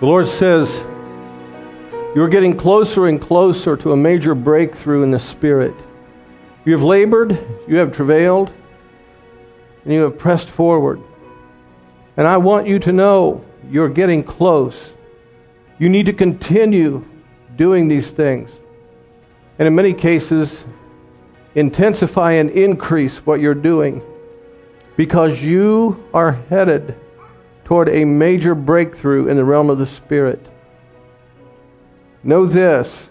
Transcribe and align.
The 0.00 0.06
Lord 0.06 0.28
says, 0.28 0.72
You're 2.14 2.28
getting 2.28 2.56
closer 2.56 3.08
and 3.08 3.20
closer 3.20 3.76
to 3.78 3.90
a 3.90 3.96
major 3.96 4.32
breakthrough 4.32 5.02
in 5.02 5.10
the 5.10 5.18
Spirit. 5.18 5.74
You 6.64 6.74
have 6.74 6.82
labored, 6.82 7.36
you 7.66 7.78
have 7.78 7.92
travailed, 7.92 8.52
and 9.84 9.92
you 9.92 10.02
have 10.02 10.16
pressed 10.16 10.50
forward. 10.50 11.02
And 12.16 12.28
I 12.28 12.36
want 12.36 12.68
you 12.68 12.78
to 12.78 12.92
know 12.92 13.44
you're 13.68 13.88
getting 13.88 14.22
close. 14.22 14.92
You 15.80 15.88
need 15.88 16.06
to 16.06 16.12
continue 16.12 17.04
doing 17.56 17.88
these 17.88 18.08
things. 18.08 18.52
And 19.58 19.66
in 19.66 19.74
many 19.74 19.94
cases, 19.94 20.64
intensify 21.56 22.32
and 22.32 22.50
increase 22.50 23.16
what 23.26 23.40
you're 23.40 23.52
doing 23.52 24.00
because 24.96 25.42
you 25.42 26.04
are 26.14 26.32
headed 26.32 26.96
toward 27.68 27.90
a 27.90 28.02
major 28.02 28.54
breakthrough 28.54 29.28
in 29.28 29.36
the 29.36 29.44
realm 29.44 29.68
of 29.68 29.76
the 29.76 29.86
Spirit. 29.86 30.40
Know 32.22 32.46
this 32.46 33.10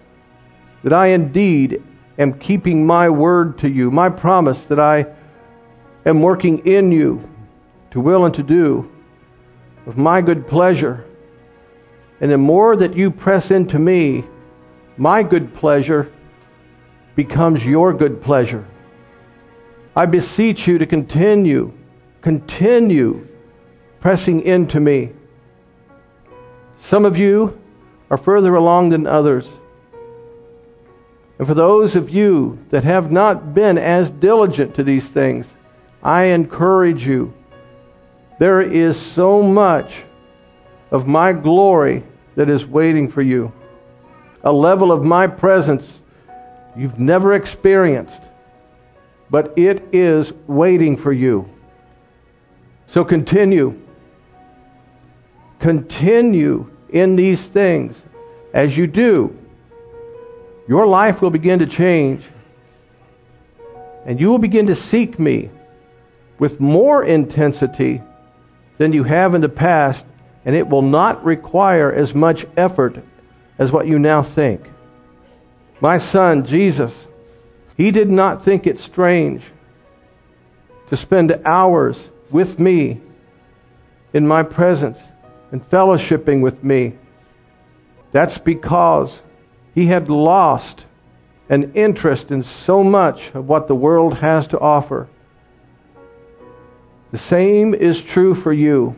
that 0.82 0.92
I 0.92 1.10
indeed 1.10 1.84
am 2.18 2.40
keeping 2.40 2.84
my 2.84 3.08
word 3.08 3.60
to 3.60 3.70
you, 3.70 3.92
my 3.92 4.10
promise 4.10 4.58
that 4.64 4.80
I 4.80 5.06
am 6.08 6.24
working 6.24 6.66
in 6.66 6.92
you 6.92 7.30
to 7.92 8.00
will 8.00 8.26
and 8.26 8.34
to 8.34 8.42
do 8.42 8.92
of 9.86 9.96
my 9.96 10.22
good 10.22 10.48
pleasure. 10.48 11.06
And 12.20 12.32
the 12.32 12.40
more 12.40 12.76
that 12.78 12.96
you 12.96 13.12
press 13.12 13.52
into 13.52 13.78
me, 13.78 14.24
my 14.98 15.22
good 15.22 15.54
pleasure 15.54 16.12
becomes 17.16 17.64
your 17.64 17.94
good 17.94 18.24
pleasure. 18.24 18.66
I 19.96 20.08
beseech 20.08 20.66
you 20.66 20.80
to 20.80 20.88
continue, 20.88 21.74
continue 22.22 23.27
pressing 24.00 24.42
into 24.42 24.80
me. 24.80 25.12
Some 26.80 27.06
of 27.06 27.18
you 27.18 27.60
are 28.10 28.18
further 28.18 28.56
along 28.56 28.90
than 28.90 29.08
others. 29.08 29.48
And 31.40 31.48
for 31.48 31.54
those 31.54 31.96
of 31.96 32.10
you 32.10 32.60
that 32.70 32.84
have 32.84 33.12
not 33.12 33.54
been 33.54 33.78
as 33.78 34.10
diligent 34.10 34.76
to 34.76 34.84
these 34.84 35.08
things, 35.08 35.46
I 36.02 36.24
encourage 36.24 37.06
you. 37.06 37.34
There 38.40 38.62
is 38.62 39.00
so 39.00 39.42
much 39.42 40.04
of 40.92 41.08
my 41.08 41.34
glory 41.34 42.04
that 42.36 42.50
is 42.50 42.66
waiting 42.66 43.10
for 43.10 43.22
you. 43.22 43.52
A 44.44 44.52
level 44.52 44.92
of 44.92 45.04
my 45.04 45.28
presence 45.28 46.00
you've 46.76 47.00
never 47.00 47.34
experienced, 47.34 48.22
but 49.30 49.54
it 49.58 49.84
is 49.92 50.32
waiting 50.46 50.96
for 50.96 51.12
you. 51.12 51.48
So 52.88 53.04
continue 53.04 53.80
continue 55.60 56.70
in 56.90 57.16
these 57.16 57.44
things, 57.44 57.96
as 58.54 58.78
you 58.78 58.88
do, 58.88 59.38
your 60.68 60.86
life 60.88 61.22
will 61.22 61.30
begin 61.30 61.60
to 61.60 61.66
change. 61.66 62.24
And 64.06 64.20
you 64.20 64.30
will 64.30 64.40
begin 64.40 64.68
to 64.68 64.76
seek 64.76 65.20
me 65.20 65.50
with 66.40 66.60
more 66.60 67.04
intensity 67.04 68.02
than 68.78 68.94
you 68.94 69.04
have 69.04 69.34
in 69.34 69.42
the 69.42 69.50
past, 69.50 70.06
and 70.46 70.56
it 70.56 70.68
will 70.68 70.82
not 70.82 71.24
require 71.26 71.92
as 71.92 72.14
much 72.14 72.46
effort 72.56 73.04
as 73.58 73.72
what 73.72 73.88
you 73.88 74.00
now 74.00 74.22
think. 74.22 74.62
My 75.82 75.98
son, 75.98 76.46
Jesus, 76.46 76.94
he 77.76 77.92
did 77.92 78.10
not 78.10 78.44
think 78.44 78.66
it 78.66 78.80
strange 78.80 79.44
to 80.90 80.96
spend 80.96 81.40
hours 81.46 82.10
with 82.32 82.60
me 82.60 83.02
in 84.14 84.28
my 84.28 84.44
presence 84.44 84.98
and 85.52 85.68
fellowshipping 85.70 86.42
with 86.42 86.64
me. 86.64 86.94
That's 88.12 88.38
because 88.38 89.22
he 89.74 89.88
had 89.88 90.10
lost 90.10 90.86
an 91.50 91.72
interest 91.74 92.32
in 92.32 92.44
so 92.44 92.84
much 92.84 93.32
of 93.34 93.48
what 93.48 93.68
the 93.68 93.76
world 93.76 94.16
has 94.16 94.48
to 94.48 94.60
offer. 94.60 95.08
The 97.12 97.18
same 97.18 97.74
is 97.74 98.02
true 98.02 98.36
for 98.36 98.52
you. 98.52 98.96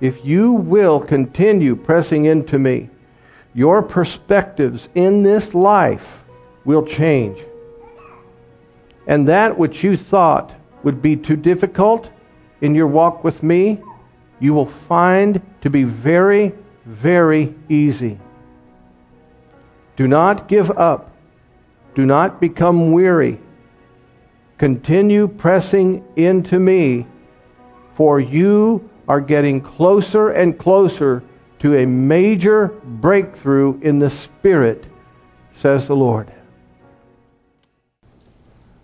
If 0.00 0.24
you 0.24 0.52
will 0.52 0.98
continue 0.98 1.76
pressing 1.76 2.24
into 2.24 2.58
me, 2.58 2.90
your 3.54 3.82
perspectives 3.82 4.88
in 4.94 5.22
this 5.22 5.52
life 5.54 6.22
will 6.64 6.84
change. 6.84 7.38
And 9.06 9.28
that 9.28 9.58
which 9.58 9.84
you 9.84 9.96
thought 9.96 10.54
would 10.82 11.02
be 11.02 11.16
too 11.16 11.36
difficult 11.36 12.08
in 12.60 12.74
your 12.74 12.86
walk 12.86 13.24
with 13.24 13.42
me 13.42 13.82
you 14.42 14.52
will 14.52 14.66
find 14.66 15.40
to 15.60 15.70
be 15.70 15.84
very, 15.84 16.52
very 16.84 17.54
easy. 17.68 18.18
Do 19.96 20.08
not 20.08 20.48
give 20.48 20.68
up. 20.72 21.14
Do 21.94 22.04
not 22.04 22.40
become 22.40 22.90
weary. 22.90 23.38
Continue 24.58 25.28
pressing 25.28 26.04
into 26.16 26.58
me, 26.58 27.06
for 27.94 28.18
you 28.18 28.90
are 29.06 29.20
getting 29.20 29.60
closer 29.60 30.30
and 30.30 30.58
closer 30.58 31.22
to 31.60 31.76
a 31.76 31.86
major 31.86 32.68
breakthrough 32.82 33.78
in 33.80 34.00
the 34.00 34.10
Spirit, 34.10 34.84
says 35.54 35.86
the 35.86 35.94
Lord. 35.94 36.32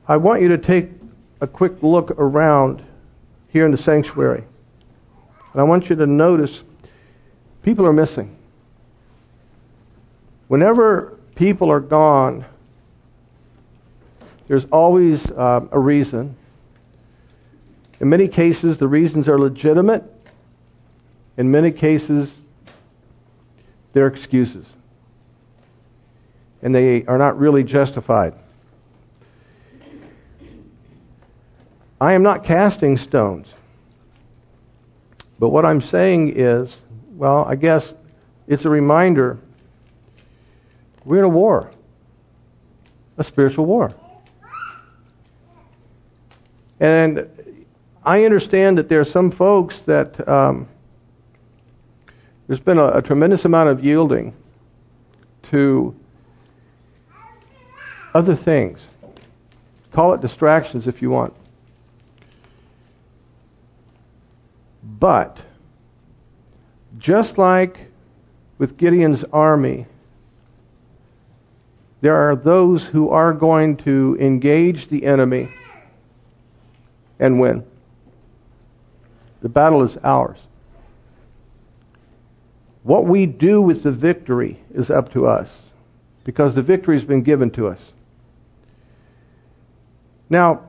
I 0.07 0.19
want 0.19 0.41
you 0.41 0.49
to 0.51 0.59
take 0.59 0.91
a 1.41 1.49
quick 1.49 1.83
look 1.83 2.13
around 2.13 2.85
here 3.49 3.67
in 3.67 3.73
the 3.73 3.77
sanctuary. 3.77 4.45
And 5.59 5.67
I 5.67 5.69
want 5.69 5.91
you 5.91 5.97
to 5.97 6.07
notice 6.07 6.63
people 7.65 7.85
are 7.85 7.93
missing. 7.93 8.37
Whenever 10.47 11.19
people 11.35 11.69
are 11.69 11.81
gone, 11.81 12.45
there's 14.47 14.67
always 14.67 15.29
uh, 15.33 15.67
a 15.73 15.79
reason. 15.81 16.37
In 17.99 18.09
many 18.09 18.29
cases, 18.29 18.77
the 18.77 18.87
reasons 18.87 19.29
are 19.29 19.37
legitimate. 19.37 20.05
In 21.37 21.51
many 21.51 21.73
cases, 21.73 22.31
they're 23.95 24.07
excuses. 24.07 24.65
And 26.63 26.73
they 26.73 27.05
are 27.07 27.19
not 27.19 27.37
really 27.37 27.65
justified. 27.65 28.35
I 32.01 32.13
am 32.13 32.23
not 32.23 32.45
casting 32.45 32.97
stones. 32.97 33.55
But 35.39 35.51
what 35.51 35.65
I'm 35.65 35.81
saying 35.81 36.35
is, 36.37 36.79
well, 37.11 37.45
I 37.45 37.55
guess 37.55 37.95
it's 38.47 38.65
a 38.65 38.71
reminder 38.71 39.39
we're 41.05 41.19
in 41.19 41.25
a 41.25 41.29
war, 41.29 41.71
a 43.17 43.25
spiritual 43.25 43.67
war. 43.67 43.95
And 46.81 47.29
I 48.05 48.25
understand 48.25 48.79
that 48.79 48.89
there 48.89 49.01
are 49.01 49.05
some 49.05 49.31
folks 49.31 49.79
that 49.81 50.27
um, 50.29 50.69
there's 52.47 52.61
been 52.61 52.79
a, 52.79 52.89
a 52.89 53.03
tremendous 53.03 53.45
amount 53.45 53.69
of 53.69 53.85
yielding 53.85 54.35
to 55.51 55.95
other 58.15 58.35
things. 58.35 58.81
Call 59.93 60.15
it 60.15 60.21
distractions 60.21 60.87
if 60.87 61.03
you 61.03 61.11
want. 61.11 61.35
But, 64.89 65.39
just 66.97 67.37
like 67.37 67.79
with 68.57 68.77
Gideon's 68.79 69.23
army, 69.25 69.87
there 72.01 72.17
are 72.17 72.35
those 72.35 72.85
who 72.85 73.11
are 73.11 73.33
going 73.33 73.77
to 73.79 74.17
engage 74.19 74.89
the 74.89 75.05
enemy 75.05 75.53
and 77.19 77.39
win. 77.39 77.65
The 79.43 79.49
battle 79.49 79.83
is 79.83 79.97
ours. 80.03 80.39
What 82.83 83.05
we 83.05 83.27
do 83.27 83.61
with 83.61 83.83
the 83.83 83.93
victory 83.93 84.61
is 84.73 84.91
up 84.91 85.13
to 85.13 85.27
us 85.27 85.59
because 86.25 86.55
the 86.55 86.63
victory 86.63 86.97
has 86.97 87.05
been 87.05 87.23
given 87.23 87.51
to 87.51 87.67
us. 87.67 87.93
Now, 90.31 90.63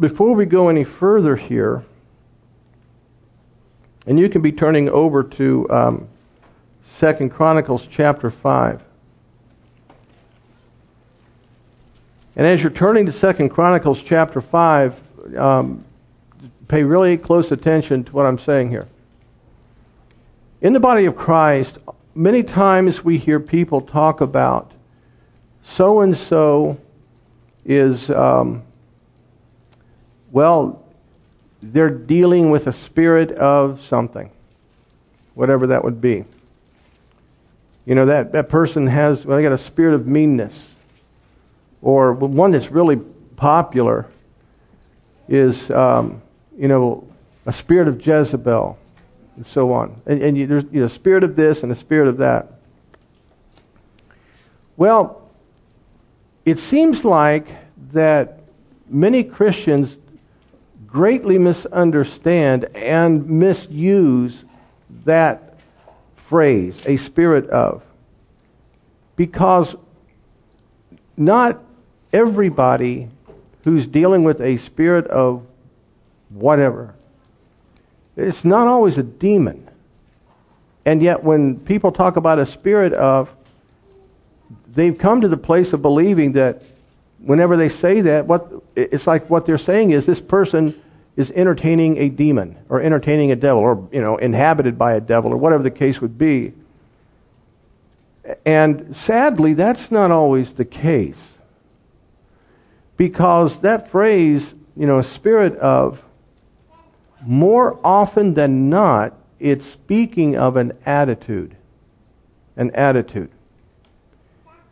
before 0.00 0.34
we 0.34 0.46
go 0.46 0.68
any 0.68 0.84
further 0.84 1.36
here, 1.36 1.84
and 4.06 4.18
you 4.18 4.28
can 4.28 4.42
be 4.42 4.52
turning 4.52 4.88
over 4.88 5.22
to 5.22 5.70
um, 5.70 6.08
2 7.00 7.28
Chronicles 7.30 7.86
chapter 7.90 8.30
5. 8.30 8.82
And 12.36 12.46
as 12.46 12.62
you're 12.62 12.72
turning 12.72 13.06
to 13.06 13.12
2 13.12 13.48
Chronicles 13.48 14.02
chapter 14.02 14.40
5, 14.40 15.36
um, 15.38 15.84
pay 16.68 16.82
really 16.82 17.16
close 17.16 17.52
attention 17.52 18.04
to 18.04 18.12
what 18.12 18.26
I'm 18.26 18.38
saying 18.38 18.70
here. 18.70 18.88
In 20.60 20.72
the 20.72 20.80
body 20.80 21.04
of 21.04 21.16
Christ, 21.16 21.78
many 22.14 22.42
times 22.42 23.04
we 23.04 23.18
hear 23.18 23.40
people 23.40 23.80
talk 23.80 24.20
about 24.20 24.72
so 25.62 26.00
and 26.00 26.16
so 26.16 26.78
is, 27.64 28.10
um, 28.10 28.62
well, 30.30 30.83
they're 31.72 31.90
dealing 31.90 32.50
with 32.50 32.66
a 32.66 32.72
spirit 32.72 33.32
of 33.32 33.82
something. 33.86 34.30
whatever 35.34 35.68
that 35.68 35.84
would 35.84 36.00
be. 36.00 36.24
You 37.84 37.94
know, 37.94 38.06
that, 38.06 38.32
that 38.32 38.48
person 38.48 38.86
has, 38.86 39.24
well, 39.24 39.36
they 39.36 39.42
got 39.42 39.52
a 39.52 39.58
spirit 39.58 39.94
of 39.94 40.06
meanness. 40.06 40.68
Or 41.82 42.14
one 42.14 42.50
that's 42.50 42.70
really 42.70 42.96
popular 43.36 44.06
is, 45.28 45.70
um, 45.70 46.22
you 46.56 46.68
know, 46.68 47.06
a 47.46 47.52
spirit 47.52 47.88
of 47.88 48.04
Jezebel, 48.04 48.78
and 49.36 49.46
so 49.46 49.72
on. 49.72 50.00
And, 50.06 50.22
and 50.22 50.38
you, 50.38 50.46
there's 50.46 50.64
you 50.72 50.80
know, 50.80 50.86
a 50.86 50.90
spirit 50.90 51.24
of 51.24 51.36
this 51.36 51.62
and 51.62 51.70
a 51.70 51.74
spirit 51.74 52.08
of 52.08 52.18
that. 52.18 52.52
Well, 54.76 55.28
it 56.46 56.58
seems 56.58 57.04
like 57.04 57.46
that 57.92 58.40
many 58.88 59.24
Christians 59.24 59.96
greatly 60.94 61.38
misunderstand 61.38 62.66
and 62.76 63.28
misuse 63.28 64.44
that 65.04 65.58
phrase, 66.14 66.80
a 66.86 66.96
spirit 66.96 67.50
of. 67.50 67.82
Because 69.16 69.74
not 71.16 71.60
everybody 72.12 73.08
who's 73.64 73.88
dealing 73.88 74.22
with 74.22 74.40
a 74.40 74.56
spirit 74.58 75.04
of 75.08 75.44
whatever, 76.28 76.94
it's 78.16 78.44
not 78.44 78.68
always 78.68 78.96
a 78.96 79.02
demon. 79.02 79.68
And 80.86 81.02
yet, 81.02 81.24
when 81.24 81.58
people 81.58 81.90
talk 81.90 82.14
about 82.14 82.38
a 82.38 82.46
spirit 82.46 82.92
of, 82.92 83.34
they've 84.68 84.96
come 84.96 85.22
to 85.22 85.28
the 85.28 85.36
place 85.36 85.72
of 85.72 85.82
believing 85.82 86.32
that 86.32 86.62
whenever 87.18 87.56
they 87.56 87.68
say 87.68 88.00
that, 88.02 88.26
what 88.26 88.48
it's 88.76 89.08
like 89.08 89.28
what 89.28 89.44
they're 89.44 89.58
saying 89.58 89.90
is 89.90 90.06
this 90.06 90.20
person 90.20 90.80
is 91.16 91.30
entertaining 91.32 91.96
a 91.98 92.08
demon 92.08 92.56
or 92.68 92.80
entertaining 92.80 93.30
a 93.30 93.36
devil 93.36 93.62
or 93.62 93.88
you 93.92 94.00
know 94.00 94.16
inhabited 94.16 94.76
by 94.78 94.94
a 94.94 95.00
devil 95.00 95.32
or 95.32 95.36
whatever 95.36 95.62
the 95.62 95.70
case 95.70 96.00
would 96.00 96.18
be. 96.18 96.52
And 98.44 98.96
sadly, 98.96 99.54
that's 99.54 99.90
not 99.90 100.10
always 100.10 100.54
the 100.54 100.64
case. 100.64 101.34
Because 102.96 103.60
that 103.60 103.90
phrase, 103.90 104.54
you 104.76 104.86
know, 104.86 105.02
spirit 105.02 105.56
of, 105.56 106.02
more 107.26 107.78
often 107.84 108.34
than 108.34 108.70
not, 108.70 109.14
it's 109.38 109.66
speaking 109.66 110.36
of 110.36 110.56
an 110.56 110.72
attitude. 110.86 111.56
An 112.56 112.70
attitude. 112.70 113.30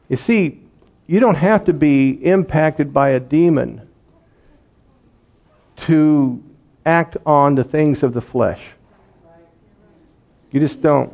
You 0.08 0.16
see, 0.16 0.60
you 1.06 1.20
don't 1.20 1.36
have 1.36 1.64
to 1.64 1.72
be 1.72 2.10
impacted 2.24 2.92
by 2.92 3.10
a 3.10 3.20
demon 3.20 3.88
to 5.82 6.42
act 6.84 7.16
on 7.24 7.54
the 7.54 7.64
things 7.64 8.02
of 8.02 8.12
the 8.12 8.20
flesh. 8.20 8.60
You 10.50 10.60
just 10.60 10.82
don't. 10.82 11.12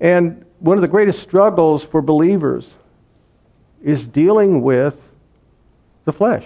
And 0.00 0.44
one 0.60 0.76
of 0.76 0.82
the 0.82 0.88
greatest 0.88 1.20
struggles 1.20 1.82
for 1.82 2.02
believers 2.02 2.68
is 3.82 4.04
dealing 4.04 4.62
with 4.62 4.96
the 6.04 6.12
flesh. 6.12 6.44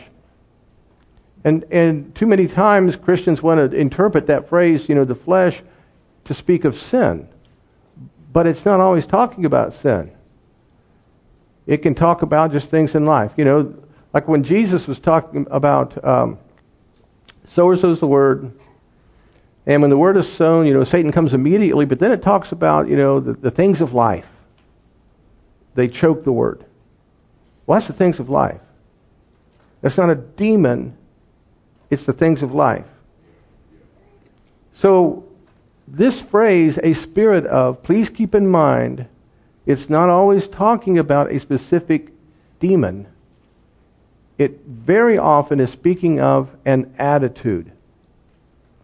And, 1.44 1.64
and 1.70 2.14
too 2.14 2.26
many 2.26 2.46
times 2.46 2.94
Christians 2.94 3.43
want 3.43 3.58
to 3.58 3.76
interpret 3.76 4.26
that 4.28 4.49
phrase, 4.49 4.88
you 4.88 4.94
know, 4.94 5.04
the 5.04 5.14
flesh, 5.14 5.60
to 6.25 6.34
speak 6.34 6.64
of 6.64 6.78
sin. 6.78 7.28
But 8.32 8.46
it's 8.46 8.64
not 8.64 8.81
always 8.81 9.06
talking 9.06 9.44
about 9.44 9.75
sin. 9.75 10.12
It 11.66 11.78
can 11.78 11.94
talk 11.94 12.22
about 12.22 12.52
just 12.52 12.70
things 12.70 12.94
in 12.94 13.06
life. 13.06 13.32
You 13.37 13.44
know, 13.44 13.81
like 14.12 14.29
when 14.29 14.43
Jesus 14.44 14.87
was 14.87 14.99
talking 14.99 15.47
about 15.50 16.03
um, 16.05 16.38
sower 17.49 17.76
sows 17.76 18.00
the 18.00 18.06
word, 18.06 18.53
and 19.67 19.81
when 19.81 19.91
the 19.91 19.97
word 19.97 20.17
is 20.17 20.31
sown, 20.31 20.67
you 20.67 20.75
know, 20.75 20.85
Satan 20.85 21.12
comes 21.12 21.35
immediately, 21.35 21.85
but 21.85 21.99
then 21.99 22.12
it 22.12 22.23
talks 22.23 22.53
about, 22.53 22.88
you 22.88 22.97
know, 22.97 23.20
the, 23.20 23.32
the 23.35 23.50
things 23.50 23.81
of 23.81 23.94
life. 23.94 24.26
They 25.75 25.88
choke 25.88 26.25
the 26.25 26.32
word. 26.32 26.64
Well, 27.67 27.79
that's 27.79 27.87
the 27.87 27.93
things 27.93 28.19
of 28.19 28.29
life. 28.29 28.61
That's 29.81 29.97
not 29.97 30.11
a 30.11 30.14
demon, 30.14 30.97
it's 31.91 32.05
the 32.05 32.12
things 32.12 32.43
of 32.43 32.55
life. 32.55 32.87
So, 34.75 35.25
this 35.87 36.20
phrase, 36.20 36.79
a 36.82 36.94
spirit 36.94 37.44
of, 37.47 37.82
please 37.82 38.09
keep 38.09 38.35
in 38.35 38.49
mind, 38.49 39.06
it's 39.67 39.88
not 39.88 40.09
always 40.09 40.49
talking 40.49 40.99
about 40.99 41.31
a 41.31 41.38
specific 41.38 42.12
demon. 42.61 43.06
It 44.38 44.61
very 44.64 45.19
often 45.19 45.61
is 45.61 45.70
speaking 45.70 46.20
of 46.20 46.50
an 46.64 46.94
attitude. 46.99 47.70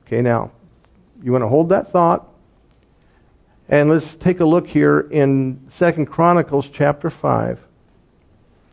Okay, 0.07 0.23
now, 0.23 0.51
you 1.23 1.33
want 1.33 1.43
to 1.43 1.49
hold 1.49 1.71
that 1.71 1.91
thought? 1.91 2.29
And 3.69 3.91
let's 3.91 4.15
take 4.15 4.41
a 4.41 4.47
look 4.47 4.67
here 4.67 5.01
in 5.01 5.61
Second 5.77 6.07
Chronicles 6.07 6.69
chapter 6.71 7.11
5. 7.11 7.61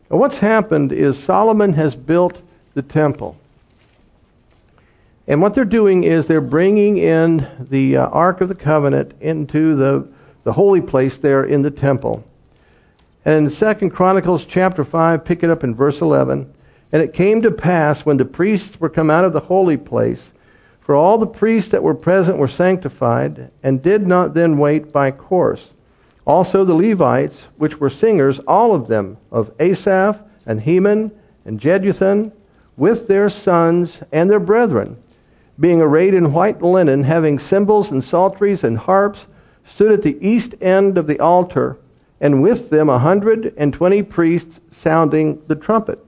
And 0.09 0.19
what's 0.19 0.37
happened 0.37 0.93
is 0.93 1.21
Solomon 1.21 1.73
has 1.73 1.95
built 1.95 2.41
the 2.73 2.81
temple. 2.81 3.37
And 5.27 5.41
what 5.41 5.55
they're 5.55 5.65
doing 5.65 6.03
is 6.03 6.27
they're 6.27 6.39
bringing 6.39 6.97
in 6.97 7.49
the 7.59 7.97
uh, 7.97 8.07
Ark 8.07 8.41
of 8.41 8.47
the 8.47 8.55
Covenant 8.55 9.13
into 9.19 9.75
the, 9.75 10.07
the 10.43 10.53
holy 10.53 10.81
place 10.81 11.17
there 11.17 11.43
in 11.43 11.63
the 11.63 11.71
temple. 11.71 12.23
And 13.25 13.51
Second 13.51 13.89
Chronicles 13.89 14.45
chapter 14.45 14.83
5, 14.83 15.25
pick 15.25 15.41
it 15.43 15.49
up 15.49 15.63
in 15.63 15.73
verse 15.73 15.99
11. 15.99 16.53
And 16.95 17.03
it 17.03 17.11
came 17.11 17.41
to 17.41 17.51
pass 17.51 18.05
when 18.05 18.15
the 18.15 18.23
priests 18.23 18.79
were 18.79 18.87
come 18.87 19.09
out 19.09 19.25
of 19.25 19.33
the 19.33 19.41
holy 19.41 19.75
place, 19.75 20.31
for 20.79 20.95
all 20.95 21.17
the 21.17 21.27
priests 21.27 21.71
that 21.71 21.83
were 21.83 21.93
present 21.93 22.37
were 22.37 22.47
sanctified, 22.47 23.51
and 23.61 23.81
did 23.81 24.07
not 24.07 24.33
then 24.33 24.57
wait 24.57 24.93
by 24.93 25.11
course. 25.11 25.71
Also 26.23 26.63
the 26.63 26.73
Levites, 26.73 27.47
which 27.57 27.81
were 27.81 27.89
singers, 27.89 28.39
all 28.47 28.73
of 28.73 28.87
them, 28.87 29.17
of 29.29 29.51
Asaph, 29.59 30.19
and 30.45 30.61
Heman, 30.61 31.11
and 31.43 31.59
Jeduthun, 31.59 32.31
with 32.77 33.09
their 33.09 33.27
sons 33.27 33.97
and 34.13 34.29
their 34.29 34.39
brethren, 34.39 34.95
being 35.59 35.81
arrayed 35.81 36.13
in 36.13 36.31
white 36.31 36.61
linen, 36.61 37.03
having 37.03 37.39
cymbals 37.39 37.91
and 37.91 38.01
psalteries 38.01 38.63
and 38.63 38.77
harps, 38.77 39.27
stood 39.65 39.91
at 39.91 40.01
the 40.01 40.17
east 40.25 40.55
end 40.61 40.97
of 40.97 41.07
the 41.07 41.19
altar, 41.19 41.77
and 42.21 42.41
with 42.41 42.69
them 42.69 42.87
a 42.87 42.99
hundred 42.99 43.53
and 43.57 43.73
twenty 43.73 44.01
priests 44.01 44.61
sounding 44.71 45.41
the 45.47 45.55
trumpet. 45.55 45.99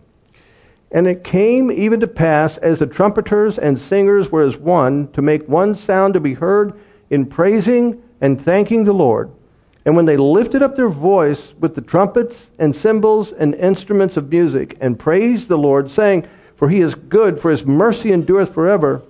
And 0.91 1.05
it 1.07 1.23
came 1.23 1.69
even 1.69 1.99
to 1.99 2.07
pass, 2.07 2.57
as 2.57 2.79
the 2.79 2.87
trumpeters 2.87 3.57
and 3.57 3.79
singers 3.79 4.31
were 4.31 4.43
as 4.43 4.57
one, 4.57 5.11
to 5.11 5.21
make 5.21 5.47
one 5.47 5.75
sound 5.75 6.13
to 6.13 6.19
be 6.19 6.33
heard 6.33 6.73
in 7.09 7.25
praising 7.25 8.01
and 8.21 8.41
thanking 8.41 8.85
the 8.85 8.93
Lord. 8.93 9.29
And 9.85 9.95
when 9.95 10.05
they 10.05 10.17
lifted 10.17 10.63
up 10.63 10.75
their 10.75 10.89
voice 10.89 11.53
with 11.59 11.75
the 11.75 11.81
trumpets 11.81 12.49
and 12.57 12.75
cymbals 12.75 13.31
and 13.31 13.53
instruments 13.55 14.17
of 14.17 14.29
music, 14.29 14.77
and 14.79 14.97
praised 14.97 15.47
the 15.49 15.57
Lord, 15.57 15.91
saying, 15.91 16.27
For 16.55 16.69
he 16.69 16.79
is 16.79 16.95
good, 16.95 17.39
for 17.39 17.51
his 17.51 17.65
mercy 17.65 18.11
endureth 18.11 18.53
forever, 18.53 19.01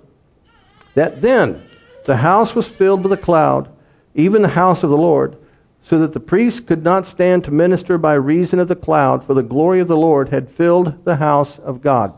that 0.94 1.20
then 1.20 1.62
the 2.04 2.16
house 2.16 2.54
was 2.54 2.66
filled 2.66 3.02
with 3.02 3.12
a 3.12 3.16
cloud, 3.16 3.68
even 4.14 4.42
the 4.42 4.48
house 4.48 4.82
of 4.82 4.90
the 4.90 4.96
Lord 4.96 5.36
so 5.88 5.98
that 6.00 6.12
the 6.12 6.20
priests 6.20 6.60
could 6.60 6.84
not 6.84 7.06
stand 7.06 7.44
to 7.44 7.50
minister 7.50 7.96
by 7.96 8.12
reason 8.12 8.58
of 8.58 8.68
the 8.68 8.76
cloud, 8.76 9.24
for 9.24 9.32
the 9.32 9.42
glory 9.42 9.80
of 9.80 9.88
the 9.88 9.96
Lord 9.96 10.28
had 10.28 10.50
filled 10.50 11.04
the 11.04 11.16
house 11.16 11.58
of 11.58 11.80
God. 11.80 12.12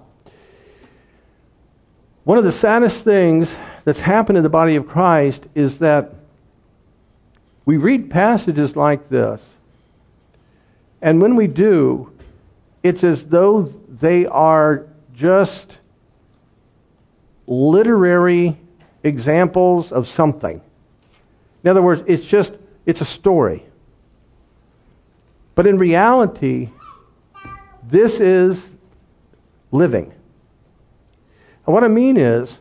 One 2.24 2.36
of 2.36 2.44
the 2.44 2.52
saddest 2.52 3.04
things 3.04 3.54
that's 3.84 4.00
happened 4.00 4.38
in 4.38 4.42
the 4.42 4.50
body 4.50 4.74
of 4.74 4.88
Christ 4.88 5.42
is 5.54 5.78
that 5.78 6.14
we 7.64 7.76
read 7.76 8.10
passages 8.10 8.74
like 8.74 9.08
this, 9.08 9.40
and 11.00 11.22
when 11.22 11.36
we 11.36 11.46
do, 11.46 12.12
it's 12.82 13.04
as 13.04 13.24
though 13.24 13.62
they 13.62 14.26
are 14.26 14.86
just 15.14 15.78
literary 17.46 18.58
examples 19.04 19.92
of 19.92 20.08
something. 20.08 20.60
In 21.62 21.70
other 21.70 21.82
words, 21.82 22.02
it's 22.06 22.24
just 22.24 22.52
it's 22.90 23.00
a 23.00 23.06
story. 23.06 23.64
But 25.54 25.66
in 25.66 25.78
reality, 25.78 26.68
this 27.82 28.20
is 28.20 28.64
living. 29.70 30.12
And 31.66 31.74
what 31.74 31.84
I 31.84 31.88
mean 31.88 32.16
is, 32.16 32.58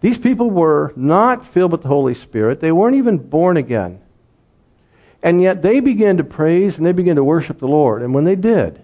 these 0.00 0.18
people 0.18 0.50
were 0.50 0.92
not 0.96 1.46
filled 1.46 1.72
with 1.72 1.82
the 1.82 1.88
Holy 1.88 2.14
Spirit. 2.14 2.60
They 2.60 2.72
weren't 2.72 2.96
even 2.96 3.18
born 3.18 3.56
again. 3.56 4.00
And 5.22 5.40
yet 5.40 5.62
they 5.62 5.80
began 5.80 6.18
to 6.18 6.24
praise 6.24 6.76
and 6.76 6.84
they 6.84 6.92
began 6.92 7.16
to 7.16 7.24
worship 7.24 7.58
the 7.58 7.68
Lord. 7.68 8.02
And 8.02 8.12
when 8.12 8.24
they 8.24 8.36
did, 8.36 8.82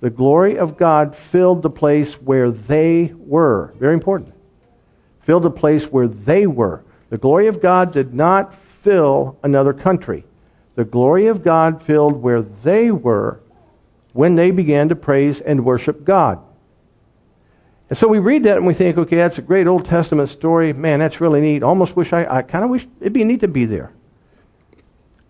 the 0.00 0.08
glory 0.08 0.56
of 0.58 0.78
God 0.78 1.14
filled 1.14 1.62
the 1.62 1.70
place 1.70 2.14
where 2.14 2.50
they 2.50 3.12
were. 3.18 3.72
Very 3.78 3.92
important. 3.92 4.32
Filled 5.22 5.42
the 5.42 5.50
place 5.50 5.84
where 5.84 6.08
they 6.08 6.46
were. 6.46 6.82
The 7.10 7.18
glory 7.18 7.46
of 7.46 7.60
God 7.60 7.92
did 7.92 8.14
not 8.14 8.54
fill 8.82 9.38
another 9.42 9.72
country. 9.72 10.24
The 10.74 10.84
glory 10.84 11.26
of 11.26 11.44
God 11.44 11.82
filled 11.82 12.22
where 12.22 12.42
they 12.42 12.90
were 12.90 13.40
when 14.12 14.36
they 14.36 14.50
began 14.50 14.88
to 14.88 14.96
praise 14.96 15.40
and 15.40 15.64
worship 15.64 16.04
God. 16.04 16.40
And 17.88 17.98
so 17.98 18.06
we 18.06 18.18
read 18.20 18.44
that 18.44 18.56
and 18.56 18.66
we 18.66 18.74
think, 18.74 18.96
okay, 18.96 19.16
that's 19.16 19.38
a 19.38 19.42
great 19.42 19.66
Old 19.66 19.84
Testament 19.84 20.28
story. 20.28 20.72
Man, 20.72 21.00
that's 21.00 21.20
really 21.20 21.40
neat. 21.40 21.62
Almost 21.62 21.96
wish 21.96 22.12
I, 22.12 22.38
I 22.38 22.42
kind 22.42 22.64
of 22.64 22.70
wish 22.70 22.86
it'd 23.00 23.12
be 23.12 23.24
neat 23.24 23.40
to 23.40 23.48
be 23.48 23.64
there. 23.64 23.92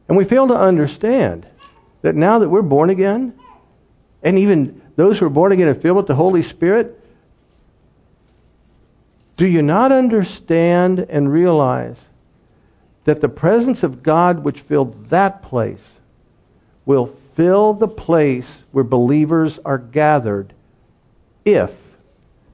And 0.09 0.17
we 0.17 0.25
fail 0.25 0.47
to 0.49 0.57
understand 0.57 1.47
that 2.03 2.15
now 2.15 2.39
that 2.39 2.49
we're 2.49 2.63
born 2.63 2.91
again, 2.91 3.35
and 4.23 4.39
even 4.39 4.83
those 4.97 5.19
who 5.19 5.27
are 5.27 5.31
born 5.31 5.53
again 5.53 5.69
and 5.69 5.81
filled 5.81 5.97
with 5.97 6.07
the 6.07 6.15
Holy 6.15 6.43
Spirit, 6.43 6.97
do 9.37 9.47
you 9.47 9.63
not 9.63 9.91
understand 9.91 10.99
and 11.09 11.33
realize 11.33 11.97
that 13.11 13.21
the 13.21 13.29
presence 13.29 13.83
of 13.83 14.05
God 14.05 14.45
which 14.45 14.61
filled 14.61 15.09
that 15.09 15.43
place 15.43 15.83
will 16.87 17.13
fill 17.35 17.75
the 17.75 17.89
place 17.89 18.59
where 18.71 18.85
believers 18.85 19.59
are 19.65 19.79
gathered 19.79 20.53
if 21.45 21.73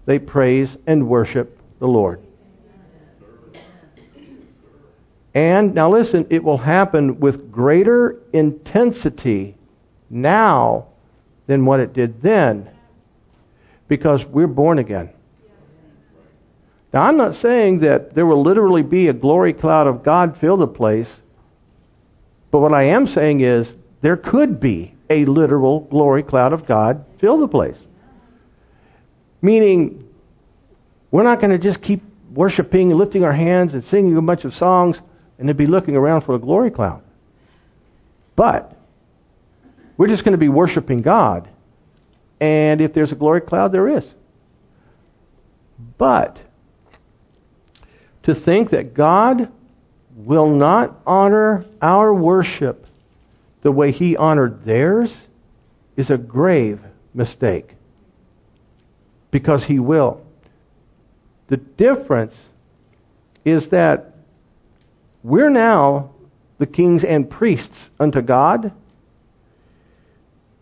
they 0.06 0.18
praise 0.18 0.78
and 0.86 1.10
worship 1.10 1.60
the 1.78 1.86
Lord? 1.86 2.22
And 5.34 5.75
now 5.75 5.90
listen, 5.90 6.26
it 6.30 6.42
will 6.42 6.56
happen 6.56 7.20
with 7.20 7.52
greater 7.52 8.18
intensity 8.32 9.56
now 10.08 10.86
than 11.46 11.66
what 11.66 11.80
it 11.80 11.92
did 11.92 12.22
then 12.22 12.70
because 13.88 14.25
we're 14.25 14.46
born 14.46 14.78
again. 14.78 15.10
Now, 16.97 17.03
I'm 17.03 17.19
not 17.19 17.35
saying 17.35 17.81
that 17.81 18.15
there 18.15 18.25
will 18.25 18.41
literally 18.41 18.81
be 18.81 19.09
a 19.09 19.12
glory 19.12 19.53
cloud 19.53 19.87
of 19.87 20.03
God 20.03 20.35
fill 20.35 20.57
the 20.57 20.67
place, 20.67 21.21
but 22.50 22.61
what 22.61 22.73
I 22.73 22.85
am 22.85 23.07
saying 23.07 23.41
is 23.41 23.71
there 24.00 24.17
could 24.17 24.59
be 24.61 24.95
a 25.11 25.26
literal 25.26 25.81
glory 25.81 26.23
cloud 26.23 26.55
of 26.55 26.65
God 26.65 27.05
fill 27.19 27.37
the 27.37 27.49
place. 27.49 27.76
Meaning, 29.43 30.09
we're 31.11 31.23
not 31.23 31.38
going 31.38 31.50
to 31.50 31.59
just 31.59 31.83
keep 31.83 32.03
worshiping 32.33 32.93
and 32.93 32.99
lifting 32.99 33.25
our 33.25 33.33
hands 33.35 33.75
and 33.75 33.85
singing 33.85 34.17
a 34.17 34.23
bunch 34.23 34.47
of 34.47 34.55
songs 34.55 34.99
and 35.38 35.47
then 35.47 35.55
be 35.55 35.67
looking 35.67 35.97
around 35.97 36.23
for 36.23 36.35
a 36.35 36.38
glory 36.38 36.71
cloud. 36.71 37.03
But 38.37 38.75
we're 39.99 40.09
just 40.09 40.25
going 40.25 40.33
to 40.33 40.38
be 40.38 40.49
worshiping 40.49 41.03
God. 41.03 41.47
And 42.41 42.81
if 42.81 42.95
there's 42.95 43.12
a 43.12 43.17
glory 43.17 43.43
cloud, 43.43 43.71
there 43.71 43.87
is. 43.87 44.07
But 45.99 46.41
to 48.26 48.35
think 48.35 48.71
that 48.71 48.92
God 48.92 49.50
will 50.14 50.50
not 50.50 51.00
honor 51.06 51.64
our 51.80 52.12
worship 52.12 52.87
the 53.62 53.73
way 53.73 53.90
he 53.90 54.16
honored 54.16 54.64
theirs 54.64 55.14
is 55.97 56.11
a 56.11 56.18
grave 56.18 56.80
mistake. 57.14 57.75
Because 59.30 59.64
he 59.64 59.78
will. 59.78 60.25
The 61.49 61.56
difference 61.56 62.35
is 63.45 63.68
that 63.68 64.14
we're 65.23 65.50
now 65.50 66.11
the 66.59 66.66
kings 66.66 67.04
and 67.04 67.30
priests 67.30 67.88
unto 67.99 68.21
God 68.21 68.73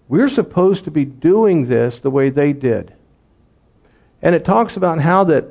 we're 0.09 0.29
supposed 0.29 0.85
to 0.85 0.91
be 0.91 1.05
doing 1.05 1.67
this 1.69 1.99
the 1.99 2.11
way 2.11 2.29
they 2.29 2.53
did. 2.53 2.93
And 4.23 4.35
it 4.35 4.45
talks 4.45 4.77
about 4.77 5.01
how 5.01 5.25
that 5.25 5.47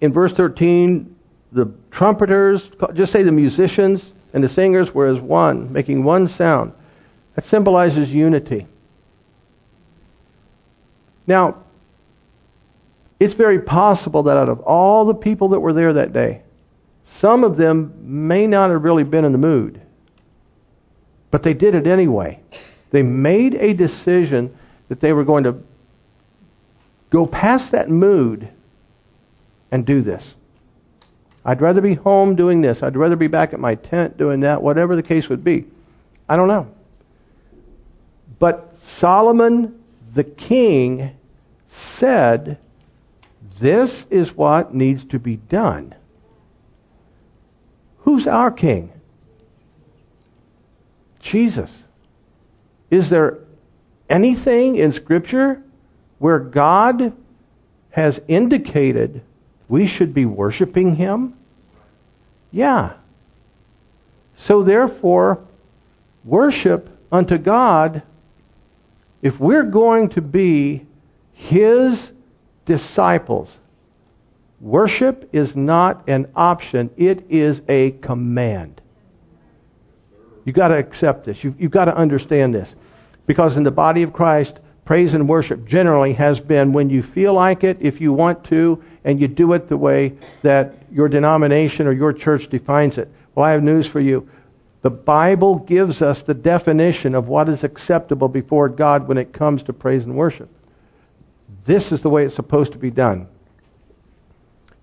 in 0.00 0.12
verse 0.12 0.32
13, 0.32 1.14
the 1.52 1.70
trumpeters, 1.90 2.70
just 2.94 3.12
say 3.12 3.22
the 3.22 3.32
musicians 3.32 4.12
and 4.32 4.42
the 4.42 4.48
singers 4.48 4.94
were 4.94 5.06
as 5.06 5.20
one, 5.20 5.72
making 5.72 6.04
one 6.04 6.28
sound. 6.28 6.72
That 7.34 7.44
symbolizes 7.44 8.12
unity. 8.12 8.66
Now, 11.26 11.56
it's 13.18 13.34
very 13.34 13.60
possible 13.60 14.22
that 14.24 14.36
out 14.36 14.48
of 14.48 14.60
all 14.60 15.04
the 15.04 15.14
people 15.14 15.48
that 15.48 15.60
were 15.60 15.72
there 15.72 15.92
that 15.92 16.12
day, 16.12 16.42
some 17.18 17.44
of 17.44 17.56
them 17.56 17.92
may 18.00 18.46
not 18.46 18.70
have 18.70 18.82
really 18.82 19.04
been 19.04 19.24
in 19.24 19.32
the 19.32 19.38
mood, 19.38 19.80
but 21.30 21.42
they 21.42 21.54
did 21.54 21.74
it 21.74 21.86
anyway. 21.86 22.40
They 22.90 23.02
made 23.02 23.54
a 23.56 23.74
decision 23.74 24.56
that 24.88 25.00
they 25.00 25.12
were 25.12 25.24
going 25.24 25.44
to 25.44 25.62
go 27.10 27.26
past 27.26 27.72
that 27.72 27.90
mood 27.90 28.48
and 29.70 29.86
do 29.86 30.00
this. 30.02 30.34
I'd 31.44 31.60
rather 31.60 31.80
be 31.80 31.94
home 31.94 32.36
doing 32.36 32.60
this. 32.60 32.82
I'd 32.82 32.96
rather 32.96 33.16
be 33.16 33.26
back 33.26 33.52
at 33.52 33.60
my 33.60 33.74
tent 33.74 34.16
doing 34.16 34.40
that, 34.40 34.62
whatever 34.62 34.94
the 34.94 35.02
case 35.02 35.28
would 35.28 35.42
be. 35.42 35.66
I 36.28 36.36
don't 36.36 36.48
know. 36.48 36.70
But 38.38 38.74
Solomon, 38.84 39.82
the 40.12 40.24
king, 40.24 41.16
said, 41.68 42.58
This 43.58 44.04
is 44.10 44.36
what 44.36 44.74
needs 44.74 45.04
to 45.06 45.18
be 45.18 45.36
done. 45.36 45.94
Who's 48.00 48.26
our 48.26 48.50
king? 48.50 48.92
Jesus. 51.20 51.70
Is 52.90 53.08
there 53.08 53.38
anything 54.08 54.76
in 54.76 54.92
Scripture 54.92 55.62
where 56.18 56.38
God 56.38 57.12
has 57.90 58.20
indicated 58.28 59.22
we 59.70 59.86
should 59.86 60.12
be 60.12 60.26
worshiping 60.26 60.96
Him? 60.96 61.34
Yeah. 62.50 62.94
So 64.36 64.62
therefore, 64.62 65.42
worship 66.24 66.90
unto 67.12 67.38
God, 67.38 68.02
if 69.22 69.38
we're 69.38 69.62
going 69.62 70.08
to 70.10 70.20
be 70.20 70.86
His 71.32 72.10
disciples, 72.64 73.58
worship 74.60 75.28
is 75.32 75.54
not 75.54 76.02
an 76.08 76.26
option, 76.34 76.90
it 76.96 77.24
is 77.30 77.62
a 77.68 77.92
command. 77.92 78.80
You've 80.44 80.56
got 80.56 80.68
to 80.68 80.78
accept 80.78 81.26
this. 81.26 81.44
You've, 81.44 81.60
you've 81.60 81.70
got 81.70 81.84
to 81.84 81.94
understand 81.94 82.54
this. 82.54 82.74
Because 83.26 83.56
in 83.56 83.62
the 83.62 83.70
body 83.70 84.02
of 84.02 84.12
Christ, 84.12 84.58
praise 84.84 85.14
and 85.14 85.28
worship 85.28 85.64
generally 85.64 86.14
has 86.14 86.40
been 86.40 86.72
when 86.72 86.90
you 86.90 87.02
feel 87.02 87.34
like 87.34 87.62
it, 87.62 87.76
if 87.80 88.00
you 88.00 88.12
want 88.12 88.42
to, 88.46 88.82
and 89.04 89.20
you 89.20 89.28
do 89.28 89.52
it 89.52 89.68
the 89.68 89.76
way 89.76 90.14
that 90.42 90.74
your 90.92 91.08
denomination 91.08 91.86
or 91.86 91.92
your 91.92 92.12
church 92.12 92.48
defines 92.48 92.98
it. 92.98 93.10
Well, 93.34 93.46
I 93.46 93.52
have 93.52 93.62
news 93.62 93.86
for 93.86 94.00
you. 94.00 94.28
The 94.82 94.90
Bible 94.90 95.56
gives 95.56 96.00
us 96.00 96.22
the 96.22 96.34
definition 96.34 97.14
of 97.14 97.28
what 97.28 97.48
is 97.48 97.64
acceptable 97.64 98.28
before 98.28 98.68
God 98.68 99.08
when 99.08 99.18
it 99.18 99.32
comes 99.32 99.62
to 99.64 99.72
praise 99.72 100.04
and 100.04 100.16
worship. 100.16 100.48
This 101.64 101.92
is 101.92 102.00
the 102.00 102.10
way 102.10 102.24
it's 102.24 102.34
supposed 102.34 102.72
to 102.72 102.78
be 102.78 102.90
done. 102.90 103.28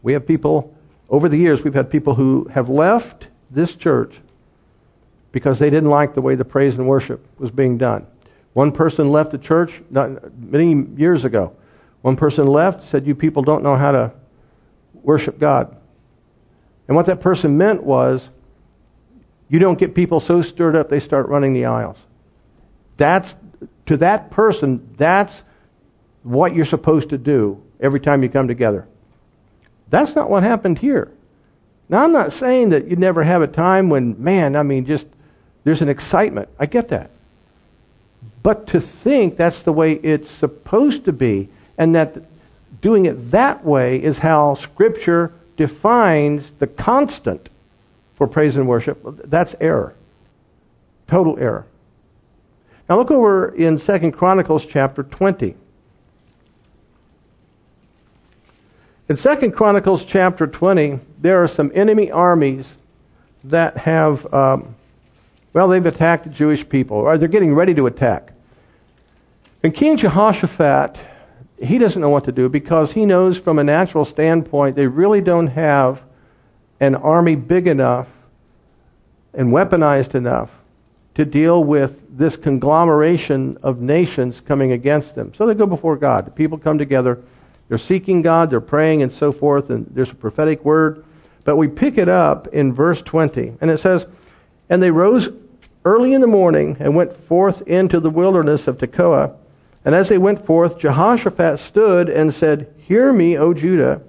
We 0.04 0.14
have 0.14 0.28
people, 0.28 0.76
over 1.10 1.28
the 1.28 1.38
years, 1.38 1.64
we've 1.64 1.74
had 1.74 1.90
people 1.90 2.14
who 2.14 2.48
have 2.54 2.70
left 2.70 3.28
this 3.50 3.76
church 3.76 4.20
because 5.32 5.60
they 5.60 5.70
didn't 5.70 5.90
like 5.90 6.14
the 6.14 6.22
way 6.22 6.36
the 6.36 6.46
praise 6.46 6.76
and 6.76 6.88
worship 6.88 7.26
was 7.40 7.52
being 7.52 7.78
done. 7.78 8.06
One 8.54 8.72
person 8.72 9.12
left 9.12 9.32
the 9.32 9.38
church 9.38 9.82
not, 9.90 10.36
many 10.40 10.86
years 10.96 11.26
ago. 11.26 11.56
One 12.08 12.16
person 12.16 12.48
left, 12.48 12.88
said, 12.88 13.06
You 13.06 13.16
people 13.16 13.44
don't 13.44 13.64
know 13.64 13.76
how 13.76 13.92
to 13.92 14.14
worship 14.94 15.40
God. 15.40 15.76
And 16.88 16.96
what 16.96 17.06
that 17.08 17.20
person 17.20 17.58
meant 17.58 17.84
was, 17.84 18.30
you 19.50 19.60
don't 19.60 19.78
get 19.78 19.94
people 19.94 20.22
so 20.22 20.42
stirred 20.42 20.78
up 20.78 20.88
they 20.88 21.02
start 21.02 21.28
running 21.28 21.52
the 21.52 21.66
aisles. 21.66 21.98
That's, 22.96 23.36
to 23.88 23.98
that 23.98 24.32
person, 24.32 24.88
that's 24.96 25.44
what 26.24 26.56
you're 26.56 26.64
supposed 26.64 27.10
to 27.10 27.18
do 27.18 27.62
every 27.82 28.00
time 28.00 28.24
you 28.24 28.30
come 28.30 28.48
together. 28.48 28.88
That's 29.90 30.16
not 30.16 30.30
what 30.30 30.44
happened 30.44 30.80
here. 30.80 31.12
Now, 31.90 32.06
I'm 32.06 32.14
not 32.14 32.32
saying 32.32 32.70
that 32.70 32.88
you 32.88 32.96
never 32.96 33.26
have 33.26 33.42
a 33.42 33.48
time 33.48 33.90
when, 33.90 34.16
man, 34.24 34.56
I 34.56 34.64
mean, 34.64 34.86
just 34.86 35.08
there's 35.66 35.82
an 35.82 35.90
excitement. 35.90 36.48
I 36.58 36.68
get 36.68 36.88
that. 36.88 37.12
But 38.44 38.66
to 38.68 38.80
think 38.80 39.36
that's 39.36 39.62
the 39.62 39.74
way 39.74 39.96
it's 39.96 40.32
supposed 40.32 41.04
to 41.04 41.12
be, 41.12 41.50
and 41.78 41.96
that 41.96 42.16
doing 42.82 43.06
it 43.06 43.32
that 43.32 43.64
way 43.64 44.02
is 44.02 44.20
how 44.20 44.56
Scripture 44.56 45.32
defines 45.56 46.52
the 46.60 46.68
constant 46.68 47.50
for 48.16 48.28
praise 48.28 48.58
and 48.58 48.68
worship, 48.68 49.00
that's 49.26 49.56
error. 49.60 49.94
Total 51.08 51.38
error. 51.40 51.66
Now 52.90 52.98
look 52.98 53.12
over 53.12 53.54
in 53.54 53.80
2 53.80 54.12
Chronicles 54.12 54.66
chapter 54.66 55.04
20. 55.04 55.56
In 59.10 59.16
2 59.16 59.52
Chronicles 59.52 60.04
chapter 60.04 60.48
20, 60.48 61.00
there 61.20 61.42
are 61.42 61.48
some 61.48 61.72
enemy 61.74 62.12
armies 62.12 62.68
that 63.44 63.78
have 63.78 64.32
um, 64.34 64.76
well, 65.58 65.68
they've 65.70 65.88
attacked 65.88 66.30
Jewish 66.30 66.70
people, 66.70 66.98
or 66.98 67.18
they're 67.18 67.28
getting 67.28 67.56
ready 67.56 67.74
to 67.74 67.88
attack. 67.88 68.32
And 69.64 69.74
King 69.74 69.98
Jehoshaphat, 69.98 71.00
he 71.60 71.78
doesn't 71.78 72.02
know 72.02 72.10
what 72.10 72.26
to 72.26 72.32
do 72.32 72.50
because 72.50 72.92
he 72.92 73.06
knows 73.06 73.38
from 73.38 73.60
a 73.60 73.64
natural 73.64 74.06
standpoint 74.06 74.76
they 74.76 74.88
really 74.88 75.22
don't 75.22 75.48
have 75.48 76.04
an 76.80 76.96
army 76.96 77.36
big 77.36 77.68
enough 77.68 78.08
and 79.34 79.50
weaponized 79.50 80.16
enough 80.16 80.52
to 81.16 81.26
deal 81.26 81.64
with 81.64 82.16
this 82.16 82.36
conglomeration 82.38 83.58
of 83.64 83.82
nations 83.82 84.40
coming 84.42 84.72
against 84.72 85.16
them. 85.16 85.34
So 85.36 85.48
they 85.48 85.56
go 85.56 85.66
before 85.66 85.98
God. 85.98 86.36
People 86.36 86.60
come 86.60 86.78
together 86.78 87.24
They're 87.70 87.78
seeking 87.78 88.22
God, 88.22 88.50
they're 88.50 88.62
praying, 88.62 89.02
and 89.04 89.12
so 89.12 89.32
forth, 89.32 89.70
and 89.70 89.86
there's 89.92 90.12
a 90.12 90.16
prophetic 90.16 90.64
word. 90.64 91.04
But 91.44 91.58
we 91.58 91.68
pick 91.68 91.98
it 91.98 92.08
up 92.08 92.48
in 92.48 92.74
verse 92.74 93.02
20, 93.02 93.58
and 93.62 93.70
it 93.70 93.80
says, 93.80 94.06
And 94.70 94.82
they 94.82 94.92
rose 94.92 95.30
early 95.84 96.14
in 96.14 96.22
the 96.22 96.28
morning 96.28 96.78
and 96.80 96.96
went 96.96 97.16
forth 97.28 97.62
into 97.68 98.00
the 98.00 98.10
wilderness 98.10 98.68
of 98.68 98.78
Tekoa. 98.78 99.36
And 99.88 99.96
as 99.96 100.10
they 100.10 100.18
went 100.18 100.46
forth, 100.46 100.78
Jehoshaphat 100.80 101.62
stood 101.62 102.10
and 102.10 102.34
said, 102.34 102.74
Hear 102.78 103.14
me, 103.14 103.38
O 103.38 103.54
Judah, 103.54 104.02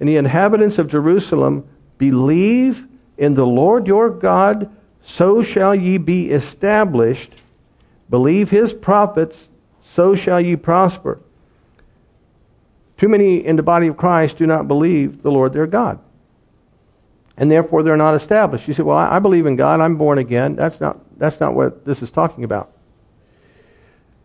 and 0.00 0.08
the 0.08 0.16
inhabitants 0.16 0.78
of 0.78 0.88
Jerusalem, 0.88 1.68
believe 1.98 2.86
in 3.18 3.34
the 3.34 3.44
Lord 3.44 3.86
your 3.86 4.08
God, 4.08 4.74
so 5.02 5.42
shall 5.42 5.74
ye 5.74 5.98
be 5.98 6.30
established. 6.30 7.34
Believe 8.08 8.48
his 8.48 8.72
prophets, 8.72 9.48
so 9.82 10.14
shall 10.14 10.40
ye 10.40 10.56
prosper. 10.56 11.20
Too 12.96 13.08
many 13.10 13.44
in 13.44 13.56
the 13.56 13.62
body 13.62 13.88
of 13.88 13.98
Christ 13.98 14.38
do 14.38 14.46
not 14.46 14.66
believe 14.66 15.20
the 15.20 15.30
Lord 15.30 15.52
their 15.52 15.66
God. 15.66 15.98
And 17.36 17.50
therefore 17.52 17.82
they're 17.82 17.98
not 17.98 18.14
established. 18.14 18.66
You 18.66 18.72
say, 18.72 18.82
well, 18.82 18.96
I 18.96 19.18
believe 19.18 19.44
in 19.44 19.56
God. 19.56 19.80
I'm 19.80 19.96
born 19.96 20.16
again. 20.16 20.56
That's 20.56 20.80
not, 20.80 21.00
that's 21.18 21.38
not 21.38 21.52
what 21.52 21.84
this 21.84 22.00
is 22.00 22.10
talking 22.10 22.44
about. 22.44 22.72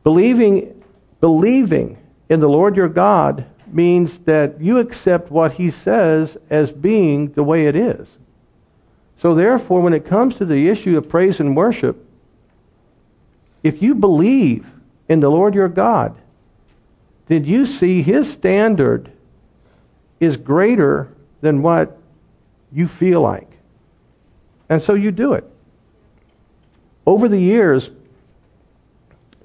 Believing, 0.06 0.80
believing 1.24 1.98
in 2.27 2.42
the 2.42 2.50
Lord 2.50 2.75
your 2.75 2.89
God 2.89 3.46
means 3.65 4.18
that 4.25 4.60
you 4.60 4.80
accept 4.80 5.32
what 5.32 5.53
he 5.53 5.70
says 5.70 6.36
as 6.50 6.70
being 6.70 7.32
the 7.32 7.44
way 7.46 7.68
it 7.68 7.77
is. 7.77 8.10
So 9.22 9.34
therefore, 9.34 9.80
when 9.80 9.94
it 9.94 10.06
comes 10.06 10.36
to 10.36 10.46
the 10.46 10.68
issue 10.68 10.98
of 10.98 11.08
praise 11.08 11.39
and 11.39 11.56
worship, 11.56 12.06
if 13.63 13.82
you 13.82 13.96
believe 13.96 14.68
in 15.08 15.22
the 15.22 15.32
Lord 15.32 15.56
your 15.56 15.70
God, 15.70 16.13
then 17.27 17.46
you 17.46 17.65
see 17.65 18.01
his 18.01 18.30
standard 18.30 19.10
is 20.20 20.36
greater 20.36 21.08
than 21.39 21.62
what 21.62 21.98
you 22.70 22.86
feel 22.86 23.22
like. 23.22 23.50
And 24.68 24.84
so 24.84 24.94
you 24.94 25.12
do 25.12 25.32
it. 25.32 25.50
Over 27.06 27.30
the 27.30 27.39
years, 27.39 27.92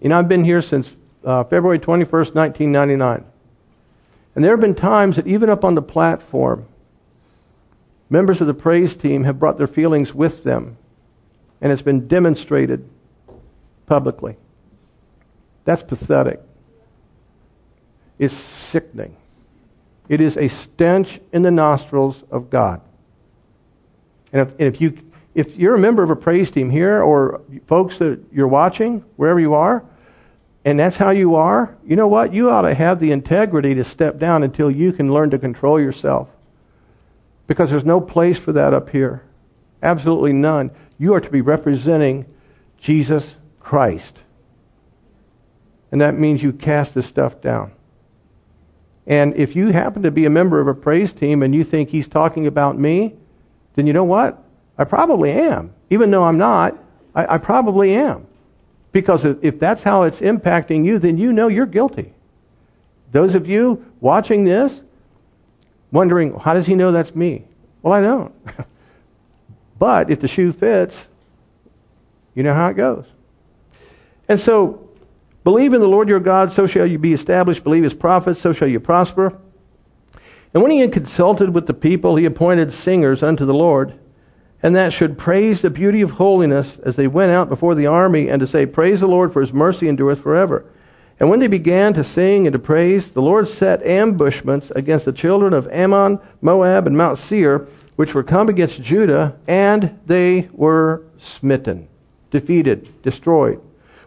you 0.03 0.09
know, 0.09 0.19
I've 0.19 0.29
been 0.29 0.43
here 0.43 0.61
since 0.61 0.97
uh, 1.25 1.45
February 1.45 1.79
21st, 1.79 2.35
1999. 2.35 3.25
And 4.35 4.45
there 4.45 4.53
have 4.53 4.61
been 4.61 4.75
times 4.75 5.17
that 5.17 5.27
even 5.27 5.51
up 5.51 5.65
on 5.65 5.75
the 5.75 5.83
platform, 5.83 6.67
members 8.09 8.41
of 8.41 8.47
the 8.47 8.55
praise 8.55 8.95
team 8.95 9.25
have 9.25 9.39
brought 9.39 9.59
their 9.59 9.67
feelings 9.67 10.15
with 10.15 10.45
them, 10.45 10.77
and 11.61 11.73
it's 11.73 11.83
been 11.83 12.07
demonstrated 12.07 12.89
publicly. 13.87 14.37
That's 15.65 15.83
pathetic. 15.83 16.41
It's 18.19 18.35
sickening. 18.35 19.17
It 20.09 20.21
is 20.21 20.37
a 20.37 20.49
stench 20.49 21.21
in 21.33 21.43
the 21.43 21.51
nostrils 21.51 22.23
of 22.31 22.51
God. 22.51 22.81
And 24.33 24.43
if, 24.43 24.51
and 24.53 24.75
if, 24.75 24.81
you, 24.81 24.99
if 25.35 25.57
you're 25.57 25.75
a 25.75 25.79
member 25.79 26.03
of 26.03 26.11
a 26.11 26.17
praise 26.17 26.51
team 26.51 26.71
here, 26.71 27.03
or 27.03 27.43
folks 27.67 27.99
that 27.99 28.21
you're 28.33 28.49
watching, 28.49 29.05
wherever 29.17 29.41
you 29.41 29.55
are, 29.55 29.85
and 30.69 30.79
that's 30.79 30.99
how 30.99 31.09
you 31.09 31.35
are, 31.35 31.75
you 31.83 31.97
know 31.97 32.09
what? 32.09 32.35
You 32.35 32.51
ought 32.51 32.61
to 32.61 32.75
have 32.75 33.01
the 33.01 33.11
integrity 33.11 33.75
to 33.75 33.85
step 33.85 34.19
down 34.19 34.43
until 34.43 34.71
you 34.71 34.93
can 34.93 35.11
learn 35.11 35.31
to 35.31 35.39
control 35.39 35.81
yourself. 35.81 36.29
Because 37.47 37.71
there's 37.71 37.87
no 37.87 38.03
place 38.03 38.37
for 38.37 38.53
that 38.53 38.75
up 38.75 38.91
here. 38.91 39.23
Absolutely 39.83 40.35
none. 40.35 40.71
You 40.99 41.15
are 41.15 41.23
to 41.23 41.31
be 41.31 41.41
representing 41.41 42.27
Jesus 42.77 43.37
Christ. 43.61 44.19
And 45.91 46.03
that 46.03 46.19
means 46.19 46.43
you 46.43 46.53
cast 46.53 46.93
this 46.93 47.07
stuff 47.07 47.41
down. 47.41 47.73
And 49.07 49.35
if 49.37 49.57
you 49.57 49.69
happen 49.69 50.03
to 50.03 50.11
be 50.11 50.27
a 50.27 50.31
member 50.31 50.61
of 50.61 50.69
a 50.69 50.75
praise 50.75 51.15
team 51.15 51.43
and 51.43 51.55
you 51.55 51.65
think 51.65 51.89
he's 51.89 52.09
talking 52.09 52.47
about 52.47 52.79
me, 52.79 53.15
then 53.75 53.87
you 53.87 53.95
know 53.95 54.05
what? 54.05 54.45
I 54.77 54.85
probably 54.85 55.33
am. 55.33 55.73
Even 55.89 56.11
though 56.11 56.25
I'm 56.25 56.37
not, 56.37 56.77
I, 57.15 57.37
I 57.37 57.39
probably 57.39 57.95
am. 57.95 58.27
Because 58.93 59.25
if, 59.25 59.59
that's 59.59 59.83
how 59.83 60.05
it's 60.05 60.21
impacting 60.21 60.85
you, 60.85 60.99
then 60.99 61.19
you 61.19 61.33
know 61.33 61.49
you're 61.49 61.67
guilty. 61.67 62.13
Those 63.13 63.35
of 63.35 63.47
you 63.47 63.85
watching 64.01 64.45
this, 64.45 64.81
wondering, 65.93 66.39
how 66.39 66.55
does 66.55 66.67
he 66.67 66.75
know 66.75 66.93
that's 66.93 67.15
me? 67.15 67.45
Well, 67.83 67.93
I 67.93 68.01
don't. 68.01 68.35
but 69.79 70.11
if 70.11 70.21
the 70.21 70.29
shoe 70.29 70.53
fits, 70.53 71.07
you 72.35 72.43
know 72.43 72.55
how 72.55 72.69
it 72.69 72.75
goes. 72.75 73.05
And 74.29 74.41
so 74.41 74.89
Believe 75.49 75.73
in 75.73 75.81
the 75.81 75.89
Lord 75.89 76.11
your 76.11 76.21
God, 76.21 76.53
so 76.53 76.67
shall 76.67 76.85
you 76.85 76.99
be 76.99 77.15
established. 77.15 77.65
Believe 77.65 77.83
his 77.83 77.95
prophets, 77.95 78.39
so 78.39 78.53
shall 78.53 78.69
you 78.69 78.79
prosper. 78.79 79.39
And 80.53 80.63
when 80.63 80.71
he 80.71 80.81
had 80.81 80.93
consulted 80.93 81.55
with 81.55 81.67
the 81.67 81.73
people, 81.73 82.17
he 82.17 82.27
appointed 82.27 82.71
singers 82.71 83.23
unto 83.23 83.47
the 83.47 83.55
Lord, 83.55 83.99
and 84.63 84.75
that 84.75 84.93
should 84.93 85.19
praise 85.19 85.63
the 85.63 85.71
beauty 85.71 86.01
of 86.01 86.13
holiness 86.13 86.79
as 86.83 86.97
they 86.97 87.07
went 87.07 87.31
out 87.31 87.49
before 87.49 87.75
the 87.75 87.87
army, 87.87 88.29
and 88.29 88.41
to 88.41 88.47
say, 88.47 88.67
Praise 88.67 89.01
the 89.01 89.07
Lord, 89.07 89.33
for 89.33 89.41
his 89.41 89.53
mercy 89.53 89.89
endureth 89.89 90.21
forever. 90.21 90.65
And 91.21 91.31
when 91.31 91.41
they 91.41 91.49
began 91.49 91.95
to 91.95 92.05
sing 92.05 92.47
and 92.47 92.53
to 92.53 92.59
praise, 92.59 93.11
the 93.11 93.23
Lord 93.23 93.49
set 93.49 93.85
ambushments 93.85 94.71
against 94.77 95.05
the 95.05 95.13
children 95.13 95.53
of 95.53 95.69
Ammon, 95.69 96.21
Moab, 96.41 96.87
and 96.87 96.97
Mount 96.97 97.19
Seir, 97.19 97.67
which 97.97 98.15
were 98.15 98.23
come 98.23 98.49
against 98.49 98.83
Judah, 98.83 99.37
and 99.49 99.99
they 100.07 100.49
were 100.53 101.03
smitten, 101.19 101.89
defeated, 102.31 103.03
destroyed. 103.03 103.61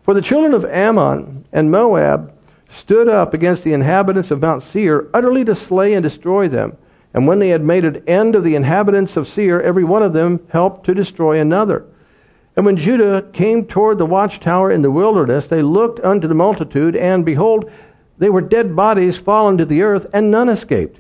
For 0.04 0.14
the 0.14 0.22
children 0.22 0.54
of 0.54 0.66
Ammon 0.66 1.46
and 1.52 1.70
Moab 1.70 2.34
stood 2.74 3.10
up 3.10 3.34
against 3.34 3.64
the 3.64 3.74
inhabitants 3.74 4.32
of 4.32 4.42
Mount 4.42 4.64
Seir, 4.64 5.10
utterly 5.14 5.44
to 5.44 5.54
slay 5.54 5.94
and 5.94 6.04
destroy 6.04 6.48
them. 6.48 6.78
And 7.14 7.28
when 7.28 7.40
they 7.40 7.50
had 7.50 7.64
made 7.64 7.84
an 7.84 8.04
end 8.08 8.36
of 8.36 8.44
the 8.44 8.56
inhabitants 8.56 9.18
of 9.18 9.28
Seir, 9.28 9.62
every 9.62 9.84
one 9.84 10.04
of 10.04 10.14
them 10.14 10.40
helped 10.50 10.86
to 10.86 10.94
destroy 10.94 11.40
another. 11.40 11.86
And 12.56 12.66
when 12.66 12.78
Judah 12.78 13.26
came 13.34 13.66
toward 13.66 13.98
the 13.98 14.06
watchtower 14.06 14.72
in 14.72 14.82
the 14.82 14.92
wilderness, 14.92 15.48
they 15.48 15.62
looked 15.62 16.00
unto 16.02 16.28
the 16.28 16.36
multitude, 16.36 16.96
and 16.96 17.26
behold, 17.26 17.72
they 18.18 18.30
were 18.30 18.42
dead 18.42 18.76
bodies 18.76 19.18
fallen 19.18 19.58
to 19.58 19.66
the 19.66 19.82
earth, 19.82 20.06
and 20.14 20.30
none 20.30 20.50
escaped. 20.50 21.00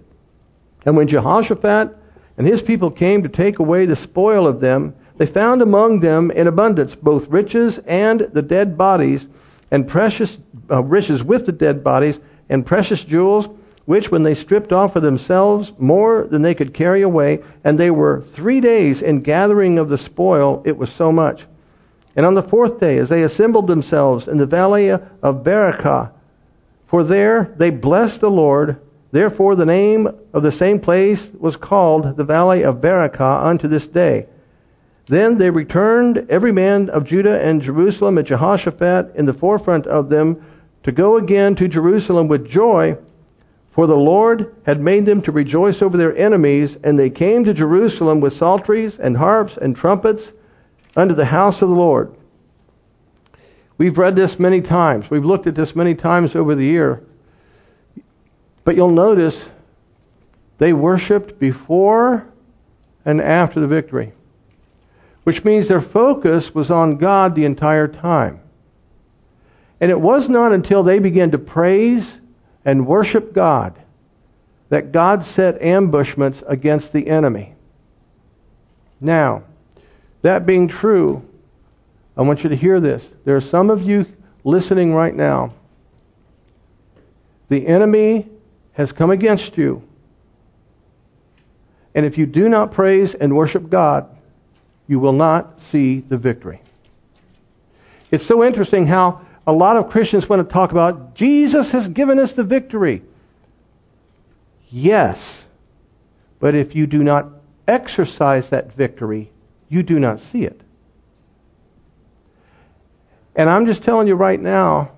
And 0.86 0.98
when 0.98 1.08
Jehoshaphat 1.08 1.96
and 2.38 2.48
his 2.48 2.62
people 2.62 2.90
came 2.90 3.22
to 3.24 3.30
take 3.30 3.60
away 3.60 3.86
the 3.86 3.96
spoil 3.96 4.48
of 4.48 4.60
them, 4.60 4.96
they 5.18 5.26
found 5.28 5.62
among 5.62 6.00
them 6.00 6.32
in 6.32 6.48
abundance 6.48 6.96
both 6.96 7.28
riches 7.28 7.80
and 7.86 8.22
the 8.22 8.42
dead 8.42 8.78
bodies, 8.78 9.28
and 9.70 9.88
precious 9.88 10.38
uh, 10.70 10.82
riches 10.84 11.24
with 11.24 11.46
the 11.46 11.52
dead 11.52 11.84
bodies, 11.84 12.20
and 12.50 12.66
precious 12.66 13.04
jewels, 13.04 13.48
which 13.86 14.12
when 14.12 14.24
they 14.24 14.34
stripped 14.34 14.72
off 14.72 14.94
for 14.94 15.00
themselves 15.00 15.74
more 15.78 16.28
than 16.30 16.42
they 16.42 16.54
could 16.54 16.74
carry 16.74 17.02
away, 17.02 17.44
and 17.64 17.80
they 17.80 17.92
were 17.92 18.22
three 18.34 18.62
days 18.62 19.02
in 19.02 19.22
gathering 19.22 19.78
of 19.78 19.90
the 19.90 19.98
spoil, 19.98 20.62
it 20.66 20.78
was 20.78 20.92
so 20.92 21.12
much. 21.12 21.46
And 22.16 22.26
on 22.26 22.34
the 22.34 22.44
fourth 22.44 22.80
day, 22.80 22.98
as 22.98 23.10
they 23.10 23.24
assembled 23.24 23.68
themselves 23.68 24.28
in 24.28 24.38
the 24.38 24.46
valley 24.46 24.90
of 24.90 25.44
Berachah, 25.44 26.12
for 26.88 27.04
there 27.04 27.54
they 27.58 27.70
blessed 27.70 28.20
the 28.20 28.30
Lord, 28.30 28.82
therefore 29.12 29.56
the 29.56 29.66
name 29.66 30.08
of 30.34 30.44
the 30.44 30.52
same 30.52 30.80
place 30.80 31.30
was 31.40 31.56
called 31.56 32.18
the 32.18 32.24
valley 32.24 32.64
of 32.64 32.82
Berachah 32.82 33.46
unto 33.46 33.68
this 33.68 33.88
day. 33.88 34.28
Then 35.06 35.38
they 35.38 35.50
returned, 35.50 36.26
every 36.30 36.52
man 36.52 36.90
of 36.90 37.06
Judah 37.06 37.42
and 37.42 37.62
Jerusalem, 37.62 38.18
and 38.18 38.28
Jehoshaphat 38.28 39.16
in 39.16 39.26
the 39.26 39.34
forefront 39.34 39.88
of 39.88 40.10
them, 40.10 40.46
to 40.84 40.92
go 40.92 41.18
again 41.18 41.56
to 41.56 41.68
Jerusalem 41.68 42.28
with 42.28 42.48
joy, 42.48 42.98
for 43.72 43.88
the 43.88 43.98
Lord 43.98 44.56
had 44.66 44.82
made 44.82 45.06
them 45.06 45.22
to 45.24 45.32
rejoice 45.32 45.82
over 45.82 45.98
their 45.98 46.16
enemies, 46.16 46.78
and 46.84 47.00
they 47.00 47.10
came 47.10 47.44
to 47.46 47.54
Jerusalem 47.54 48.20
with 48.20 48.38
psalteries 48.38 49.00
and 49.00 49.18
harps 49.18 49.58
and 49.58 49.76
trumpets 49.76 50.34
unto 50.96 51.14
the 51.14 51.26
house 51.26 51.62
of 51.62 51.70
the 51.70 51.76
Lord. 51.76 52.14
We've 53.78 53.98
read 53.98 54.16
this 54.16 54.38
many 54.38 54.62
times. 54.62 55.10
We've 55.10 55.26
looked 55.26 55.48
at 55.48 55.56
this 55.56 55.76
many 55.76 55.96
times 55.96 56.36
over 56.36 56.54
the 56.54 56.66
year. 56.66 57.02
But 58.64 58.76
you'll 58.76 58.92
notice 58.92 59.50
they 60.58 60.74
worshiped 60.74 61.40
before 61.40 62.28
and 63.06 63.20
after 63.20 63.60
the 63.60 63.68
victory 63.68 64.14
which 65.24 65.46
means 65.46 65.68
their 65.68 65.82
focus 65.82 66.54
was 66.54 66.72
on 66.72 66.98
God 66.98 67.36
the 67.36 67.46
entire 67.46 67.88
time. 67.88 68.40
And 69.80 69.92
it 69.92 70.00
was 70.00 70.30
not 70.30 70.52
until 70.52 70.84
they 70.84 71.00
began 71.00 71.32
to 71.32 71.38
praise 71.38 72.20
and 72.66 72.88
worship 72.88 73.34
God 73.34 73.80
that 74.70 74.92
God 74.92 75.26
set 75.26 75.62
ambushments 75.62 76.44
against 76.48 76.94
the 76.94 77.08
enemy. 77.08 77.54
Now, 79.02 79.44
that 80.22 80.46
being 80.46 80.68
true, 80.68 81.28
I 82.16 82.22
want 82.22 82.44
you 82.44 82.50
to 82.50 82.56
hear 82.56 82.80
this. 82.80 83.04
There 83.26 83.36
are 83.36 83.42
some 83.42 83.70
of 83.70 83.82
you 83.82 84.06
listening 84.44 84.94
right 84.94 85.14
now. 85.14 85.54
The 87.50 87.68
enemy 87.68 88.30
has 88.74 88.92
come 88.92 89.12
against 89.12 89.58
you. 89.58 89.84
And 91.94 92.06
if 92.06 92.18
you 92.18 92.26
do 92.26 92.48
not 92.48 92.72
praise 92.72 93.14
and 93.14 93.36
worship 93.36 93.70
God, 93.70 94.08
you 94.88 95.00
will 95.00 95.14
not 95.14 95.60
see 95.60 96.00
the 96.00 96.18
victory. 96.18 96.62
It's 98.10 98.26
so 98.26 98.44
interesting 98.44 98.88
how 98.88 99.22
a 99.46 99.54
lot 99.54 99.78
of 99.78 99.90
Christians 99.90 100.30
want 100.30 100.48
to 100.48 100.54
talk 100.54 100.72
about 100.72 101.16
Jesus 101.16 101.72
has 101.72 101.88
given 101.88 102.20
us 102.20 102.32
the 102.32 102.44
victory. 102.44 103.02
Yes. 104.70 105.44
But 106.40 106.56
if 106.56 106.76
you 106.76 106.88
do 106.88 107.04
not 107.04 107.28
exercise 107.68 108.50
that 108.50 108.74
victory, 108.74 109.32
you 109.70 109.84
do 109.84 110.00
not 110.00 110.20
see 110.20 110.44
it. 110.44 110.62
And 113.36 113.50
I'm 113.50 113.66
just 113.66 113.84
telling 113.84 114.08
you 114.08 114.16
right 114.16 114.40
now, 114.40 114.92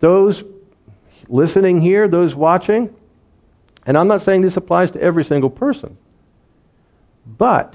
those 0.00 0.42
listening 1.28 1.80
here, 1.80 2.08
those 2.08 2.34
watching, 2.34 2.94
and 3.84 3.96
I'm 3.96 4.08
not 4.08 4.22
saying 4.22 4.42
this 4.42 4.56
applies 4.56 4.90
to 4.92 5.00
every 5.00 5.24
single 5.24 5.50
person, 5.50 5.96
but 7.26 7.74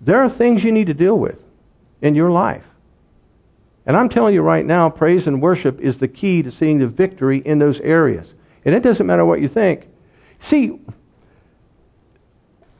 there 0.00 0.22
are 0.22 0.28
things 0.28 0.62
you 0.62 0.72
need 0.72 0.88
to 0.88 0.94
deal 0.94 1.18
with 1.18 1.38
in 2.02 2.14
your 2.14 2.30
life. 2.30 2.64
And 3.86 3.96
I'm 3.96 4.08
telling 4.08 4.34
you 4.34 4.42
right 4.42 4.66
now, 4.66 4.90
praise 4.90 5.28
and 5.28 5.40
worship 5.40 5.80
is 5.80 5.98
the 5.98 6.08
key 6.08 6.42
to 6.42 6.50
seeing 6.50 6.78
the 6.78 6.88
victory 6.88 7.38
in 7.38 7.58
those 7.60 7.80
areas. 7.80 8.26
And 8.64 8.74
it 8.74 8.82
doesn't 8.82 9.06
matter 9.06 9.24
what 9.24 9.40
you 9.40 9.48
think. 9.48 9.86
See, 10.40 10.80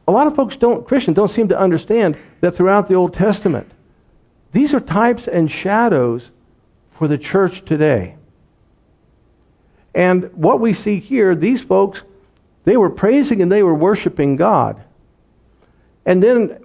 a 0.09 0.13
lot 0.13 0.27
of 0.27 0.35
folks 0.35 0.57
don't, 0.57 0.87
Christians 0.87 1.15
don't 1.15 1.31
seem 1.31 1.49
to 1.49 1.59
understand 1.59 2.17
that 2.41 2.57
throughout 2.57 2.89
the 2.89 2.95
Old 2.95 3.15
Testament, 3.15 3.71
these 4.53 4.75
are 4.75 4.81
types 4.81 5.29
and 5.29 5.51
shadows 5.51 6.31
for 6.93 7.07
the 7.07 7.19
church 7.19 7.65
today. 7.65 8.17
And 9.95 10.33
what 10.35 10.61
we 10.61 10.73
see 10.73 10.99
here, 10.99 11.35
these 11.35 11.63
folks, 11.63 12.03
they 12.65 12.77
were 12.77 12.91
praising 12.91 13.41
and 13.43 13.51
they 13.51 13.63
were 13.63 13.75
worshiping 13.75 14.37
God. 14.37 14.83
And 16.05 16.23
then 16.23 16.65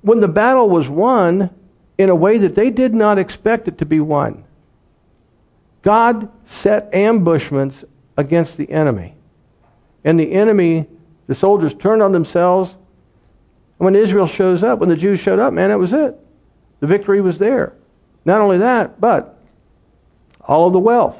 when 0.00 0.20
the 0.20 0.28
battle 0.28 0.68
was 0.68 0.88
won 0.88 1.50
in 1.98 2.08
a 2.08 2.14
way 2.14 2.38
that 2.38 2.54
they 2.54 2.70
did 2.70 2.94
not 2.94 3.18
expect 3.18 3.68
it 3.68 3.78
to 3.78 3.86
be 3.86 4.00
won, 4.00 4.44
God 5.82 6.28
set 6.46 6.92
ambushments 6.94 7.84
against 8.16 8.56
the 8.56 8.70
enemy. 8.70 9.14
And 10.04 10.18
the 10.18 10.32
enemy, 10.32 10.86
the 11.26 11.34
soldiers 11.34 11.74
turned 11.74 12.02
on 12.02 12.12
themselves. 12.12 12.70
And 12.70 13.84
when 13.84 13.96
Israel 13.96 14.26
shows 14.26 14.62
up, 14.62 14.78
when 14.78 14.88
the 14.88 14.96
Jews 14.96 15.20
showed 15.20 15.38
up, 15.38 15.52
man, 15.52 15.70
that 15.70 15.78
was 15.78 15.92
it. 15.92 16.18
The 16.80 16.86
victory 16.86 17.20
was 17.20 17.38
there. 17.38 17.74
Not 18.24 18.40
only 18.40 18.58
that, 18.58 19.00
but 19.00 19.38
all 20.40 20.66
of 20.66 20.72
the 20.72 20.78
wealth 20.78 21.18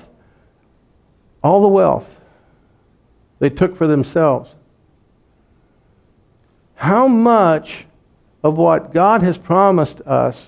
all 1.44 1.60
the 1.60 1.68
wealth 1.68 2.08
they 3.38 3.50
took 3.50 3.76
for 3.76 3.86
themselves. 3.86 4.50
How 6.76 7.06
much 7.06 7.84
of 8.42 8.56
what 8.56 8.94
God 8.94 9.22
has 9.22 9.36
promised 9.36 10.00
us 10.00 10.46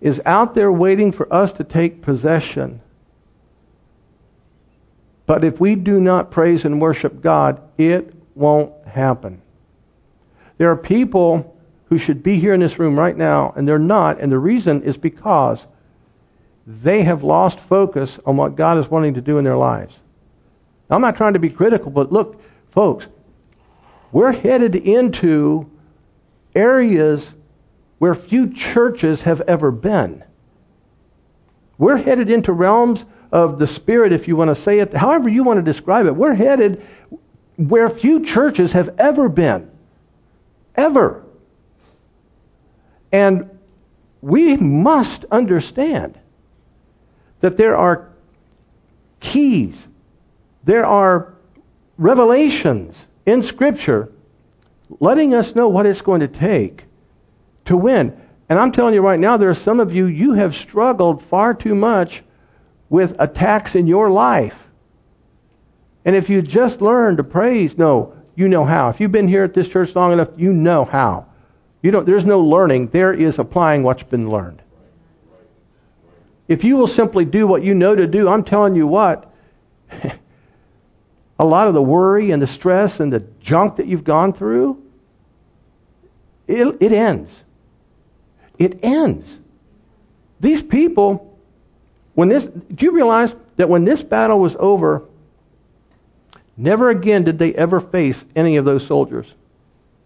is 0.00 0.20
out 0.24 0.54
there 0.54 0.70
waiting 0.70 1.12
for 1.12 1.32
us 1.32 1.52
to 1.52 1.64
take 1.64 2.02
possession? 2.02 2.80
But 5.26 5.44
if 5.44 5.60
we 5.60 5.74
do 5.74 6.00
not 6.00 6.30
praise 6.30 6.64
and 6.64 6.80
worship 6.80 7.20
God, 7.20 7.60
it 7.76 8.14
won't 8.34 8.72
happen. 8.86 9.42
There 10.56 10.70
are 10.70 10.76
people 10.76 11.56
who 11.88 11.98
should 11.98 12.22
be 12.22 12.38
here 12.38 12.54
in 12.54 12.60
this 12.60 12.78
room 12.78 12.98
right 12.98 13.16
now, 13.16 13.52
and 13.56 13.66
they're 13.66 13.78
not, 13.78 14.20
and 14.20 14.30
the 14.30 14.38
reason 14.38 14.82
is 14.82 14.96
because 14.96 15.66
they 16.66 17.02
have 17.02 17.22
lost 17.22 17.58
focus 17.60 18.18
on 18.26 18.36
what 18.36 18.56
God 18.56 18.78
is 18.78 18.90
wanting 18.90 19.14
to 19.14 19.20
do 19.20 19.38
in 19.38 19.44
their 19.44 19.56
lives. 19.56 19.94
I'm 20.90 21.00
not 21.00 21.16
trying 21.16 21.34
to 21.34 21.38
be 21.38 21.50
critical, 21.50 21.90
but 21.90 22.12
look, 22.12 22.40
folks, 22.70 23.06
we're 24.12 24.32
headed 24.32 24.74
into 24.76 25.70
areas 26.54 27.26
where 27.98 28.14
few 28.14 28.52
churches 28.52 29.22
have 29.22 29.40
ever 29.42 29.70
been. 29.70 30.24
We're 31.76 31.96
headed 31.96 32.30
into 32.30 32.52
realms 32.52 33.04
of 33.30 33.58
the 33.58 33.66
Spirit, 33.66 34.12
if 34.12 34.26
you 34.26 34.36
want 34.36 34.48
to 34.50 34.54
say 34.54 34.78
it, 34.78 34.94
however 34.94 35.28
you 35.28 35.44
want 35.44 35.58
to 35.58 35.62
describe 35.62 36.06
it. 36.06 36.16
We're 36.16 36.34
headed 36.34 36.84
where 37.56 37.88
few 37.88 38.24
churches 38.24 38.72
have 38.72 38.94
ever 38.98 39.28
been. 39.28 39.70
Ever. 40.76 41.24
And 43.12 43.50
we 44.20 44.56
must 44.56 45.24
understand 45.30 46.18
that 47.40 47.56
there 47.56 47.76
are 47.76 48.10
keys, 49.20 49.86
there 50.64 50.84
are 50.84 51.34
revelations 51.96 52.96
in 53.26 53.42
Scripture 53.42 54.12
letting 55.00 55.34
us 55.34 55.54
know 55.54 55.68
what 55.68 55.86
it's 55.86 56.00
going 56.00 56.20
to 56.20 56.28
take 56.28 56.84
to 57.68 57.76
win. 57.76 58.18
And 58.48 58.58
I'm 58.58 58.72
telling 58.72 58.94
you 58.94 59.00
right 59.02 59.20
now, 59.20 59.36
there 59.36 59.50
are 59.50 59.54
some 59.54 59.78
of 59.78 59.94
you, 59.94 60.06
you 60.06 60.32
have 60.32 60.56
struggled 60.56 61.22
far 61.22 61.54
too 61.54 61.74
much 61.74 62.22
with 62.88 63.14
attacks 63.18 63.74
in 63.74 63.86
your 63.86 64.10
life. 64.10 64.58
And 66.04 66.16
if 66.16 66.30
you 66.30 66.40
just 66.40 66.80
learn 66.80 67.16
to 67.18 67.24
praise, 67.24 67.76
no, 67.76 68.14
you 68.34 68.48
know 68.48 68.64
how. 68.64 68.88
If 68.88 69.00
you've 69.00 69.12
been 69.12 69.28
here 69.28 69.44
at 69.44 69.52
this 69.52 69.68
church 69.68 69.94
long 69.94 70.12
enough, 70.12 70.30
you 70.36 70.52
know 70.52 70.84
how. 70.84 71.26
You 71.82 71.90
don't, 71.90 72.06
there's 72.06 72.24
no 72.24 72.40
learning, 72.40 72.88
there 72.88 73.12
is 73.12 73.38
applying 73.38 73.82
what's 73.82 74.02
been 74.02 74.30
learned. 74.30 74.62
If 76.48 76.64
you 76.64 76.76
will 76.76 76.86
simply 76.86 77.26
do 77.26 77.46
what 77.46 77.62
you 77.62 77.74
know 77.74 77.94
to 77.94 78.06
do, 78.06 78.28
I'm 78.28 78.42
telling 78.42 78.74
you 78.74 78.86
what, 78.86 79.30
a 81.38 81.44
lot 81.44 81.68
of 81.68 81.74
the 81.74 81.82
worry 81.82 82.30
and 82.30 82.40
the 82.40 82.46
stress 82.46 83.00
and 83.00 83.12
the 83.12 83.20
junk 83.40 83.76
that 83.76 83.86
you've 83.86 84.04
gone 84.04 84.32
through, 84.32 84.82
it, 86.46 86.76
it 86.80 86.92
ends. 86.92 87.30
It 88.58 88.80
ends. 88.82 89.26
These 90.40 90.62
people, 90.62 91.38
when 92.14 92.28
this, 92.28 92.44
do 92.44 92.84
you 92.84 92.92
realize 92.92 93.34
that 93.56 93.68
when 93.68 93.84
this 93.84 94.02
battle 94.02 94.40
was 94.40 94.56
over, 94.58 95.04
never 96.56 96.90
again 96.90 97.24
did 97.24 97.38
they 97.38 97.54
ever 97.54 97.80
face 97.80 98.24
any 98.36 98.56
of 98.56 98.64
those 98.64 98.86
soldiers? 98.86 99.26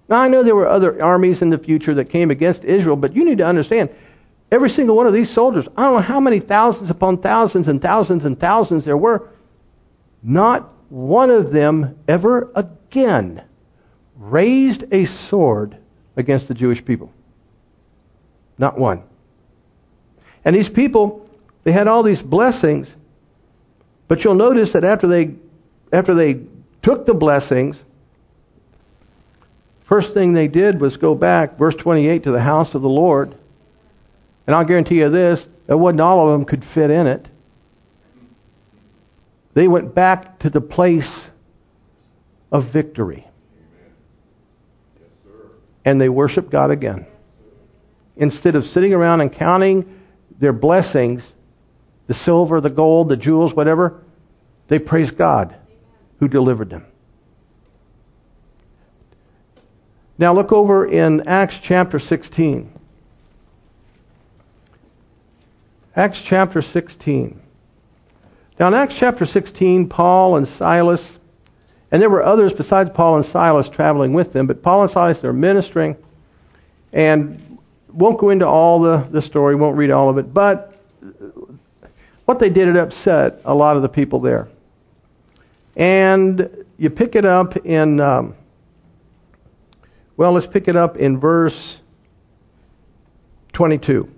Now, 0.09 0.21
I 0.21 0.29
know 0.29 0.43
there 0.43 0.57
were 0.57 0.69
other 0.69 1.03
armies 1.03 1.43
in 1.43 1.51
the 1.51 1.59
future 1.59 1.95
that 1.95 2.07
came 2.07 2.31
against 2.31 2.65
Israel, 2.65 2.97
but 2.97 3.15
you 3.15 3.25
need 3.25 3.39
to 3.39 3.47
understand 3.47 3.91
Every 4.53 4.69
single 4.69 4.95
one 4.95 5.07
of 5.07 5.15
these 5.15 5.31
soldiers, 5.31 5.67
I 5.79 5.85
don't 5.85 5.95
know 5.95 6.03
how 6.03 6.21
many 6.21 6.39
thousands 6.39 6.91
upon 6.91 7.17
thousands 7.17 7.69
and 7.69 7.81
thousands 7.81 8.27
and 8.27 8.39
thousands 8.39 8.85
there 8.85 8.99
were, 8.99 9.31
not 10.23 10.71
one 10.91 11.31
of 11.31 11.53
them 11.53 11.99
ever 12.07 12.51
again 12.55 13.41
raised 14.19 14.85
a 14.93 15.07
sword 15.07 15.79
against 16.17 16.49
the 16.49 16.55
Jewish 16.55 16.85
people. 16.85 17.11
Not 18.59 18.79
one. 18.79 19.03
And 20.45 20.55
these 20.55 20.69
people, 20.69 21.29
they 21.65 21.73
had 21.73 21.89
all 21.89 22.03
these 22.03 22.23
blessings, 22.23 22.89
but 24.09 24.25
you'll 24.25 24.35
notice 24.35 24.73
that 24.73 24.85
after 24.85 25.07
they 25.07 25.35
after 25.93 26.15
they 26.15 26.41
took 26.81 27.05
the 27.05 27.15
blessings, 27.15 27.83
first 29.85 30.15
thing 30.15 30.33
they 30.33 30.49
did 30.49 30.81
was 30.81 30.97
go 30.97 31.15
back, 31.15 31.59
verse 31.59 31.75
28, 31.75 32.23
to 32.25 32.31
the 32.31 32.41
house 32.41 32.75
of 32.75 32.81
the 32.81 32.89
Lord 32.89 33.35
and 34.47 34.57
I'll 34.57 34.65
guarantee 34.65 34.99
you 34.99 35.09
this, 35.09 35.49
that 35.67 35.79
wasn't 35.79 36.01
all 36.01 36.27
of 36.27 36.33
them 36.33 36.45
could 36.45 36.65
fit 36.65 36.91
in 36.91 37.07
it. 37.07 37.27
They 39.55 39.69
went 39.69 39.95
back 39.95 40.39
to 40.41 40.51
the 40.51 40.61
place 40.61 41.31
of 42.51 42.65
victory. 42.65 43.27
and 45.85 46.01
they 46.01 46.09
worshiped 46.09 46.51
God 46.51 46.71
again. 46.71 47.07
Instead 48.17 48.55
of 48.55 48.67
sitting 48.67 48.93
around 48.93 49.21
and 49.21 49.33
counting 49.33 50.01
their 50.39 50.53
blessings, 50.53 51.33
the 52.07 52.15
silver, 52.15 52.61
the 52.61 52.71
gold, 52.71 53.09
the 53.09 53.17
jewels, 53.17 53.55
whatever, 53.55 54.03
they 54.69 54.79
praised 54.79 55.17
God 55.17 55.55
who 56.19 56.29
delivered 56.29 56.71
them. 56.71 56.87
Now 60.19 60.33
look 60.35 60.53
over 60.53 60.87
in 60.87 61.27
Acts 61.27 61.59
chapter 61.61 61.99
16. 61.99 62.73
Acts 65.97 66.21
chapter 66.21 66.63
16. 66.63 67.41
Now, 68.59 68.69
in 68.69 68.75
Acts 68.75 68.95
chapter 68.95 69.27
16, 69.27 69.89
Paul 69.89 70.37
and 70.37 70.47
Silas, 70.47 71.19
and 71.91 72.01
there 72.01 72.09
were 72.09 72.23
others 72.23 72.53
besides 72.53 72.91
Paul 72.95 73.17
and 73.17 73.27
Silas 73.27 73.69
traveling 73.69 74.13
with 74.13 74.33
them, 74.33 74.47
but 74.47 74.63
Paul 74.63 74.83
and 74.83 74.91
Silas 74.91 75.19
they're 75.19 75.33
ministering, 75.33 75.97
and 76.93 77.52
won't 77.93 78.19
go 78.19 78.31
into 78.31 78.47
all 78.47 78.81
the, 78.81 78.99
the 79.11 79.23
story, 79.23 79.55
won't 79.55 79.77
read 79.77 79.91
all 79.91 80.09
of 80.09 80.19
it, 80.19 80.33
but 80.33 80.73
what 82.25 82.39
they 82.39 82.51
did, 82.51 82.69
it 82.69 82.77
upset 82.77 83.41
a 83.45 83.55
lot 83.55 83.77
of 83.77 83.83
the 83.83 83.89
people 83.89 84.21
there. 84.21 84.49
And 85.77 86.65
you 86.79 86.91
pick 86.91 87.17
it 87.17 87.25
up 87.25 87.57
in, 87.65 88.01
um, 88.01 88.35
well, 90.17 90.33
let's 90.33 90.47
pick 90.47 90.69
it 90.69 90.77
up 90.77 90.97
in 90.97 91.19
verse 91.19 91.79
22. 93.53 94.09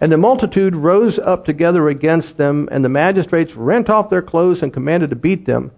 And 0.00 0.12
the 0.12 0.18
multitude 0.18 0.76
rose 0.76 1.18
up 1.18 1.44
together 1.44 1.88
against 1.88 2.36
them, 2.36 2.68
and 2.70 2.84
the 2.84 2.88
magistrates 2.88 3.54
rent 3.54 3.90
off 3.90 4.10
their 4.10 4.22
clothes 4.22 4.62
and 4.62 4.72
commanded 4.72 5.10
to 5.10 5.16
beat 5.16 5.44
them. 5.44 5.72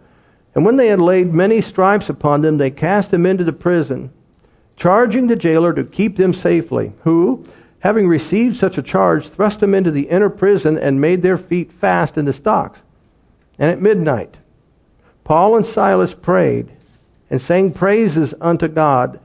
And 0.55 0.65
when 0.65 0.77
they 0.77 0.89
had 0.89 1.01
laid 1.01 1.33
many 1.33 1.61
stripes 1.61 2.11
upon 2.11 2.43
them, 2.43 2.59
they 2.59 2.71
cast 2.71 3.11
them 3.11 3.25
into 3.25 3.45
the 3.45 3.53
prison, 3.53 4.13
charging 4.81 5.27
the 5.27 5.37
jailer 5.37 5.75
to 5.75 5.85
keep 5.85 6.17
them 6.17 6.33
safely, 6.33 6.91
who, 7.03 7.47
having 7.81 8.09
received 8.09 8.57
such 8.57 8.79
a 8.79 8.83
charge, 8.83 9.29
thrust 9.29 9.61
them 9.61 9.75
into 9.75 9.91
the 9.91 10.09
inner 10.09 10.31
prison 10.31 10.79
and 10.79 10.99
made 10.99 11.21
their 11.21 11.37
feet 11.37 11.71
fast 11.71 12.17
in 12.17 12.25
the 12.25 12.33
stocks. 12.33 12.81
And 13.59 13.71
at 13.71 13.83
midnight, 13.83 14.39
Paul 15.23 15.59
and 15.59 15.67
Silas 15.67 16.15
prayed 16.15 16.73
and 17.29 17.43
sang 17.43 17.73
praises 17.73 18.33
unto 18.41 18.69
God, 18.69 19.21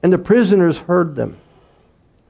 and 0.00 0.12
the 0.12 0.18
prisoners 0.18 0.78
heard 0.78 1.16
them. 1.16 1.38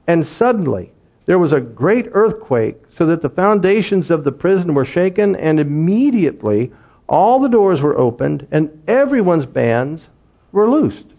And 0.06 0.26
suddenly 0.26 0.90
there 1.26 1.38
was 1.38 1.52
a 1.52 1.60
great 1.60 2.08
earthquake, 2.12 2.80
so 2.96 3.04
that 3.04 3.20
the 3.20 3.28
foundations 3.28 4.10
of 4.10 4.24
the 4.24 4.32
prison 4.32 4.72
were 4.72 4.86
shaken, 4.86 5.36
and 5.36 5.60
immediately 5.60 6.72
all 7.10 7.40
the 7.40 7.48
doors 7.48 7.82
were 7.82 7.98
opened, 7.98 8.46
and 8.50 8.82
everyone's 8.88 9.46
bands 9.46 10.08
were 10.50 10.70
loosed. 10.70 11.13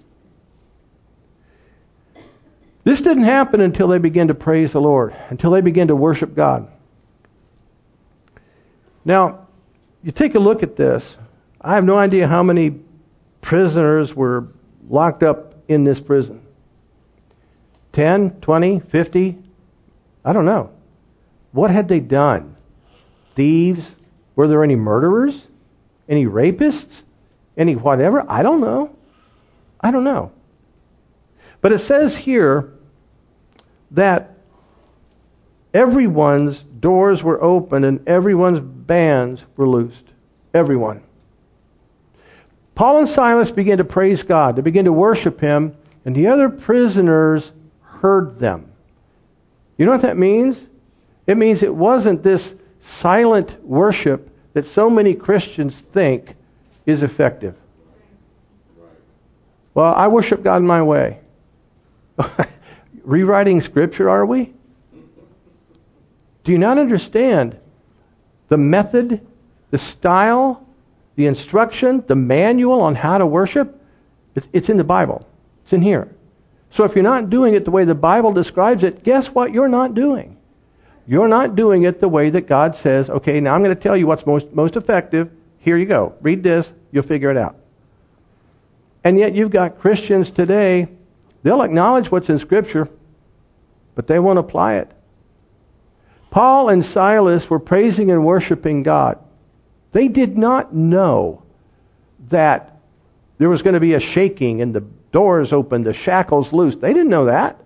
This 2.85 3.01
didn't 3.01 3.23
happen 3.23 3.61
until 3.61 3.87
they 3.87 3.97
began 3.97 4.27
to 4.27 4.35
praise 4.35 4.71
the 4.71 4.79
Lord, 4.79 5.15
until 5.29 5.49
they 5.49 5.61
began 5.61 5.87
to 5.87 5.95
worship 5.95 6.35
God. 6.35 6.67
Now, 9.03 9.47
you 10.03 10.11
take 10.11 10.35
a 10.35 10.39
look 10.39 10.61
at 10.61 10.75
this. 10.75 11.15
I 11.59 11.73
have 11.73 11.83
no 11.83 11.97
idea 11.97 12.27
how 12.27 12.43
many 12.43 12.79
prisoners 13.41 14.13
were 14.13 14.49
locked 14.87 15.23
up 15.23 15.55
in 15.67 15.83
this 15.83 15.99
prison 15.99 16.41
10, 17.93 18.39
20, 18.41 18.79
50? 18.79 19.37
I 20.23 20.33
don't 20.33 20.45
know. 20.45 20.69
What 21.53 21.71
had 21.71 21.87
they 21.87 21.99
done? 21.99 22.55
Thieves? 23.33 23.95
Were 24.35 24.47
there 24.47 24.63
any 24.63 24.75
murderers? 24.75 25.41
Any 26.07 26.25
rapists? 26.25 27.01
Any 27.57 27.75
whatever? 27.75 28.23
I 28.29 28.43
don't 28.43 28.61
know. 28.61 28.95
I 29.81 29.89
don't 29.89 30.03
know. 30.03 30.31
But 31.61 31.71
it 31.71 31.79
says 31.79 32.15
here 32.15 32.74
that 33.95 34.35
everyone's 35.73 36.61
doors 36.61 37.23
were 37.23 37.41
open 37.43 37.83
and 37.83 38.07
everyone's 38.07 38.59
bands 38.59 39.43
were 39.57 39.67
loosed. 39.67 40.03
Everyone. 40.53 41.01
Paul 42.75 42.99
and 42.99 43.09
Silas 43.09 43.51
began 43.51 43.77
to 43.79 43.83
praise 43.83 44.23
God. 44.23 44.55
They 44.55 44.61
began 44.61 44.85
to 44.85 44.93
worship 44.93 45.39
him, 45.39 45.75
and 46.03 46.15
the 46.15 46.27
other 46.27 46.49
prisoners 46.49 47.51
heard 47.81 48.37
them. 48.37 48.69
You 49.77 49.85
know 49.85 49.91
what 49.91 50.01
that 50.01 50.17
means? 50.17 50.57
It 51.25 51.37
means 51.37 51.63
it 51.63 51.73
wasn't 51.73 52.21
this 52.21 52.53
silent 52.81 53.63
worship 53.63 54.29
that 54.53 54.65
so 54.65 54.89
many 54.89 55.13
Christians 55.13 55.79
think 55.91 56.35
is 56.85 57.01
effective. 57.01 57.55
Well, 59.73 59.93
I 59.93 60.07
worship 60.07 60.43
God 60.43 60.61
my 60.63 60.81
way. 60.81 61.19
Rewriting 63.05 63.61
Scripture, 63.61 64.09
are 64.09 64.25
we? 64.25 64.53
Do 66.43 66.51
you 66.51 66.57
not 66.57 66.77
understand 66.77 67.57
the 68.49 68.57
method, 68.57 69.25
the 69.71 69.77
style, 69.77 70.65
the 71.15 71.25
instruction, 71.25 72.03
the 72.07 72.15
manual 72.15 72.81
on 72.81 72.95
how 72.95 73.17
to 73.17 73.25
worship? 73.25 73.81
It's 74.51 74.69
in 74.69 74.77
the 74.77 74.83
Bible, 74.83 75.27
it's 75.63 75.73
in 75.73 75.81
here. 75.81 76.13
So 76.71 76.83
if 76.83 76.93
you're 76.93 77.03
not 77.03 77.29
doing 77.29 77.53
it 77.53 77.63
the 77.63 77.71
way 77.71 77.85
the 77.85 77.95
Bible 77.95 78.33
describes 78.33 78.83
it, 78.83 79.03
guess 79.03 79.27
what 79.27 79.53
you're 79.53 79.69
not 79.69 79.95
doing? 79.95 80.37
You're 81.07 81.27
not 81.27 81.55
doing 81.55 81.83
it 81.83 82.01
the 82.01 82.09
way 82.09 82.29
that 82.31 82.47
God 82.47 82.75
says, 82.75 83.09
okay, 83.09 83.39
now 83.39 83.55
I'm 83.55 83.63
going 83.63 83.75
to 83.75 83.81
tell 83.81 83.95
you 83.95 84.07
what's 84.07 84.25
most, 84.25 84.51
most 84.51 84.75
effective. 84.75 85.31
Here 85.59 85.77
you 85.77 85.85
go. 85.85 86.15
Read 86.21 86.43
this, 86.43 86.71
you'll 86.91 87.03
figure 87.03 87.31
it 87.31 87.37
out. 87.37 87.55
And 89.03 89.17
yet 89.17 89.33
you've 89.35 89.51
got 89.51 89.79
Christians 89.79 90.31
today, 90.31 90.87
they'll 91.45 91.61
acknowledge 91.61 92.09
what's 92.09 92.27
in 92.27 92.39
Scripture, 92.39 92.89
but 93.93 94.07
they 94.07 94.17
won't 94.17 94.39
apply 94.39 94.73
it. 94.73 94.91
Paul 96.31 96.69
and 96.69 96.83
Silas 96.83 97.47
were 97.49 97.59
praising 97.59 98.09
and 98.09 98.25
worshiping 98.25 98.81
God. 98.81 99.19
They 99.91 100.07
did 100.07 100.39
not 100.39 100.73
know 100.73 101.43
that 102.29 102.79
there 103.37 103.47
was 103.47 103.61
going 103.61 103.75
to 103.75 103.79
be 103.79 103.93
a 103.93 103.99
shaking 103.99 104.59
and 104.59 104.73
the 104.73 104.81
doors 105.11 105.53
opened, 105.53 105.85
the 105.85 105.93
shackles 105.93 106.51
loosed. 106.51 106.81
They 106.81 106.93
didn't 106.93 107.09
know 107.09 107.25
that. 107.25 107.61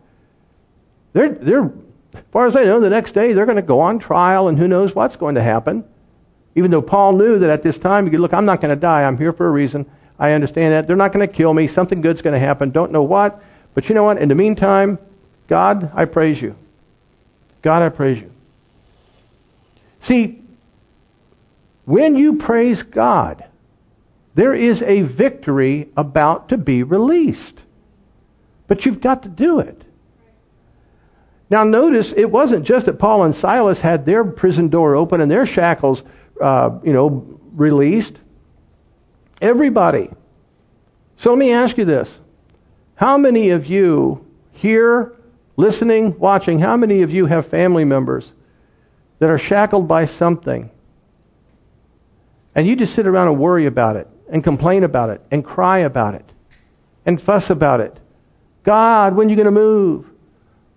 They're, 1.14 1.30
they're, 1.30 1.72
as 2.14 2.24
far 2.32 2.48
as 2.48 2.58
I 2.58 2.66
know, 2.66 2.82
the 2.82 2.90
next 2.90 3.14
day 3.14 3.32
they're 3.32 3.46
going 3.46 3.56
to 3.56 3.62
go 3.62 3.80
on 3.80 3.98
trial 3.98 4.50
and 4.50 4.60
who 4.60 4.68
knows 4.68 4.94
what's 4.94 5.16
going 5.16 5.36
to 5.36 5.42
happen. 5.42 5.86
Even 6.54 6.70
though 6.70 6.82
Paul 6.82 7.14
knew 7.14 7.40
that 7.40 7.50
at 7.50 7.64
this 7.64 7.78
time, 7.78 8.06
he 8.06 8.12
could 8.12 8.20
look, 8.20 8.34
I'm 8.34 8.46
not 8.46 8.60
going 8.60 8.76
to 8.76 8.80
die. 8.80 9.04
I'm 9.06 9.18
here 9.18 9.32
for 9.32 9.48
a 9.48 9.52
reason. 9.52 9.90
I 10.20 10.34
understand 10.34 10.74
that. 10.74 10.86
They're 10.86 10.98
not 10.98 11.14
going 11.14 11.26
to 11.26 11.34
kill 11.34 11.54
me. 11.54 11.68
Something 11.68 12.02
good's 12.02 12.22
going 12.22 12.34
to 12.34 12.46
happen. 12.46 12.72
Don't 12.72 12.92
know 12.92 13.04
what. 13.04 13.42
But 13.80 13.88
you 13.88 13.96
know 13.96 14.04
what? 14.04 14.18
In 14.18 14.28
the 14.28 14.36
meantime, 14.36 15.00
God, 15.48 15.90
I 15.94 16.04
praise 16.04 16.42
you. 16.42 16.54
God, 17.62 17.82
I 17.82 17.88
praise 17.88 18.20
you. 18.20 18.30
See, 20.02 20.42
when 21.86 22.18
you 22.18 22.36
praise 22.36 22.84
God, 22.84 23.46
there 24.36 24.54
is 24.54 24.82
a 24.82 25.04
victory 25.04 25.88
about 25.96 26.50
to 26.50 26.58
be 26.58 26.84
released. 26.84 27.62
But 28.68 28.86
you've 28.86 29.00
got 29.00 29.24
to 29.24 29.30
do 29.30 29.62
it. 29.62 29.82
Now, 31.50 31.64
notice 31.64 32.12
it 32.12 32.30
wasn't 32.30 32.66
just 32.66 32.86
that 32.88 33.00
Paul 33.00 33.24
and 33.24 33.34
Silas 33.34 33.80
had 33.80 34.06
their 34.06 34.26
prison 34.26 34.68
door 34.68 34.94
open 34.94 35.22
and 35.22 35.32
their 35.32 35.46
shackles, 35.46 36.04
uh, 36.42 36.80
you 36.84 36.92
know, 36.92 37.40
released. 37.54 38.20
Everybody. 39.42 40.10
So 41.16 41.30
let 41.30 41.40
me 41.40 41.54
ask 41.54 41.78
you 41.78 41.86
this. 41.86 42.20
How 43.00 43.18
many 43.18 43.52
of 43.52 43.66
you 43.66 44.26
here, 44.52 45.16
listening, 45.56 46.20
watching, 46.20 46.60
how 46.60 46.76
many 46.76 47.02
of 47.02 47.10
you 47.10 47.28
have 47.28 47.48
family 47.48 47.86
members 47.86 48.30
that 49.20 49.30
are 49.30 49.38
shackled 49.38 49.88
by 49.88 50.04
something? 50.04 50.70
And 52.54 52.68
you 52.68 52.76
just 52.76 52.94
sit 52.94 53.08
around 53.08 53.30
and 53.30 53.40
worry 53.40 53.68
about 53.68 53.96
it, 53.96 54.10
and 54.30 54.44
complain 54.44 54.84
about 54.84 55.12
it, 55.12 55.22
and 55.32 55.46
cry 55.46 55.78
about 55.78 56.14
it, 56.14 56.26
and 57.06 57.22
fuss 57.22 57.50
about 57.50 57.80
it. 57.80 57.98
God, 58.64 59.16
when 59.16 59.28
are 59.28 59.30
you 59.30 59.38
going 59.38 59.46
to 59.46 59.52
move? 59.52 60.06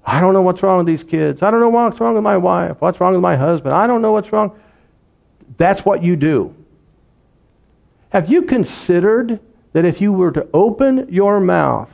I 0.06 0.20
don't 0.20 0.32
know 0.32 0.42
what's 0.42 0.62
wrong 0.62 0.78
with 0.78 0.86
these 0.86 1.02
kids. 1.02 1.42
I 1.42 1.50
don't 1.50 1.58
know 1.58 1.70
what's 1.70 1.98
wrong 1.98 2.14
with 2.14 2.22
my 2.22 2.36
wife. 2.36 2.76
What's 2.78 3.00
wrong 3.00 3.14
with 3.14 3.20
my 3.20 3.34
husband? 3.34 3.74
I 3.74 3.88
don't 3.88 4.00
know 4.00 4.12
what's 4.12 4.30
wrong. 4.30 4.56
That's 5.56 5.84
what 5.84 6.04
you 6.04 6.14
do. 6.14 6.54
Have 8.10 8.30
you 8.30 8.42
considered 8.42 9.40
that 9.72 9.84
if 9.84 10.00
you 10.00 10.12
were 10.12 10.30
to 10.30 10.46
open 10.54 11.08
your 11.12 11.40
mouth 11.40 11.90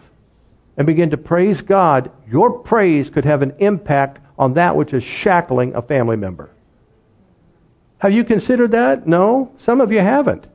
and 0.79 0.87
begin 0.87 1.11
to 1.11 1.17
praise 1.17 1.61
God, 1.61 2.11
your 2.31 2.51
praise 2.51 3.11
could 3.11 3.25
have 3.25 3.43
an 3.43 3.53
impact 3.59 4.25
on 4.39 4.55
that 4.55 4.77
which 4.77 4.95
is 4.95 5.03
shackling 5.03 5.75
a 5.75 5.83
family 5.83 6.17
member? 6.17 6.51
Have 7.99 8.13
you 8.13 8.23
considered 8.23 8.71
that? 8.71 9.05
No, 9.05 9.53
some 9.59 9.81
of 9.81 9.91
you 9.91 9.99
haven't. 9.99 10.47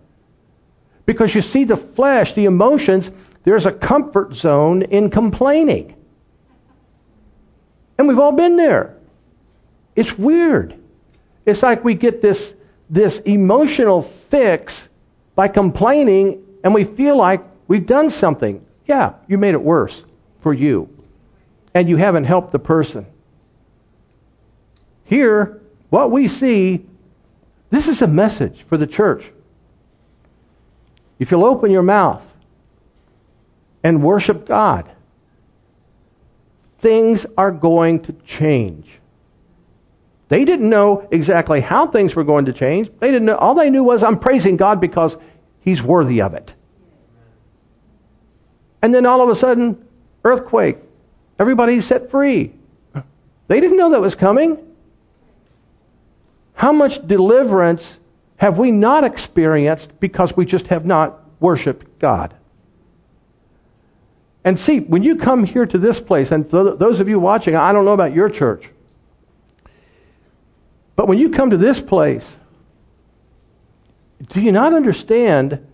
Because 1.06 1.36
you 1.36 1.42
see 1.42 1.66
the 1.66 1.76
flesh, 1.76 2.34
the 2.34 2.46
emotions, 2.46 3.12
there's 3.44 3.66
a 3.66 3.72
comfort 3.74 4.34
zone 4.34 4.84
in 4.84 5.10
complaining. 5.10 5.94
And 7.98 8.08
we've 8.08 8.18
all 8.18 8.32
been 8.32 8.56
there. 8.56 8.96
It's 9.94 10.18
weird. 10.18 10.80
It's 11.46 11.62
like 11.62 11.84
we 11.84 11.96
get 11.96 12.22
this, 12.22 12.54
this 12.90 13.18
emotional 13.20 14.02
fix 14.02 14.88
by 15.36 15.50
complaining 15.50 16.46
and 16.64 16.74
we 16.74 16.86
feel 16.86 17.18
like 17.18 17.44
we've 17.68 17.86
done 17.86 18.10
something. 18.10 18.66
Yeah, 18.86 19.16
you 19.28 19.38
made 19.38 19.54
it 19.54 19.62
worse 19.62 20.06
for 20.44 20.54
you. 20.54 20.90
And 21.74 21.90
you 21.90 21.98
haven't 21.98 22.26
helped 22.26 22.52
the 22.52 22.60
person. 22.60 23.08
Here, 25.06 25.62
what 25.90 26.12
we 26.12 26.28
see, 26.28 26.86
this 27.72 27.88
is 27.88 28.02
a 28.02 28.08
message 28.08 28.64
for 28.68 28.78
the 28.78 28.86
church. 28.86 29.32
If 31.18 31.32
you'll 31.32 31.46
open 31.46 31.72
your 31.72 31.82
mouth 31.82 32.22
and 33.84 34.04
worship 34.04 34.46
God, 34.46 34.90
things 36.80 37.26
are 37.38 37.52
going 37.52 38.02
to 38.02 38.14
change. 38.26 39.00
They 40.30 40.46
didn't 40.46 40.70
know 40.70 41.08
exactly 41.12 41.62
how 41.62 41.88
things 41.88 42.16
were 42.16 42.24
going 42.24 42.46
to 42.46 42.54
change. 42.54 42.90
They 43.00 43.12
didn't 43.12 43.26
know. 43.26 43.36
All 43.36 43.56
they 43.56 43.70
knew 43.70 43.84
was, 43.84 44.04
I'm 44.04 44.20
praising 44.20 44.58
God 44.58 44.82
because 44.82 45.16
He's 45.62 45.82
worthy 45.82 46.22
of 46.22 46.34
it. 46.34 46.54
And 48.82 48.94
then 48.94 49.06
all 49.06 49.22
of 49.22 49.30
a 49.30 49.36
sudden, 49.36 49.83
earthquake. 50.24 50.78
Everybody's 51.40 51.86
set 51.86 52.10
free. 52.10 52.54
They 53.48 53.60
didn't 53.60 53.78
know 53.78 53.92
that 53.92 54.02
was 54.02 54.16
coming. 54.16 54.58
How 56.54 56.72
much 56.72 57.06
deliverance 57.08 57.98
have 58.38 58.58
we 58.58 58.72
not 58.72 59.04
experienced 59.04 60.00
because 60.00 60.36
we 60.36 60.46
just 60.46 60.68
have 60.68 60.86
not 60.86 61.20
worshiped 61.40 62.00
God? 62.00 62.34
And 64.46 64.60
see, 64.60 64.80
when 64.80 65.04
you 65.04 65.16
come 65.16 65.46
here 65.46 65.66
to 65.66 65.78
this 65.78 66.00
place, 66.00 66.32
and 66.32 66.50
th- 66.50 66.78
those 66.78 67.00
of 67.00 67.08
you 67.08 67.20
watching, 67.20 67.56
I 67.56 67.72
don't 67.72 67.86
know 67.86 67.94
about 67.94 68.14
your 68.14 68.30
church, 68.30 68.70
but 70.96 71.08
when 71.08 71.18
you 71.18 71.30
come 71.30 71.50
to 71.50 71.58
this 71.58 71.80
place, 71.80 72.30
do 74.30 74.42
you 74.42 74.52
not 74.52 74.74
understand 74.74 75.66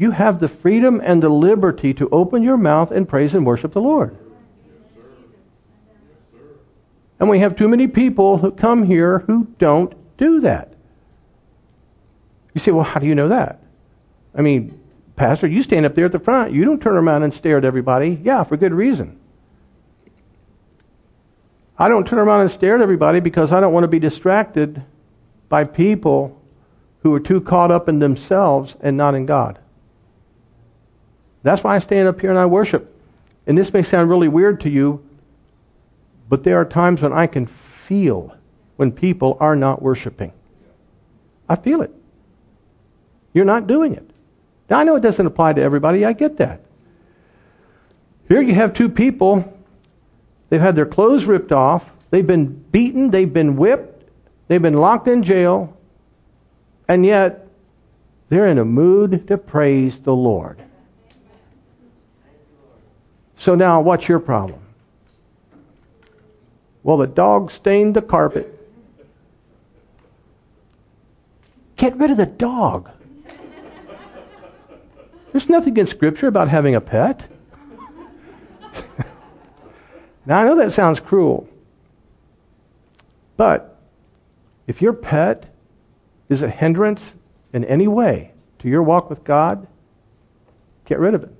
you 0.00 0.12
have 0.12 0.40
the 0.40 0.48
freedom 0.48 0.98
and 1.04 1.22
the 1.22 1.28
liberty 1.28 1.92
to 1.92 2.08
open 2.08 2.42
your 2.42 2.56
mouth 2.56 2.90
and 2.90 3.06
praise 3.06 3.34
and 3.34 3.44
worship 3.44 3.74
the 3.74 3.82
Lord? 3.82 4.16
And 7.18 7.28
we 7.28 7.40
have 7.40 7.54
too 7.54 7.68
many 7.68 7.86
people 7.86 8.38
who 8.38 8.50
come 8.50 8.84
here 8.84 9.18
who 9.18 9.48
don't 9.58 9.92
do 10.16 10.40
that. 10.40 10.72
You 12.54 12.62
say, 12.62 12.70
well, 12.70 12.82
how 12.82 12.98
do 12.98 13.06
you 13.06 13.14
know 13.14 13.28
that? 13.28 13.62
I 14.34 14.40
mean, 14.40 14.80
Pastor, 15.16 15.46
you 15.46 15.62
stand 15.62 15.84
up 15.84 15.94
there 15.94 16.06
at 16.06 16.12
the 16.12 16.18
front. 16.18 16.54
You 16.54 16.64
don't 16.64 16.80
turn 16.80 16.96
around 16.96 17.22
and 17.22 17.34
stare 17.34 17.58
at 17.58 17.66
everybody. 17.66 18.18
Yeah, 18.24 18.42
for 18.44 18.56
good 18.56 18.72
reason. 18.72 19.20
I 21.78 21.90
don't 21.90 22.06
turn 22.06 22.18
around 22.18 22.40
and 22.40 22.50
stare 22.50 22.74
at 22.74 22.80
everybody 22.80 23.20
because 23.20 23.52
I 23.52 23.60
don't 23.60 23.74
want 23.74 23.84
to 23.84 23.88
be 23.88 23.98
distracted 23.98 24.82
by 25.50 25.64
people 25.64 26.40
who 27.02 27.12
are 27.12 27.20
too 27.20 27.42
caught 27.42 27.70
up 27.70 27.86
in 27.86 27.98
themselves 27.98 28.76
and 28.80 28.96
not 28.96 29.14
in 29.14 29.26
God. 29.26 29.58
That's 31.42 31.64
why 31.64 31.76
I 31.76 31.78
stand 31.78 32.08
up 32.08 32.20
here 32.20 32.30
and 32.30 32.38
I 32.38 32.46
worship. 32.46 32.94
And 33.46 33.56
this 33.56 33.72
may 33.72 33.82
sound 33.82 34.10
really 34.10 34.28
weird 34.28 34.60
to 34.62 34.70
you, 34.70 35.04
but 36.28 36.44
there 36.44 36.56
are 36.60 36.64
times 36.64 37.02
when 37.02 37.12
I 37.12 37.26
can 37.26 37.46
feel 37.46 38.34
when 38.76 38.92
people 38.92 39.36
are 39.40 39.56
not 39.56 39.82
worshiping. 39.82 40.32
I 41.48 41.56
feel 41.56 41.82
it. 41.82 41.92
You're 43.32 43.44
not 43.44 43.66
doing 43.66 43.94
it. 43.94 44.08
Now, 44.68 44.78
I 44.78 44.84
know 44.84 44.94
it 44.94 45.00
doesn't 45.00 45.26
apply 45.26 45.54
to 45.54 45.60
everybody. 45.60 46.04
I 46.04 46.12
get 46.12 46.36
that. 46.38 46.60
Here 48.28 48.40
you 48.40 48.54
have 48.54 48.72
two 48.72 48.88
people. 48.88 49.52
They've 50.48 50.60
had 50.60 50.76
their 50.76 50.86
clothes 50.86 51.24
ripped 51.24 51.50
off. 51.50 51.90
They've 52.10 52.26
been 52.26 52.46
beaten. 52.46 53.10
They've 53.10 53.32
been 53.32 53.56
whipped. 53.56 54.04
They've 54.46 54.62
been 54.62 54.74
locked 54.74 55.08
in 55.08 55.22
jail. 55.22 55.76
And 56.86 57.04
yet, 57.04 57.48
they're 58.28 58.46
in 58.46 58.58
a 58.58 58.64
mood 58.64 59.26
to 59.28 59.36
praise 59.36 59.98
the 59.98 60.14
Lord. 60.14 60.62
So 63.40 63.54
now, 63.54 63.80
what's 63.80 64.06
your 64.06 64.18
problem? 64.18 64.60
Well, 66.82 66.98
the 66.98 67.06
dog 67.06 67.50
stained 67.50 67.96
the 67.96 68.02
carpet. 68.02 68.54
Get 71.76 71.96
rid 71.96 72.10
of 72.10 72.18
the 72.18 72.26
dog. 72.26 72.90
There's 75.32 75.48
nothing 75.48 75.74
in 75.78 75.86
Scripture 75.86 76.26
about 76.26 76.48
having 76.48 76.74
a 76.74 76.82
pet. 76.82 77.26
now, 80.26 80.40
I 80.40 80.44
know 80.44 80.56
that 80.56 80.72
sounds 80.72 81.00
cruel, 81.00 81.48
but 83.38 83.80
if 84.66 84.82
your 84.82 84.92
pet 84.92 85.46
is 86.28 86.42
a 86.42 86.50
hindrance 86.50 87.14
in 87.54 87.64
any 87.64 87.88
way 87.88 88.32
to 88.58 88.68
your 88.68 88.82
walk 88.82 89.08
with 89.08 89.24
God, 89.24 89.66
get 90.84 90.98
rid 90.98 91.14
of 91.14 91.22
it. 91.22 91.34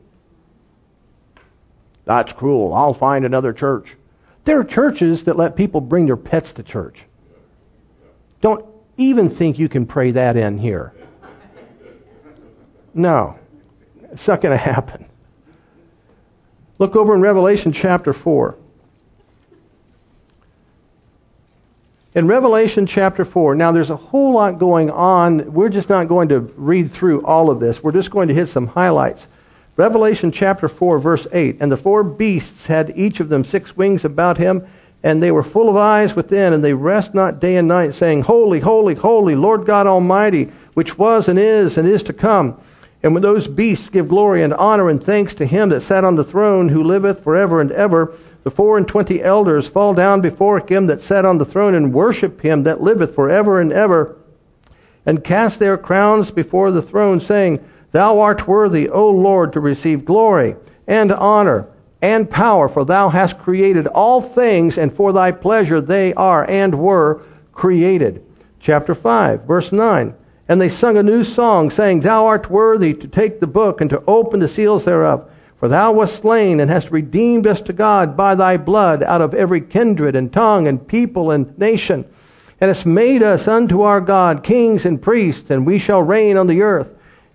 That's 2.05 2.33
cruel. 2.33 2.73
I'll 2.75 2.95
find 2.95 3.25
another 3.25 3.53
church. 3.53 3.97
There 4.45 4.59
are 4.59 4.65
churches 4.65 5.25
that 5.25 5.37
let 5.37 5.57
people 5.57 5.81
bring 5.81 6.07
their 6.07 6.17
pets 6.17 6.53
to 6.55 6.63
church. 6.63 7.05
Don't 8.41 8.65
even 8.97 9.29
think 9.29 9.59
you 9.59 9.69
can 9.69 9.87
pray 9.87 10.11
that 10.13 10.37
in 10.37 10.59
here. 10.59 10.93
No. 12.95 13.39
It's 14.13 14.27
not 14.27 14.41
going 14.41 14.57
to 14.57 14.63
happen. 14.63 15.07
Look 16.79 16.97
over 16.97 17.15
in 17.15 17.21
Revelation 17.21 17.73
chapter 17.73 18.13
4. 18.13 18.57
In 22.15 22.27
Revelation 22.27 22.87
chapter 22.87 23.25
4, 23.25 23.55
now 23.55 23.71
there's 23.71 23.91
a 23.91 23.97
whole 23.97 24.33
lot 24.33 24.59
going 24.59 24.91
on. 24.91 25.53
We're 25.53 25.69
just 25.69 25.89
not 25.89 26.09
going 26.09 26.31
to 26.31 26.41
read 26.41 26.91
through 26.91 27.25
all 27.25 27.51
of 27.51 27.61
this. 27.61 27.83
We're 27.85 27.93
just 27.93 28.11
going 28.11 28.27
to 28.29 28.35
hit 28.35 28.49
some 28.49 28.67
highlights. 28.67 29.29
Revelation 29.81 30.31
chapter 30.31 30.69
4, 30.69 30.99
verse 30.99 31.27
8. 31.33 31.57
And 31.59 31.73
the 31.73 31.77
four 31.79 32.05
beasts 32.05 32.67
had 32.67 32.93
each 32.99 33.19
of 33.19 33.31
them 33.31 33.43
six 33.43 33.75
wings 33.79 34.05
about 34.05 34.37
him, 34.37 34.67
and 35.03 35.23
they 35.23 35.31
were 35.31 35.43
full 35.43 35.71
of 35.71 35.77
eyes 35.77 36.15
within, 36.15 36.53
and 36.53 36.63
they 36.63 36.75
rest 36.75 37.15
not 37.15 37.41
day 37.41 37.57
and 37.57 37.67
night, 37.67 37.95
saying, 37.95 38.21
Holy, 38.21 38.61
holy, 38.61 38.95
holy, 38.95 39.35
Lord 39.35 39.65
God 39.65 39.87
Almighty, 39.87 40.53
which 40.75 40.99
was 40.99 41.29
and 41.29 41.39
is 41.39 41.79
and 41.79 41.89
is 41.89 42.03
to 42.03 42.13
come. 42.13 42.61
And 43.03 43.15
when 43.15 43.23
those 43.23 43.49
beasts 43.49 43.89
give 43.89 44.09
glory 44.09 44.43
and 44.43 44.53
honor 44.53 44.91
and 44.91 45.03
thanks 45.03 45.33
to 45.37 45.47
him 45.47 45.71
that 45.71 45.81
sat 45.81 46.05
on 46.05 46.15
the 46.15 46.25
throne, 46.25 46.69
who 46.69 46.85
liveth 46.85 47.25
forever 47.25 47.63
and 47.63 47.73
ever, 47.73 48.13
the 48.45 48.51
four 48.51 48.77
and 48.77 48.87
twenty 48.87 49.23
elders 49.23 49.67
fall 49.67 49.95
down 49.95 50.21
before 50.21 50.59
him 50.59 50.89
that 50.89 51.01
sat 51.01 51.25
on 51.25 51.39
the 51.39 51.47
throne 51.47 51.75
and 51.75 51.95
worship 51.95 52.43
him 52.43 52.65
that 52.65 52.83
liveth 52.83 53.15
forever 53.15 53.63
and 53.63 53.73
ever, 53.73 54.19
and 55.07 55.25
cast 55.25 55.59
their 55.59 55.79
crowns 55.79 56.31
before 56.31 56.71
the 56.71 56.83
throne, 56.83 57.19
saying, 57.19 57.65
Thou 57.93 58.21
art 58.21 58.47
worthy, 58.47 58.89
O 58.89 59.11
Lord, 59.11 59.53
to 59.53 59.61
receive 59.61 60.05
glory 60.05 60.57
and 60.87 61.13
honor 61.13 61.67
and 62.03 62.31
power, 62.31 62.69
for 62.69 62.85
thou 62.85 63.09
hast 63.09 63.39
created 63.39 63.87
all 63.89 64.21
things, 64.21 64.79
and 64.79 64.93
for 64.93 65.13
thy 65.13 65.33
pleasure 65.33 65.81
they 65.81 66.15
are 66.15 66.49
and 66.49 66.75
were 66.75 67.23
created. 67.53 68.25
Chapter 68.59 68.95
5, 68.95 69.43
verse 69.43 69.73
9. 69.73 70.15
And 70.49 70.61
they 70.61 70.69
sung 70.69 70.97
a 70.97 71.03
new 71.03 71.25
song, 71.25 71.71
saying, 71.71 72.01
Thou 72.01 72.27
art 72.27 72.51
worthy 72.51 72.95
to 72.95 73.07
take 73.07 73.39
the 73.39 73.47
book 73.47 73.81
and 73.81 73.91
to 73.91 74.03
open 74.07 74.41
the 74.41 74.49
seals 74.49 74.85
thereof. 74.85 75.31
For 75.59 75.69
thou 75.69 75.93
wast 75.93 76.17
slain 76.23 76.59
and 76.59 76.71
hast 76.71 76.91
redeemed 76.91 77.47
us 77.47 77.61
to 77.63 77.75
God 77.75 78.17
by 78.17 78.35
thy 78.35 78.57
blood 78.57 79.03
out 79.03 79.21
of 79.21 79.35
every 79.35 79.61
kindred 79.61 80.17
and 80.17 80.33
tongue 80.33 80.67
and 80.67 80.89
people 80.89 81.31
and 81.31 81.57
nation, 81.59 82.07
and 82.61 82.69
hast 82.69 82.87
made 82.87 83.23
us 83.23 83.47
unto 83.47 83.83
our 83.83 84.01
God 84.01 84.43
kings 84.43 84.87
and 84.87 85.03
priests, 85.03 85.51
and 85.51 85.67
we 85.67 85.79
shall 85.79 86.03
reign 86.03 86.39
on 86.39 86.47
the 86.47 86.63
earth. 86.63 86.91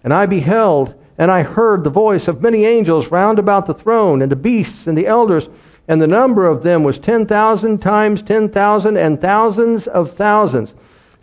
And 0.06 0.14
I 0.14 0.26
beheld, 0.26 0.94
and 1.18 1.30
I 1.30 1.44
heard 1.44 1.84
the 1.84 1.90
voice 1.90 2.30
of 2.30 2.42
many 2.42 2.64
angels 2.64 3.12
round 3.12 3.40
about 3.40 3.66
the 3.66 3.74
throne, 3.74 4.22
and 4.22 4.32
the 4.32 4.38
beasts 4.38 4.88
and 4.88 4.98
the 4.98 5.08
elders, 5.08 5.50
and 5.86 6.02
the 6.02 6.08
number 6.08 6.48
of 6.48 6.64
them 6.64 6.84
was 6.84 6.98
ten 6.98 7.26
thousand 7.26 7.80
times 7.80 8.22
ten 8.22 8.48
thousand, 8.48 8.96
and 8.96 9.20
thousands 9.20 9.88
of 9.88 10.14
thousands 10.14 10.74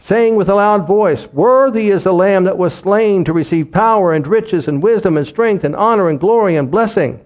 saying 0.03 0.35
with 0.35 0.49
a 0.49 0.55
loud 0.55 0.87
voice, 0.87 1.29
Worthy 1.33 1.91
is 1.91 2.05
the 2.05 2.13
Lamb 2.13 2.45
that 2.45 2.59
was 2.59 2.75
slain 2.75 3.25
to 3.25 3.33
receive 3.33 3.71
power 3.71 4.13
and 4.13 4.27
riches 4.27 4.67
and 4.67 4.83
wisdom 4.83 5.17
and 5.17 5.27
strength 5.27 5.63
and 5.63 5.77
honor 5.77 6.09
and 6.09 6.19
glory 6.19 6.57
and 6.57 6.71
blessing. 6.71 7.25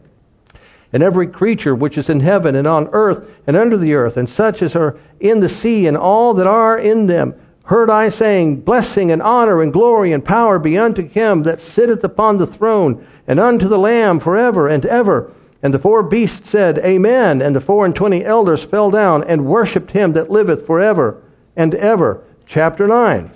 And 0.93 1.03
every 1.03 1.27
creature 1.27 1.75
which 1.75 1.97
is 1.97 2.11
in 2.11 2.21
heaven 2.21 2.55
and 2.55 2.67
on 2.67 2.89
earth 2.93 3.31
and 3.47 3.57
under 3.57 3.79
the 3.79 3.95
earth, 3.95 4.17
and 4.17 4.29
such 4.29 4.61
as 4.61 4.77
are 4.77 4.99
in 5.21 5.41
the 5.41 5.49
sea 5.49 5.87
and 5.87 5.97
all 5.97 6.35
that 6.35 6.47
are 6.47 6.79
in 6.79 7.07
them, 7.07 7.35
heard 7.67 7.91
I 7.91 8.09
saying, 8.09 8.63
Blessing 8.63 9.11
and 9.11 9.23
honor 9.23 9.63
and 9.63 9.73
glory 9.73 10.13
and 10.13 10.25
power 10.25 10.59
be 10.59 10.79
unto 10.79 11.07
him 11.07 11.43
that 11.45 11.61
sitteth 11.61 12.03
upon 12.03 12.39
the 12.39 12.47
throne, 12.47 13.07
and 13.27 13.39
unto 13.39 13.69
the 13.69 13.79
Lamb 13.79 14.21
forever 14.21 14.69
and 14.69 14.85
ever. 14.87 15.33
And 15.63 15.75
the 15.75 15.79
four 15.79 16.03
beasts 16.03 16.51
said, 16.51 16.79
Amen. 16.79 17.43
And 17.43 17.57
the 17.57 17.61
four 17.61 17.85
and 17.85 17.95
twenty 17.95 18.25
elders 18.25 18.63
fell 18.63 18.91
down 18.91 19.25
and 19.25 19.47
worshipped 19.47 19.93
him 19.93 20.13
that 20.13 20.31
liveth 20.31 20.67
forever 20.67 21.23
and 21.57 21.75
ever 21.75 22.23
chapter 22.47 22.87
9, 22.87 23.31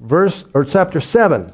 verse, 0.00 0.44
or 0.54 0.64
chapter 0.64 1.00
7, 1.00 1.52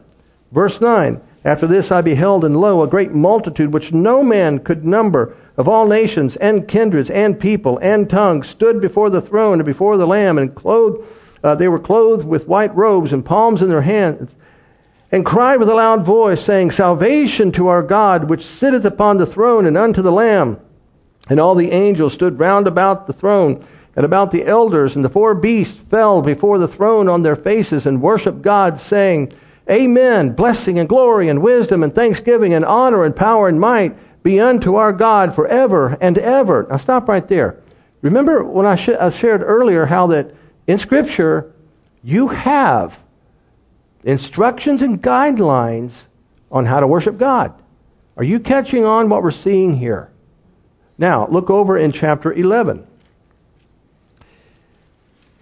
verse 0.50 0.80
9. 0.80 1.20
After 1.44 1.66
this 1.66 1.90
I 1.90 2.02
beheld, 2.02 2.44
and 2.44 2.60
lo, 2.60 2.82
a 2.82 2.86
great 2.86 3.12
multitude 3.12 3.72
which 3.72 3.92
no 3.92 4.22
man 4.22 4.60
could 4.60 4.84
number, 4.84 5.34
of 5.56 5.68
all 5.68 5.86
nations 5.86 6.36
and 6.36 6.68
kindreds 6.68 7.10
and 7.10 7.38
people 7.38 7.78
and 7.78 8.08
tongues, 8.08 8.48
stood 8.48 8.80
before 8.80 9.10
the 9.10 9.20
throne 9.20 9.58
and 9.58 9.66
before 9.66 9.96
the 9.96 10.06
Lamb, 10.06 10.38
and 10.38 10.54
clothed, 10.54 11.04
uh, 11.42 11.54
they 11.54 11.68
were 11.68 11.78
clothed 11.78 12.26
with 12.26 12.48
white 12.48 12.74
robes 12.74 13.12
and 13.12 13.24
palms 13.24 13.62
in 13.62 13.68
their 13.68 13.82
hands, 13.82 14.30
and 15.10 15.26
cried 15.26 15.58
with 15.58 15.68
a 15.68 15.74
loud 15.74 16.04
voice, 16.04 16.42
saying, 16.42 16.70
Salvation 16.70 17.52
to 17.52 17.68
our 17.68 17.82
God, 17.82 18.30
which 18.30 18.46
sitteth 18.46 18.84
upon 18.84 19.18
the 19.18 19.26
throne, 19.26 19.66
and 19.66 19.76
unto 19.76 20.00
the 20.00 20.12
Lamb. 20.12 20.58
And 21.28 21.38
all 21.38 21.54
the 21.54 21.70
angels 21.70 22.14
stood 22.14 22.38
round 22.38 22.66
about 22.66 23.06
the 23.06 23.12
throne 23.12 23.64
and 23.94 24.06
about 24.06 24.30
the 24.30 24.46
elders, 24.46 24.96
and 24.96 25.04
the 25.04 25.10
four 25.10 25.34
beasts 25.34 25.78
fell 25.90 26.22
before 26.22 26.58
the 26.58 26.68
throne 26.68 27.08
on 27.08 27.22
their 27.22 27.36
faces 27.36 27.84
and 27.84 28.00
worshiped 28.00 28.40
God, 28.40 28.80
saying, 28.80 29.32
Amen. 29.70 30.32
Blessing 30.34 30.78
and 30.78 30.88
glory 30.88 31.28
and 31.28 31.42
wisdom 31.42 31.82
and 31.82 31.94
thanksgiving 31.94 32.54
and 32.54 32.64
honor 32.64 33.04
and 33.04 33.14
power 33.14 33.48
and 33.48 33.60
might 33.60 33.96
be 34.22 34.40
unto 34.40 34.74
our 34.74 34.92
God 34.92 35.34
forever 35.34 35.96
and 36.00 36.18
ever. 36.18 36.66
Now 36.68 36.78
stop 36.78 37.08
right 37.08 37.26
there. 37.28 37.60
Remember 38.00 38.42
when 38.42 38.66
I, 38.66 38.74
sh- 38.74 38.88
I 38.90 39.10
shared 39.10 39.42
earlier 39.42 39.86
how 39.86 40.08
that 40.08 40.34
in 40.66 40.78
Scripture 40.78 41.52
you 42.02 42.28
have 42.28 42.98
instructions 44.04 44.82
and 44.82 45.02
guidelines 45.02 46.02
on 46.50 46.66
how 46.66 46.80
to 46.80 46.86
worship 46.86 47.18
God. 47.18 47.54
Are 48.16 48.24
you 48.24 48.40
catching 48.40 48.84
on 48.84 49.08
what 49.08 49.22
we're 49.22 49.30
seeing 49.30 49.76
here? 49.76 50.10
Now, 50.98 51.26
look 51.28 51.48
over 51.48 51.78
in 51.78 51.92
chapter 51.92 52.32
11 52.32 52.86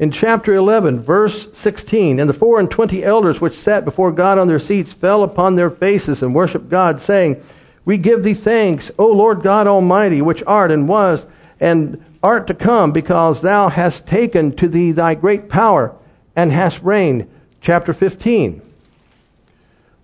in 0.01 0.11
chapter 0.11 0.55
11, 0.55 1.01
verse 1.01 1.47
16, 1.53 2.21
and 2.21 2.29
the 2.29 2.33
four 2.33 2.59
and 2.59 2.71
twenty 2.71 3.05
elders 3.05 3.39
which 3.39 3.59
sat 3.59 3.85
before 3.85 4.11
God 4.11 4.39
on 4.39 4.49
their 4.49 4.59
seats 4.59 4.95
fell 4.95 5.23
upon 5.23 5.55
their 5.55 5.69
faces 5.69 6.23
and 6.23 6.35
worshiped 6.35 6.71
God, 6.71 7.03
saying, 7.03 7.45
We 7.85 7.99
give 7.99 8.25
thee 8.25 8.33
thanks, 8.33 8.91
O 8.99 9.09
Lord 9.09 9.43
God 9.43 9.67
Almighty, 9.67 10.23
which 10.23 10.43
art 10.47 10.73
and 10.73 10.89
was 10.89 11.27
and 11.61 12.03
art 12.23 12.47
to 12.47 12.55
come, 12.55 12.93
because 12.93 13.41
thou 13.41 13.69
hast 13.69 14.07
taken 14.07 14.57
to 14.57 14.69
thee 14.69 14.93
thy 14.93 15.15
great 15.15 15.49
power 15.49 15.95
and 16.35 16.53
hast 16.53 16.83
reigned. 16.83 17.29
Chapter 17.61 17.93
15, 17.93 18.63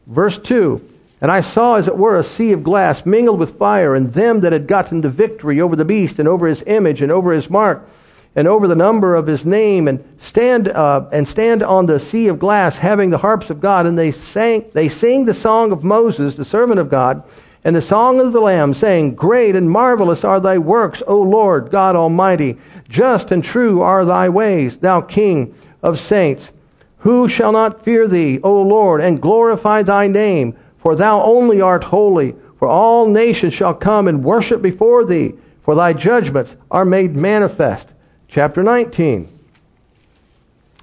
verse 0.06 0.38
2. 0.38 0.92
And 1.20 1.32
I 1.32 1.40
saw, 1.40 1.76
as 1.76 1.88
it 1.88 1.96
were, 1.96 2.18
a 2.18 2.22
sea 2.22 2.52
of 2.52 2.62
glass 2.62 3.06
mingled 3.06 3.38
with 3.38 3.58
fire, 3.58 3.94
and 3.94 4.12
them 4.12 4.40
that 4.40 4.52
had 4.52 4.66
gotten 4.66 5.00
the 5.00 5.08
victory 5.08 5.60
over 5.60 5.74
the 5.74 5.84
beast 5.84 6.18
and 6.18 6.28
over 6.28 6.46
his 6.46 6.62
image 6.66 7.00
and 7.00 7.10
over 7.10 7.32
his 7.32 7.48
mark 7.48 7.88
and 8.34 8.46
over 8.46 8.68
the 8.68 8.76
number 8.76 9.14
of 9.14 9.26
his 9.26 9.46
name, 9.46 9.88
and 9.88 10.04
stand 10.18 10.68
uh, 10.68 11.06
and 11.10 11.26
stand 11.26 11.62
on 11.62 11.86
the 11.86 11.98
sea 11.98 12.28
of 12.28 12.38
glass, 12.38 12.76
having 12.76 13.08
the 13.08 13.16
harps 13.16 13.48
of 13.48 13.62
God, 13.62 13.86
and 13.86 13.98
they 13.98 14.12
sang 14.12 14.66
they 14.74 14.90
sing 14.90 15.24
the 15.24 15.32
song 15.32 15.72
of 15.72 15.82
Moses, 15.82 16.34
the 16.34 16.44
servant 16.44 16.78
of 16.78 16.90
God, 16.90 17.22
and 17.66 17.74
the 17.74 17.82
song 17.82 18.20
of 18.20 18.32
the 18.32 18.38
Lamb, 18.38 18.74
saying, 18.74 19.16
Great 19.16 19.56
and 19.56 19.68
marvelous 19.68 20.22
are 20.22 20.38
thy 20.38 20.56
works, 20.56 21.02
O 21.08 21.20
Lord 21.20 21.72
God 21.72 21.96
Almighty. 21.96 22.56
Just 22.88 23.32
and 23.32 23.42
true 23.42 23.82
are 23.82 24.04
thy 24.04 24.28
ways, 24.28 24.76
thou 24.76 25.00
King 25.00 25.52
of 25.82 25.98
saints. 25.98 26.52
Who 26.98 27.26
shall 27.26 27.50
not 27.50 27.82
fear 27.82 28.06
thee, 28.06 28.38
O 28.44 28.62
Lord, 28.62 29.00
and 29.00 29.20
glorify 29.20 29.82
thy 29.82 30.06
name? 30.06 30.56
For 30.78 30.94
thou 30.94 31.20
only 31.24 31.60
art 31.60 31.82
holy. 31.82 32.36
For 32.60 32.68
all 32.68 33.08
nations 33.08 33.52
shall 33.52 33.74
come 33.74 34.06
and 34.06 34.22
worship 34.22 34.62
before 34.62 35.04
thee, 35.04 35.34
for 35.64 35.74
thy 35.74 35.92
judgments 35.92 36.54
are 36.70 36.84
made 36.84 37.16
manifest. 37.16 37.88
Chapter 38.28 38.62
19, 38.62 39.28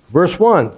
verse 0.10 0.38
1. 0.38 0.70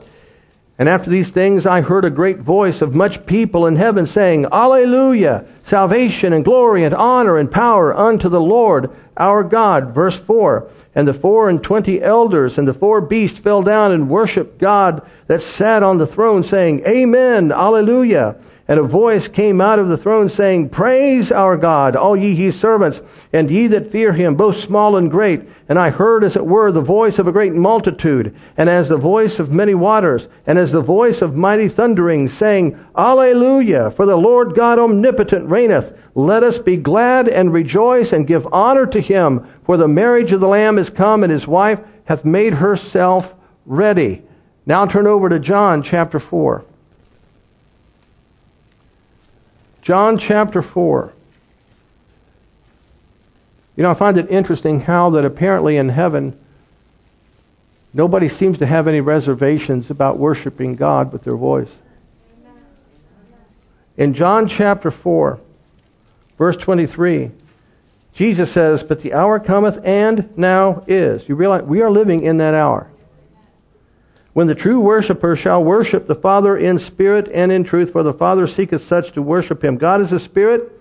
And 0.78 0.90
after 0.90 1.10
these 1.10 1.30
things 1.30 1.66
I 1.66 1.82
heard 1.82 2.04
a 2.04 2.10
great 2.10 2.40
voice 2.40 2.82
of 2.82 2.94
much 2.94 3.26
people 3.26 3.66
in 3.66 3.78
heaven 3.78 4.06
saying, 4.06 4.46
Alleluia! 4.52 5.46
Salvation 5.64 6.34
and 6.34 6.44
glory 6.44 6.84
and 6.84 6.94
honor 6.94 7.38
and 7.38 7.50
power 7.50 7.96
unto 7.96 8.28
the 8.28 8.42
Lord 8.42 8.90
our 9.18 9.44
God. 9.44 9.96
Verse 9.96 10.18
4. 10.18 10.70
And 10.98 11.08
the 11.08 11.14
four 11.14 11.50
and 11.50 11.62
twenty 11.62 12.02
elders 12.02 12.58
and 12.58 12.66
the 12.66 12.74
four 12.74 13.02
beasts 13.02 13.38
fell 13.38 13.62
down 13.62 13.92
and 13.92 14.10
worshipped 14.10 14.60
God 14.60 15.06
that 15.28 15.42
sat 15.42 15.84
on 15.84 15.98
the 15.98 16.08
throne, 16.08 16.42
saying, 16.42 16.84
Amen, 16.88 17.52
Alleluia. 17.52 18.38
And 18.68 18.80
a 18.80 18.84
voice 18.84 19.28
came 19.28 19.62
out 19.62 19.78
of 19.78 19.90
the 19.90 19.98
throne 19.98 20.28
saying, 20.28 20.70
Praise 20.70 21.32
our 21.32 21.56
God, 21.56 21.96
all 21.96 22.18
ye 22.18 22.34
his 22.34 22.60
servants, 22.60 23.00
and 23.32 23.52
ye 23.52 23.68
that 23.68 23.92
fear 23.92 24.12
him, 24.14 24.34
both 24.34 24.58
small 24.58 24.98
and 24.98 25.12
great. 25.12 25.48
And 25.70 25.78
I 25.78 25.92
heard, 25.92 26.24
as 26.24 26.36
it 26.36 26.48
were, 26.48 26.72
the 26.72 26.82
voice 26.82 27.20
of 27.20 27.28
a 27.28 27.32
great 27.32 27.54
multitude, 27.54 28.36
and 28.58 28.68
as 28.68 28.90
the 28.90 28.98
voice 28.98 29.38
of 29.38 29.52
many 29.52 29.76
waters, 29.76 30.28
and 30.48 30.58
as 30.58 30.72
the 30.72 30.82
voice 30.82 31.22
of 31.22 31.36
mighty 31.36 31.68
thunderings, 31.68 32.34
saying, 32.34 32.84
Alleluia, 32.98 33.92
for 33.92 34.08
the 34.08 34.16
Lord 34.16 34.56
God 34.56 34.80
omnipotent 34.80 35.48
reigneth. 35.48 35.96
Let 36.16 36.42
us 36.42 36.58
be 36.58 36.78
glad 36.78 37.28
and 37.28 37.54
rejoice 37.54 38.14
and 38.14 38.26
give 38.26 38.48
honor 38.52 38.88
to 38.88 39.00
him, 39.00 39.48
for 39.64 39.78
the 39.78 39.88
marriage 39.88 40.32
of 40.32 40.40
the 40.40 40.48
Lamb 40.48 40.80
is 40.80 40.90
come, 40.90 41.22
and 41.22 41.32
his 41.32 41.46
wife 41.46 41.82
hath 42.06 42.26
made 42.26 42.54
herself 42.54 43.36
ready. 43.68 44.24
Now 44.66 44.88
turn 44.88 45.06
over 45.06 45.30
to 45.30 45.40
John 45.40 45.84
chapter 45.84 46.18
4. 46.18 46.66
John 49.86 50.18
chapter 50.18 50.64
4. 50.64 51.14
You 53.76 53.84
know, 53.84 53.92
I 53.92 53.94
find 53.94 54.18
it 54.18 54.32
interesting 54.32 54.80
how 54.80 55.12
that 55.12 55.24
apparently 55.24 55.78
in 55.78 55.90
heaven, 55.90 56.36
nobody 57.94 58.28
seems 58.28 58.58
to 58.58 58.66
have 58.66 58.88
any 58.88 59.00
reservations 59.00 59.92
about 59.92 60.18
worshiping 60.18 60.76
God 60.76 61.14
with 61.14 61.24
their 61.24 61.36
voice. 61.36 61.70
In 63.96 64.16
John 64.16 64.48
chapter 64.48 64.90
4, 64.90 65.40
verse 66.40 66.58
23, 66.58 67.30
Jesus 68.16 68.52
says, 68.52 68.82
But 68.82 69.04
the 69.04 69.14
hour 69.14 69.40
cometh 69.40 69.78
and 69.86 70.36
now 70.36 70.84
is. 70.88 71.30
You 71.30 71.36
realize 71.36 71.62
we 71.62 71.84
are 71.84 71.92
living 71.92 72.24
in 72.24 72.38
that 72.38 72.56
hour 72.56 72.90
when 74.36 74.48
the 74.48 74.54
true 74.54 74.82
worshipper 74.82 75.34
shall 75.34 75.64
worship 75.64 76.08
the 76.08 76.14
Father 76.14 76.58
in 76.58 76.78
spirit 76.78 77.30
and 77.34 77.54
in 77.54 77.64
truth, 77.64 77.94
for 77.94 78.04
the 78.04 78.14
Father 78.14 78.46
seeketh 78.46 78.86
such 78.86 79.14
to 79.14 79.22
worship 79.22 79.64
him. 79.64 79.78
God 79.78 80.02
is 80.02 80.12
a 80.12 80.20
spirit, 80.20 80.78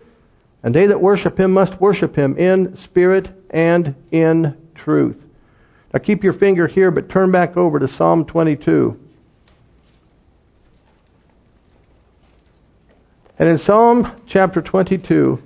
and 0.64 0.74
they 0.74 0.86
that 0.86 1.00
worship 1.00 1.38
him 1.38 1.52
must 1.52 1.80
worship 1.80 2.16
him 2.16 2.36
in 2.36 2.74
spirit 2.74 3.28
and 3.50 3.94
in 4.10 4.56
truth. 4.74 5.24
Now 5.92 6.00
keep 6.00 6.24
your 6.24 6.32
finger 6.32 6.66
here, 6.66 6.90
but 6.90 7.08
turn 7.08 7.30
back 7.30 7.56
over 7.56 7.78
to 7.78 7.86
Psalm 7.86 8.24
22. 8.24 8.98
And 13.38 13.48
in 13.48 13.58
Psalm 13.58 14.20
chapter 14.26 14.62
22, 14.62 15.40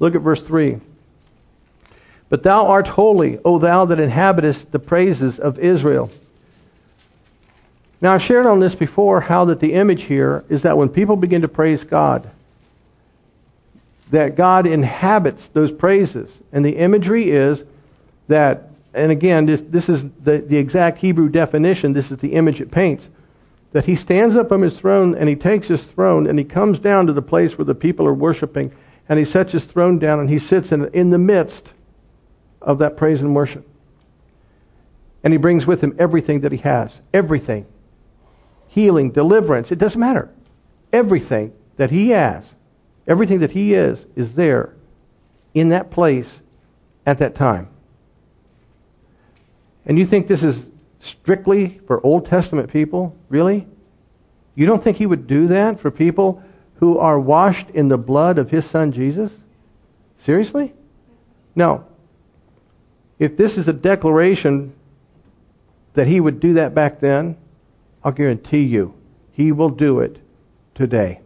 look 0.00 0.16
at 0.16 0.20
verse 0.20 0.42
3. 0.42 0.80
But 2.28 2.42
thou 2.42 2.66
art 2.66 2.88
holy, 2.88 3.38
O 3.44 3.60
thou 3.60 3.84
that 3.84 4.00
inhabitest 4.00 4.72
the 4.72 4.80
praises 4.80 5.38
of 5.38 5.60
Israel. 5.60 6.10
Now, 8.04 8.12
I've 8.12 8.22
shared 8.22 8.44
on 8.44 8.60
this 8.60 8.74
before 8.74 9.22
how 9.22 9.46
that 9.46 9.60
the 9.60 9.72
image 9.72 10.02
here 10.02 10.44
is 10.50 10.60
that 10.60 10.76
when 10.76 10.90
people 10.90 11.16
begin 11.16 11.40
to 11.40 11.48
praise 11.48 11.84
God, 11.84 12.30
that 14.10 14.36
God 14.36 14.66
inhabits 14.66 15.48
those 15.48 15.72
praises. 15.72 16.28
And 16.52 16.62
the 16.62 16.76
imagery 16.76 17.30
is 17.30 17.62
that, 18.28 18.68
and 18.92 19.10
again, 19.10 19.46
this, 19.46 19.62
this 19.70 19.88
is 19.88 20.04
the, 20.22 20.44
the 20.46 20.58
exact 20.58 20.98
Hebrew 20.98 21.30
definition, 21.30 21.94
this 21.94 22.10
is 22.10 22.18
the 22.18 22.34
image 22.34 22.60
it 22.60 22.70
paints, 22.70 23.08
that 23.72 23.86
he 23.86 23.96
stands 23.96 24.36
up 24.36 24.52
on 24.52 24.60
his 24.60 24.78
throne 24.78 25.14
and 25.14 25.26
he 25.26 25.34
takes 25.34 25.68
his 25.68 25.84
throne 25.84 26.26
and 26.26 26.38
he 26.38 26.44
comes 26.44 26.78
down 26.78 27.06
to 27.06 27.14
the 27.14 27.22
place 27.22 27.56
where 27.56 27.64
the 27.64 27.74
people 27.74 28.06
are 28.06 28.12
worshiping 28.12 28.70
and 29.08 29.18
he 29.18 29.24
sets 29.24 29.52
his 29.52 29.64
throne 29.64 29.98
down 29.98 30.20
and 30.20 30.28
he 30.28 30.38
sits 30.38 30.72
in, 30.72 30.90
in 30.92 31.08
the 31.08 31.16
midst 31.16 31.72
of 32.60 32.76
that 32.80 32.98
praise 32.98 33.22
and 33.22 33.34
worship. 33.34 33.66
And 35.22 35.32
he 35.32 35.38
brings 35.38 35.66
with 35.66 35.80
him 35.80 35.96
everything 35.98 36.40
that 36.40 36.52
he 36.52 36.58
has. 36.58 36.92
Everything 37.14 37.64
healing, 38.74 39.12
deliverance. 39.12 39.70
It 39.70 39.78
doesn't 39.78 40.00
matter. 40.00 40.28
Everything 40.92 41.52
that 41.76 41.90
He 41.90 42.10
has, 42.10 42.42
everything 43.06 43.38
that 43.38 43.52
He 43.52 43.72
is, 43.72 44.04
is 44.16 44.34
there 44.34 44.74
in 45.54 45.68
that 45.68 45.92
place 45.92 46.40
at 47.06 47.18
that 47.18 47.36
time. 47.36 47.68
And 49.86 49.96
you 49.96 50.04
think 50.04 50.26
this 50.26 50.42
is 50.42 50.64
strictly 50.98 51.80
for 51.86 52.04
Old 52.04 52.26
Testament 52.26 52.72
people? 52.72 53.16
Really? 53.28 53.68
You 54.56 54.66
don't 54.66 54.82
think 54.82 54.96
He 54.96 55.06
would 55.06 55.28
do 55.28 55.46
that 55.46 55.78
for 55.78 55.92
people 55.92 56.42
who 56.80 56.98
are 56.98 57.20
washed 57.20 57.70
in 57.70 57.88
the 57.88 57.96
blood 57.96 58.38
of 58.38 58.50
His 58.50 58.64
Son 58.64 58.90
Jesus? 58.90 59.30
Seriously? 60.18 60.72
No. 61.54 61.86
If 63.20 63.36
this 63.36 63.56
is 63.56 63.68
a 63.68 63.72
declaration 63.72 64.74
that 65.92 66.08
He 66.08 66.18
would 66.18 66.40
do 66.40 66.54
that 66.54 66.74
back 66.74 66.98
then, 66.98 67.36
I'll 68.04 68.12
guarantee 68.12 68.62
you, 68.62 68.94
he 69.32 69.50
will 69.50 69.70
do 69.70 70.00
it 70.00 70.18
today. 70.74 71.20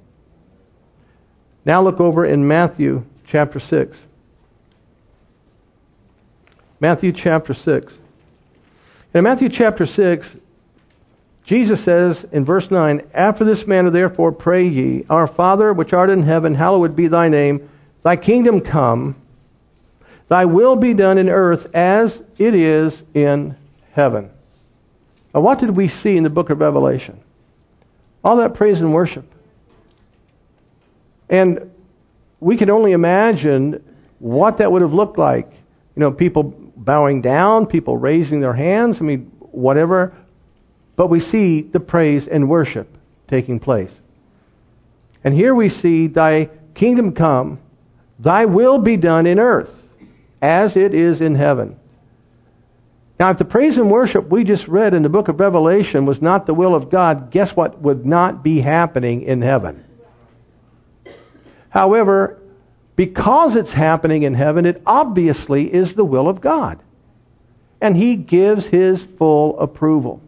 Now 1.64 1.82
look 1.82 2.00
over 2.00 2.24
in 2.24 2.46
Matthew 2.46 3.04
chapter 3.26 3.58
6. 3.58 3.98
Matthew 6.80 7.12
chapter 7.12 7.52
6. 7.52 7.92
In 9.12 9.24
Matthew 9.24 9.48
chapter 9.48 9.84
6, 9.84 10.36
Jesus 11.44 11.82
says 11.82 12.24
in 12.30 12.44
verse 12.44 12.70
9, 12.70 13.02
After 13.12 13.44
this 13.44 13.66
manner 13.66 13.90
therefore 13.90 14.30
pray 14.30 14.66
ye, 14.66 15.04
Our 15.10 15.26
Father 15.26 15.72
which 15.72 15.92
art 15.92 16.10
in 16.10 16.22
heaven, 16.22 16.54
hallowed 16.54 16.94
be 16.94 17.08
thy 17.08 17.28
name, 17.28 17.68
thy 18.02 18.16
kingdom 18.16 18.60
come, 18.60 19.16
thy 20.28 20.44
will 20.44 20.76
be 20.76 20.94
done 20.94 21.18
in 21.18 21.28
earth 21.28 21.74
as 21.74 22.22
it 22.38 22.54
is 22.54 23.02
in 23.14 23.56
heaven. 23.92 24.30
What 25.32 25.58
did 25.58 25.70
we 25.70 25.88
see 25.88 26.16
in 26.16 26.24
the 26.24 26.30
book 26.30 26.50
of 26.50 26.60
Revelation? 26.60 27.20
All 28.24 28.36
that 28.36 28.54
praise 28.54 28.80
and 28.80 28.92
worship. 28.92 29.24
And 31.28 31.70
we 32.40 32.56
can 32.56 32.70
only 32.70 32.92
imagine 32.92 33.82
what 34.18 34.58
that 34.58 34.72
would 34.72 34.82
have 34.82 34.94
looked 34.94 35.18
like. 35.18 35.50
You 35.94 36.00
know, 36.00 36.12
people 36.12 36.42
bowing 36.76 37.20
down, 37.20 37.66
people 37.66 37.96
raising 37.96 38.40
their 38.40 38.54
hands, 38.54 39.00
I 39.00 39.04
mean, 39.04 39.30
whatever. 39.38 40.14
But 40.96 41.08
we 41.08 41.20
see 41.20 41.62
the 41.62 41.80
praise 41.80 42.26
and 42.26 42.48
worship 42.48 42.88
taking 43.28 43.60
place. 43.60 43.92
And 45.22 45.34
here 45.34 45.54
we 45.54 45.68
see, 45.68 46.06
Thy 46.06 46.48
kingdom 46.74 47.12
come, 47.12 47.60
Thy 48.18 48.46
will 48.46 48.78
be 48.78 48.96
done 48.96 49.26
in 49.26 49.38
earth 49.38 49.88
as 50.40 50.76
it 50.76 50.94
is 50.94 51.20
in 51.20 51.34
heaven. 51.34 51.78
Now, 53.18 53.30
if 53.30 53.38
the 53.38 53.44
praise 53.44 53.76
and 53.76 53.90
worship 53.90 54.28
we 54.28 54.44
just 54.44 54.68
read 54.68 54.94
in 54.94 55.02
the 55.02 55.08
book 55.08 55.28
of 55.28 55.40
Revelation 55.40 56.06
was 56.06 56.22
not 56.22 56.46
the 56.46 56.54
will 56.54 56.74
of 56.74 56.88
God, 56.88 57.30
guess 57.30 57.56
what 57.56 57.80
would 57.80 58.06
not 58.06 58.44
be 58.44 58.60
happening 58.60 59.22
in 59.22 59.42
heaven? 59.42 59.84
However, 61.70 62.40
because 62.94 63.56
it's 63.56 63.74
happening 63.74 64.22
in 64.22 64.34
heaven, 64.34 64.66
it 64.66 64.82
obviously 64.86 65.72
is 65.72 65.94
the 65.94 66.04
will 66.04 66.28
of 66.28 66.40
God. 66.40 66.80
And 67.80 67.96
He 67.96 68.16
gives 68.16 68.66
His 68.66 69.02
full 69.02 69.58
approval. 69.58 70.20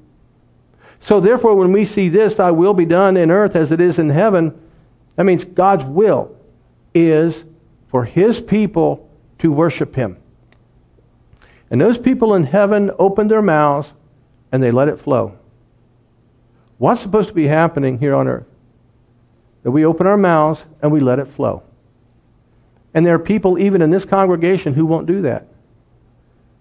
So, 1.01 1.21
therefore, 1.21 1.55
when 1.55 1.73
we 1.73 1.85
see 1.85 2.09
this, 2.09 2.35
thy 2.35 2.51
will 2.51 2.75
be 2.75 2.85
done 2.85 3.17
in 3.17 3.31
earth 3.31 3.57
as 3.57 3.73
it 3.73 3.81
is 3.81 3.99
in 3.99 4.11
heaven, 4.11 4.61
that 5.17 5.25
means 5.25 5.45
God's 5.45 5.85
will 5.85 6.37
is 6.95 7.45
for 7.89 8.05
His 8.05 8.41
people 8.41 9.09
to 9.39 9.51
worship 9.51 9.95
Him. 9.95 10.20
And 11.71 11.81
those 11.81 11.99
people 11.99 12.35
in 12.35 12.45
heaven 12.45 12.91
opened 12.99 13.31
their 13.31 13.43
mouths 13.43 13.93
and 14.51 14.63
they 14.63 14.71
let 14.71 14.89
it 14.89 14.99
flow. 14.99 15.39
What's 16.79 17.01
supposed 17.01 17.29
to 17.29 17.35
be 17.35 17.47
happening 17.47 17.99
here 17.99 18.15
on 18.15 18.27
earth? 18.27 18.47
That 19.63 19.71
we 19.71 19.85
open 19.85 20.07
our 20.07 20.17
mouths 20.17 20.65
and 20.83 20.91
we 20.91 21.01
let 21.01 21.19
it 21.19 21.27
flow. 21.27 21.63
And 22.93 23.07
there 23.07 23.15
are 23.15 23.21
people 23.21 23.59
even 23.59 23.83
in 23.83 23.91
this 23.91 24.05
congregation 24.05 24.75
who 24.75 24.87
won't 24.87 25.07
do 25.07 25.23
that. 25.23 25.47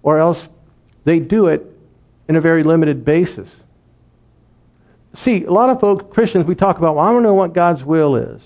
Or 0.03 0.20
else 0.20 0.47
they 1.05 1.20
do 1.20 1.47
it 1.47 1.66
in 2.28 2.36
a 2.36 2.41
very 2.41 2.64
limited 2.64 3.03
basis. 3.03 3.49
See, 5.16 5.43
a 5.43 5.51
lot 5.51 5.72
of 5.72 5.80
folks, 5.80 6.05
Christians, 6.14 6.45
we 6.45 6.53
talk 6.53 6.78
about, 6.78 6.95
well, 6.95 7.07
I 7.07 7.12
don't 7.12 7.24
know 7.24 7.34
what 7.34 7.53
God's 7.53 7.84
will 7.84 8.16
is. 8.16 8.41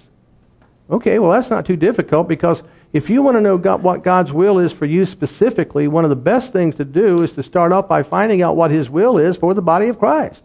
Okay, 0.90 1.20
well, 1.20 1.32
that's 1.32 1.50
not 1.50 1.66
too 1.66 1.76
difficult 1.76 2.28
because 2.28 2.64
if 2.94 3.10
you 3.10 3.24
want 3.24 3.36
to 3.36 3.42
know 3.42 3.58
God, 3.58 3.82
what 3.82 4.04
God's 4.04 4.32
will 4.32 4.60
is 4.60 4.72
for 4.72 4.86
you 4.86 5.04
specifically, 5.06 5.88
one 5.88 6.04
of 6.04 6.12
the 6.12 6.16
best 6.16 6.54
things 6.54 6.76
to 6.76 6.86
do 6.86 7.24
is 7.24 7.32
to 7.32 7.42
start 7.42 7.72
off 7.72 7.88
by 7.88 8.04
finding 8.04 8.44
out 8.44 8.56
what 8.56 8.70
His 8.70 8.90
will 8.90 9.18
is 9.18 9.36
for 9.36 9.56
the 9.56 9.64
body 9.64 9.88
of 9.88 9.98
Christ. 9.98 10.44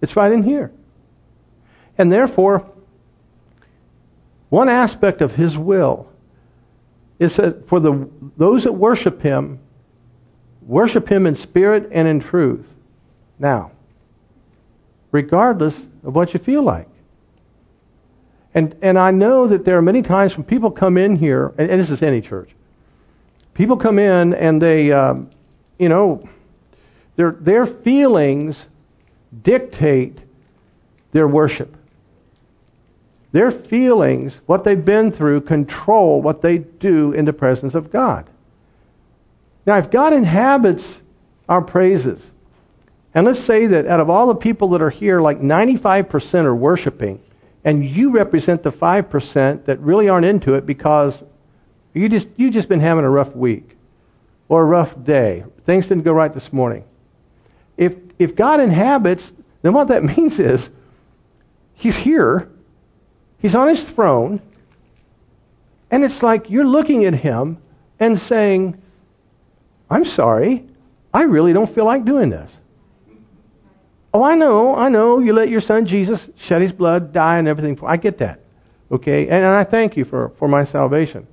It's 0.00 0.16
right 0.16 0.32
in 0.32 0.42
here. 0.42 0.72
And 1.98 2.10
therefore, 2.10 2.72
one 4.48 4.70
aspect 4.70 5.20
of 5.20 5.34
His 5.34 5.58
will 5.58 6.10
is 7.18 7.36
that 7.36 7.68
for 7.68 7.78
the, 7.78 8.08
those 8.38 8.64
that 8.64 8.72
worship 8.72 9.20
Him, 9.20 9.58
worship 10.62 11.10
Him 11.10 11.26
in 11.26 11.36
spirit 11.36 11.90
and 11.92 12.08
in 12.08 12.20
truth. 12.20 12.66
Now, 13.38 13.72
regardless 15.12 15.78
of 16.04 16.14
what 16.14 16.32
you 16.32 16.40
feel 16.40 16.62
like. 16.62 16.88
And, 18.54 18.74
and 18.82 18.98
I 18.98 19.10
know 19.10 19.46
that 19.46 19.64
there 19.64 19.76
are 19.78 19.82
many 19.82 20.02
times 20.02 20.36
when 20.36 20.44
people 20.44 20.70
come 20.70 20.98
in 20.98 21.16
here, 21.16 21.52
and, 21.56 21.70
and 21.70 21.80
this 21.80 21.90
is 21.90 22.02
any 22.02 22.20
church, 22.20 22.50
people 23.54 23.76
come 23.76 23.98
in 23.98 24.34
and 24.34 24.60
they, 24.60 24.92
um, 24.92 25.30
you 25.78 25.88
know, 25.88 26.28
their, 27.16 27.32
their 27.32 27.66
feelings 27.66 28.66
dictate 29.42 30.18
their 31.12 31.28
worship. 31.28 31.76
Their 33.32 33.52
feelings, 33.52 34.36
what 34.46 34.64
they've 34.64 34.84
been 34.84 35.12
through, 35.12 35.42
control 35.42 36.20
what 36.20 36.42
they 36.42 36.58
do 36.58 37.12
in 37.12 37.24
the 37.24 37.32
presence 37.32 37.74
of 37.74 37.92
God. 37.92 38.28
Now, 39.66 39.78
if 39.78 39.90
God 39.90 40.12
inhabits 40.12 41.00
our 41.48 41.62
praises, 41.62 42.20
and 43.14 43.26
let's 43.26 43.40
say 43.40 43.66
that 43.66 43.86
out 43.86 44.00
of 44.00 44.10
all 44.10 44.26
the 44.28 44.34
people 44.34 44.70
that 44.70 44.82
are 44.82 44.90
here, 44.90 45.20
like 45.20 45.40
95% 45.40 46.44
are 46.44 46.54
worshiping, 46.54 47.20
and 47.64 47.84
you 47.88 48.10
represent 48.10 48.62
the 48.62 48.72
5% 48.72 49.64
that 49.64 49.80
really 49.80 50.08
aren't 50.08 50.26
into 50.26 50.54
it 50.54 50.66
because 50.66 51.22
you 51.92 52.08
just 52.08 52.28
you 52.36 52.50
just 52.50 52.68
been 52.68 52.80
having 52.80 53.04
a 53.04 53.10
rough 53.10 53.34
week 53.34 53.76
or 54.48 54.62
a 54.62 54.64
rough 54.64 55.02
day. 55.04 55.44
Things 55.66 55.86
didn't 55.86 56.04
go 56.04 56.12
right 56.12 56.32
this 56.32 56.52
morning. 56.52 56.84
If 57.76 57.96
if 58.18 58.34
God 58.36 58.60
inhabits, 58.60 59.32
then 59.62 59.72
what 59.72 59.88
that 59.88 60.04
means 60.16 60.38
is 60.38 60.70
he's 61.74 61.96
here. 61.96 62.48
He's 63.38 63.54
on 63.54 63.68
his 63.68 63.88
throne. 63.88 64.40
And 65.90 66.04
it's 66.04 66.22
like 66.22 66.48
you're 66.48 66.66
looking 66.66 67.04
at 67.04 67.14
him 67.14 67.58
and 67.98 68.18
saying, 68.18 68.80
"I'm 69.90 70.04
sorry. 70.04 70.66
I 71.12 71.22
really 71.22 71.52
don't 71.52 71.68
feel 71.68 71.84
like 71.84 72.04
doing 72.04 72.30
this." 72.30 72.56
Oh, 74.12 74.22
I 74.22 74.34
know, 74.34 74.74
I 74.74 74.88
know. 74.88 75.18
You 75.20 75.32
let 75.32 75.48
your 75.48 75.60
son 75.60 75.86
Jesus 75.86 76.28
shed 76.36 76.62
his 76.62 76.72
blood, 76.72 77.12
die, 77.12 77.38
and 77.38 77.46
everything. 77.46 77.78
I 77.84 77.96
get 77.96 78.18
that. 78.18 78.40
Okay? 78.90 79.24
And, 79.24 79.44
and 79.44 79.54
I 79.54 79.64
thank 79.64 79.96
you 79.96 80.04
for, 80.04 80.30
for 80.30 80.48
my 80.48 80.64
salvation. 80.64 81.26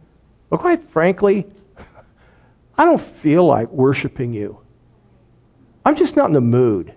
But 0.49 0.59
quite 0.59 0.83
frankly, 0.89 1.45
I 2.77 2.85
don't 2.85 3.01
feel 3.01 3.45
like 3.45 3.69
worshiping 3.69 4.33
you. 4.33 4.59
I'm 5.83 5.95
just 5.95 6.15
not 6.15 6.27
in 6.27 6.33
the 6.33 6.41
mood. 6.41 6.93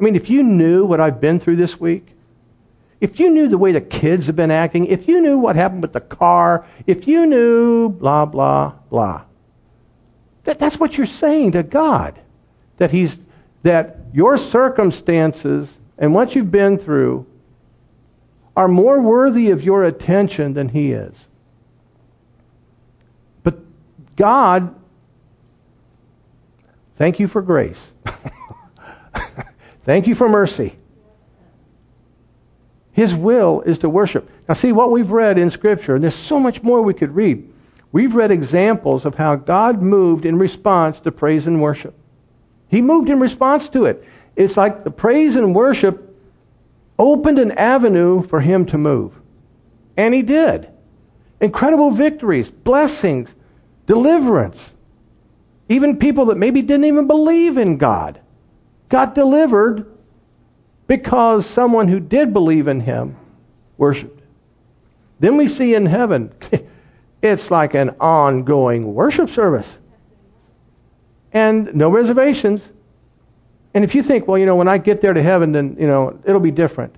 I 0.00 0.02
mean, 0.02 0.16
if 0.16 0.30
you 0.30 0.42
knew 0.42 0.84
what 0.84 1.00
I've 1.00 1.20
been 1.20 1.38
through 1.38 1.56
this 1.56 1.78
week, 1.78 2.06
if 3.00 3.20
you 3.20 3.30
knew 3.30 3.46
the 3.46 3.58
way 3.58 3.70
the 3.70 3.80
kids 3.80 4.26
have 4.26 4.34
been 4.34 4.50
acting, 4.50 4.86
if 4.86 5.06
you 5.06 5.20
knew 5.20 5.38
what 5.38 5.54
happened 5.54 5.82
with 5.82 5.92
the 5.92 6.00
car, 6.00 6.66
if 6.86 7.06
you 7.06 7.26
knew 7.26 7.88
blah, 7.88 8.24
blah, 8.24 8.72
blah, 8.90 9.22
that, 10.44 10.58
that's 10.58 10.80
what 10.80 10.96
you're 10.96 11.06
saying 11.06 11.52
to 11.52 11.62
God. 11.62 12.18
That 12.78 12.90
He's 12.90 13.18
that 13.68 13.98
your 14.14 14.38
circumstances 14.38 15.68
and 15.98 16.14
what 16.14 16.34
you've 16.34 16.50
been 16.50 16.78
through 16.78 17.26
are 18.56 18.66
more 18.66 18.98
worthy 18.98 19.50
of 19.50 19.62
your 19.62 19.84
attention 19.84 20.54
than 20.54 20.70
He 20.70 20.92
is. 20.92 21.14
But 23.42 23.58
God, 24.16 24.74
thank 26.96 27.20
you 27.20 27.28
for 27.28 27.42
grace. 27.42 27.90
thank 29.84 30.06
you 30.06 30.14
for 30.14 30.30
mercy. 30.30 30.78
His 32.92 33.14
will 33.14 33.60
is 33.60 33.78
to 33.80 33.90
worship. 33.90 34.30
Now, 34.48 34.54
see 34.54 34.72
what 34.72 34.90
we've 34.90 35.10
read 35.10 35.36
in 35.36 35.50
Scripture, 35.50 35.94
and 35.94 36.02
there's 36.02 36.14
so 36.14 36.40
much 36.40 36.62
more 36.62 36.80
we 36.80 36.94
could 36.94 37.14
read. 37.14 37.46
We've 37.92 38.14
read 38.14 38.30
examples 38.30 39.04
of 39.04 39.16
how 39.16 39.36
God 39.36 39.82
moved 39.82 40.24
in 40.24 40.38
response 40.38 41.00
to 41.00 41.12
praise 41.12 41.46
and 41.46 41.60
worship. 41.60 41.94
He 42.68 42.82
moved 42.82 43.10
in 43.10 43.18
response 43.18 43.68
to 43.70 43.86
it. 43.86 44.04
It's 44.36 44.56
like 44.56 44.84
the 44.84 44.90
praise 44.90 45.36
and 45.36 45.54
worship 45.54 46.16
opened 46.98 47.38
an 47.38 47.52
avenue 47.52 48.22
for 48.22 48.40
him 48.40 48.66
to 48.66 48.78
move. 48.78 49.18
And 49.96 50.14
he 50.14 50.22
did. 50.22 50.68
Incredible 51.40 51.90
victories, 51.90 52.50
blessings, 52.50 53.34
deliverance. 53.86 54.70
Even 55.68 55.98
people 55.98 56.26
that 56.26 56.36
maybe 56.36 56.62
didn't 56.62 56.86
even 56.86 57.06
believe 57.06 57.58
in 57.58 57.78
God 57.78 58.20
got 58.88 59.14
delivered 59.14 59.86
because 60.86 61.46
someone 61.46 61.88
who 61.88 62.00
did 62.00 62.32
believe 62.32 62.68
in 62.68 62.80
him 62.80 63.16
worshiped. 63.76 64.22
Then 65.20 65.36
we 65.36 65.48
see 65.48 65.74
in 65.74 65.86
heaven, 65.86 66.32
it's 67.22 67.50
like 67.50 67.74
an 67.74 67.90
ongoing 68.00 68.94
worship 68.94 69.28
service 69.28 69.78
and 71.38 71.72
no 71.74 71.88
reservations. 71.88 72.68
And 73.72 73.84
if 73.84 73.94
you 73.94 74.02
think, 74.02 74.26
well, 74.26 74.38
you 74.38 74.46
know, 74.46 74.56
when 74.56 74.66
I 74.66 74.78
get 74.78 75.00
there 75.00 75.12
to 75.12 75.22
heaven, 75.22 75.52
then, 75.52 75.76
you 75.78 75.86
know, 75.86 76.18
it'll 76.24 76.40
be 76.40 76.50
different. 76.50 76.96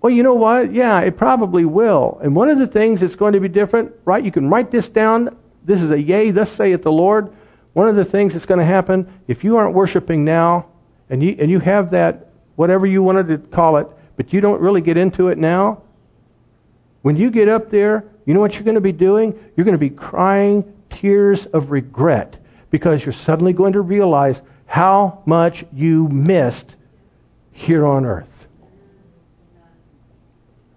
Well, 0.00 0.12
you 0.12 0.22
know 0.22 0.34
what? 0.34 0.72
Yeah, 0.72 1.00
it 1.00 1.16
probably 1.16 1.64
will. 1.64 2.18
And 2.22 2.34
one 2.34 2.48
of 2.48 2.58
the 2.58 2.66
things 2.66 3.00
that's 3.00 3.16
going 3.16 3.34
to 3.34 3.40
be 3.40 3.48
different, 3.48 3.92
right? 4.04 4.24
You 4.24 4.32
can 4.32 4.48
write 4.48 4.70
this 4.70 4.88
down. 4.88 5.36
This 5.64 5.82
is 5.82 5.90
a 5.90 6.00
yea, 6.00 6.30
thus 6.30 6.50
saith 6.50 6.82
the 6.82 6.92
Lord. 6.92 7.32
One 7.74 7.88
of 7.88 7.96
the 7.96 8.04
things 8.04 8.32
that's 8.32 8.46
going 8.46 8.60
to 8.60 8.64
happen, 8.64 9.12
if 9.28 9.44
you 9.44 9.56
aren't 9.56 9.74
worshiping 9.74 10.24
now, 10.24 10.66
and 11.10 11.22
you, 11.22 11.36
and 11.38 11.50
you 11.50 11.58
have 11.58 11.90
that, 11.90 12.30
whatever 12.56 12.86
you 12.86 13.02
wanted 13.02 13.28
to 13.28 13.38
call 13.38 13.76
it, 13.78 13.86
but 14.16 14.32
you 14.32 14.40
don't 14.40 14.60
really 14.60 14.80
get 14.80 14.96
into 14.96 15.28
it 15.28 15.38
now, 15.38 15.82
when 17.02 17.16
you 17.16 17.30
get 17.30 17.48
up 17.48 17.70
there, 17.70 18.04
you 18.24 18.32
know 18.32 18.40
what 18.40 18.54
you're 18.54 18.62
going 18.62 18.76
to 18.76 18.80
be 18.80 18.92
doing? 18.92 19.38
You're 19.56 19.64
going 19.64 19.72
to 19.72 19.78
be 19.78 19.90
crying 19.90 20.64
tears 20.94 21.46
of 21.46 21.70
regret 21.70 22.38
because 22.70 23.04
you're 23.04 23.12
suddenly 23.12 23.52
going 23.52 23.74
to 23.74 23.80
realize 23.80 24.42
how 24.66 25.22
much 25.26 25.64
you 25.72 26.08
missed 26.08 26.74
here 27.52 27.86
on 27.86 28.04
earth. 28.04 28.46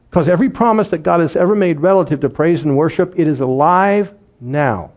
Because 0.09 0.29
every 0.29 0.49
promise 0.49 0.89
that 0.89 0.99
God 0.99 1.19
has 1.19 1.35
ever 1.35 1.55
made 1.55 1.79
relative 1.79 2.21
to 2.21 2.29
praise 2.29 2.63
and 2.63 2.75
worship, 2.75 3.13
it 3.17 3.27
is 3.27 3.39
alive 3.39 4.13
now. 4.39 4.91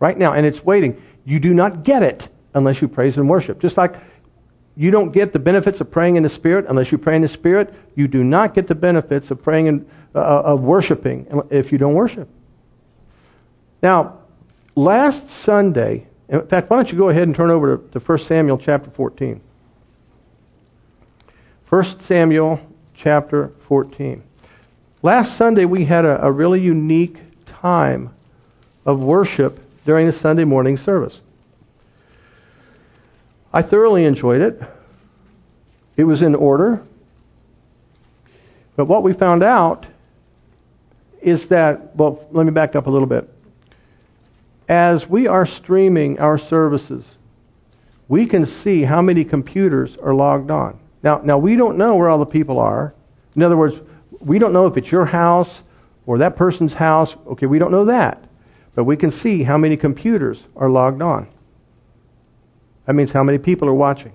Right 0.00 0.16
now. 0.16 0.32
And 0.32 0.46
it's 0.46 0.64
waiting. 0.64 1.02
You 1.24 1.40
do 1.40 1.54
not 1.54 1.82
get 1.82 2.02
it 2.02 2.28
unless 2.54 2.80
you 2.80 2.88
praise 2.88 3.16
and 3.16 3.28
worship. 3.28 3.60
Just 3.60 3.76
like 3.76 3.96
you 4.76 4.90
don't 4.90 5.10
get 5.10 5.32
the 5.32 5.38
benefits 5.38 5.80
of 5.80 5.90
praying 5.90 6.16
in 6.16 6.22
the 6.22 6.28
Spirit 6.28 6.66
unless 6.68 6.90
you 6.92 6.98
pray 6.98 7.16
in 7.16 7.22
the 7.22 7.28
Spirit, 7.28 7.74
you 7.96 8.08
do 8.08 8.22
not 8.24 8.54
get 8.54 8.66
the 8.66 8.74
benefits 8.74 9.30
of 9.30 9.42
praying 9.42 9.68
and 9.68 9.90
uh, 10.14 10.42
of 10.42 10.60
worshiping 10.60 11.26
if 11.50 11.70
you 11.70 11.78
don't 11.78 11.94
worship. 11.94 12.28
Now, 13.82 14.18
last 14.74 15.30
Sunday, 15.30 16.06
in 16.28 16.46
fact, 16.46 16.70
why 16.70 16.76
don't 16.76 16.90
you 16.90 16.98
go 16.98 17.08
ahead 17.08 17.24
and 17.24 17.34
turn 17.34 17.50
over 17.50 17.76
to, 17.76 17.88
to 17.92 18.00
1 18.00 18.18
Samuel 18.18 18.58
chapter 18.58 18.90
14. 18.90 19.40
1 21.68 22.00
Samuel 22.00 22.60
chapter 22.94 23.52
14. 23.68 24.22
Last 25.02 25.36
Sunday, 25.36 25.64
we 25.64 25.84
had 25.84 26.04
a, 26.04 26.24
a 26.24 26.32
really 26.32 26.60
unique 26.60 27.18
time 27.46 28.14
of 28.84 29.00
worship 29.00 29.60
during 29.84 30.06
the 30.06 30.12
Sunday 30.12 30.44
morning 30.44 30.76
service. 30.76 31.20
I 33.52 33.62
thoroughly 33.62 34.04
enjoyed 34.04 34.40
it. 34.40 34.60
It 35.96 36.04
was 36.04 36.22
in 36.22 36.34
order. 36.34 36.82
But 38.76 38.86
what 38.86 39.02
we 39.02 39.12
found 39.12 39.42
out 39.42 39.86
is 41.20 41.48
that, 41.48 41.96
well, 41.96 42.26
let 42.30 42.44
me 42.44 42.52
back 42.52 42.76
up 42.76 42.86
a 42.86 42.90
little 42.90 43.08
bit 43.08 43.28
as 44.68 45.08
we 45.08 45.26
are 45.26 45.46
streaming 45.46 46.20
our 46.20 46.36
services, 46.36 47.04
we 48.08 48.26
can 48.26 48.44
see 48.46 48.82
how 48.82 49.02
many 49.02 49.24
computers 49.24 49.96
are 50.02 50.14
logged 50.14 50.50
on. 50.50 50.78
Now, 51.02 51.20
now 51.22 51.38
we 51.38 51.56
don't 51.56 51.78
know 51.78 51.96
where 51.96 52.08
all 52.08 52.18
the 52.18 52.26
people 52.26 52.58
are. 52.58 52.94
In 53.34 53.42
other 53.42 53.56
words, 53.56 53.80
we 54.20 54.38
don't 54.38 54.52
know 54.52 54.66
if 54.66 54.76
it's 54.76 54.90
your 54.90 55.06
house 55.06 55.62
or 56.06 56.18
that 56.18 56.36
person's 56.36 56.74
house. 56.74 57.16
Okay, 57.26 57.46
we 57.46 57.58
don't 57.58 57.70
know 57.70 57.84
that. 57.86 58.24
But 58.74 58.84
we 58.84 58.96
can 58.96 59.10
see 59.10 59.42
how 59.42 59.58
many 59.58 59.76
computers 59.76 60.42
are 60.56 60.70
logged 60.70 61.02
on. 61.02 61.28
That 62.86 62.94
means 62.94 63.12
how 63.12 63.22
many 63.22 63.38
people 63.38 63.68
are 63.68 63.74
watching. 63.74 64.12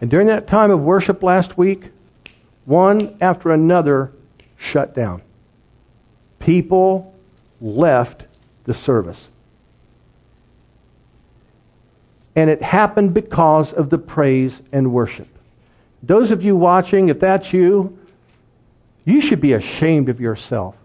And 0.00 0.10
during 0.10 0.26
that 0.26 0.46
time 0.46 0.70
of 0.70 0.80
worship 0.80 1.22
last 1.22 1.56
week, 1.56 1.90
one 2.64 3.16
after 3.20 3.50
another 3.50 4.12
shut 4.56 4.94
down. 4.94 5.22
People 6.38 7.14
left 7.60 8.25
the 8.66 8.74
service. 8.74 9.28
And 12.34 12.50
it 12.50 12.60
happened 12.60 13.14
because 13.14 13.72
of 13.72 13.88
the 13.88 13.98
praise 13.98 14.60
and 14.70 14.92
worship. 14.92 15.28
Those 16.02 16.30
of 16.30 16.42
you 16.42 16.54
watching, 16.54 17.08
if 17.08 17.18
that's 17.18 17.52
you, 17.52 17.98
you 19.06 19.20
should 19.20 19.40
be 19.40 19.54
ashamed 19.54 20.10
of 20.10 20.20
yourself. 20.20 20.76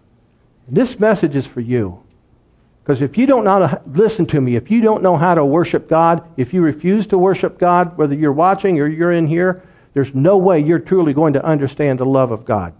This 0.66 0.98
message 0.98 1.36
is 1.36 1.46
for 1.46 1.60
you. 1.60 2.02
Because 2.82 3.02
if 3.02 3.18
you 3.18 3.26
don't 3.26 3.44
know 3.44 3.60
to 3.60 3.82
listen 3.86 4.26
to 4.26 4.40
me, 4.40 4.56
if 4.56 4.70
you 4.70 4.80
don't 4.80 5.02
know 5.02 5.16
how 5.16 5.34
to 5.34 5.44
worship 5.44 5.88
God, 5.88 6.26
if 6.36 6.52
you 6.52 6.62
refuse 6.62 7.06
to 7.08 7.18
worship 7.18 7.58
God, 7.58 7.96
whether 7.96 8.14
you're 8.14 8.32
watching 8.32 8.80
or 8.80 8.86
you're 8.88 9.12
in 9.12 9.26
here, 9.26 9.62
there's 9.94 10.14
no 10.14 10.38
way 10.38 10.58
you're 10.60 10.78
truly 10.78 11.12
going 11.12 11.34
to 11.34 11.44
understand 11.44 12.00
the 12.00 12.06
love 12.06 12.32
of 12.32 12.44
God. 12.44 12.72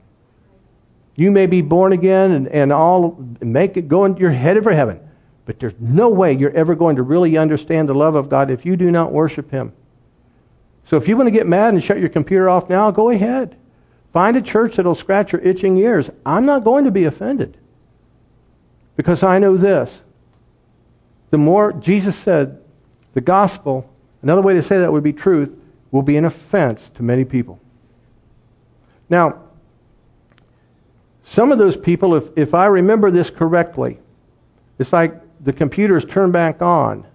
You 1.14 1.30
may 1.30 1.46
be 1.46 1.60
born 1.60 1.92
again 1.92 2.32
and, 2.32 2.48
and 2.48 2.72
all 2.72 3.24
make 3.40 3.76
it 3.76 3.88
go 3.88 4.04
into 4.04 4.20
your 4.20 4.30
head 4.30 4.62
for 4.62 4.72
heaven. 4.72 5.00
But 5.44 5.60
there's 5.60 5.74
no 5.78 6.08
way 6.08 6.32
you're 6.32 6.52
ever 6.52 6.74
going 6.74 6.96
to 6.96 7.02
really 7.02 7.36
understand 7.36 7.88
the 7.88 7.94
love 7.94 8.14
of 8.14 8.28
God 8.28 8.50
if 8.50 8.64
you 8.64 8.76
do 8.76 8.90
not 8.90 9.12
worship 9.12 9.50
Him. 9.50 9.72
So 10.86 10.96
if 10.96 11.08
you 11.08 11.16
want 11.16 11.26
to 11.26 11.32
get 11.32 11.46
mad 11.46 11.74
and 11.74 11.82
shut 11.82 11.98
your 11.98 12.08
computer 12.08 12.48
off 12.48 12.68
now, 12.68 12.90
go 12.90 13.10
ahead. 13.10 13.56
Find 14.12 14.36
a 14.36 14.42
church 14.42 14.76
that'll 14.76 14.94
scratch 14.94 15.32
your 15.32 15.40
itching 15.42 15.76
ears. 15.78 16.10
I'm 16.24 16.46
not 16.46 16.64
going 16.64 16.84
to 16.84 16.90
be 16.90 17.04
offended. 17.04 17.56
Because 18.96 19.22
I 19.22 19.38
know 19.38 19.56
this. 19.56 20.02
The 21.30 21.38
more, 21.38 21.72
Jesus 21.72 22.14
said, 22.14 22.62
the 23.14 23.20
gospel, 23.20 23.90
another 24.22 24.42
way 24.42 24.54
to 24.54 24.62
say 24.62 24.78
that 24.78 24.92
would 24.92 25.02
be 25.02 25.14
truth, 25.14 25.56
will 25.90 26.02
be 26.02 26.16
an 26.16 26.24
offense 26.24 26.90
to 26.94 27.02
many 27.02 27.24
people. 27.24 27.58
Now, 29.08 29.40
some 31.32 31.50
of 31.50 31.56
those 31.56 31.78
people, 31.78 32.14
if, 32.14 32.28
if 32.36 32.52
I 32.52 32.66
remember 32.66 33.10
this 33.10 33.30
correctly, 33.30 33.98
it's 34.78 34.92
like 34.92 35.18
the 35.42 35.54
computers 35.54 36.04
turned 36.04 36.34
back 36.34 36.60
on 36.60 37.06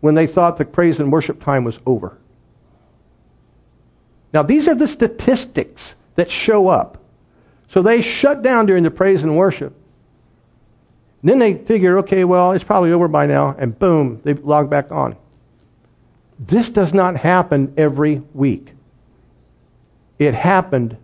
when 0.00 0.14
they 0.14 0.26
thought 0.26 0.56
the 0.56 0.64
praise 0.64 0.98
and 0.98 1.12
worship 1.12 1.42
time 1.42 1.62
was 1.62 1.78
over. 1.84 2.16
Now, 4.32 4.42
these 4.44 4.66
are 4.66 4.74
the 4.74 4.88
statistics 4.88 5.94
that 6.14 6.30
show 6.30 6.68
up. 6.68 7.02
So 7.68 7.82
they 7.82 8.00
shut 8.00 8.40
down 8.40 8.64
during 8.64 8.82
the 8.82 8.90
praise 8.90 9.22
and 9.22 9.36
worship. 9.36 9.74
And 11.20 11.28
then 11.28 11.38
they 11.38 11.52
figure, 11.52 11.98
okay, 11.98 12.24
well, 12.24 12.52
it's 12.52 12.64
probably 12.64 12.92
over 12.92 13.08
by 13.08 13.26
now, 13.26 13.54
and 13.58 13.78
boom, 13.78 14.22
they 14.24 14.32
log 14.32 14.70
back 14.70 14.90
on. 14.90 15.16
This 16.38 16.70
does 16.70 16.94
not 16.94 17.16
happen 17.16 17.74
every 17.76 18.22
week. 18.32 18.72
It 20.18 20.32
happened 20.32 20.96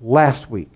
last 0.00 0.48
week. 0.48 0.70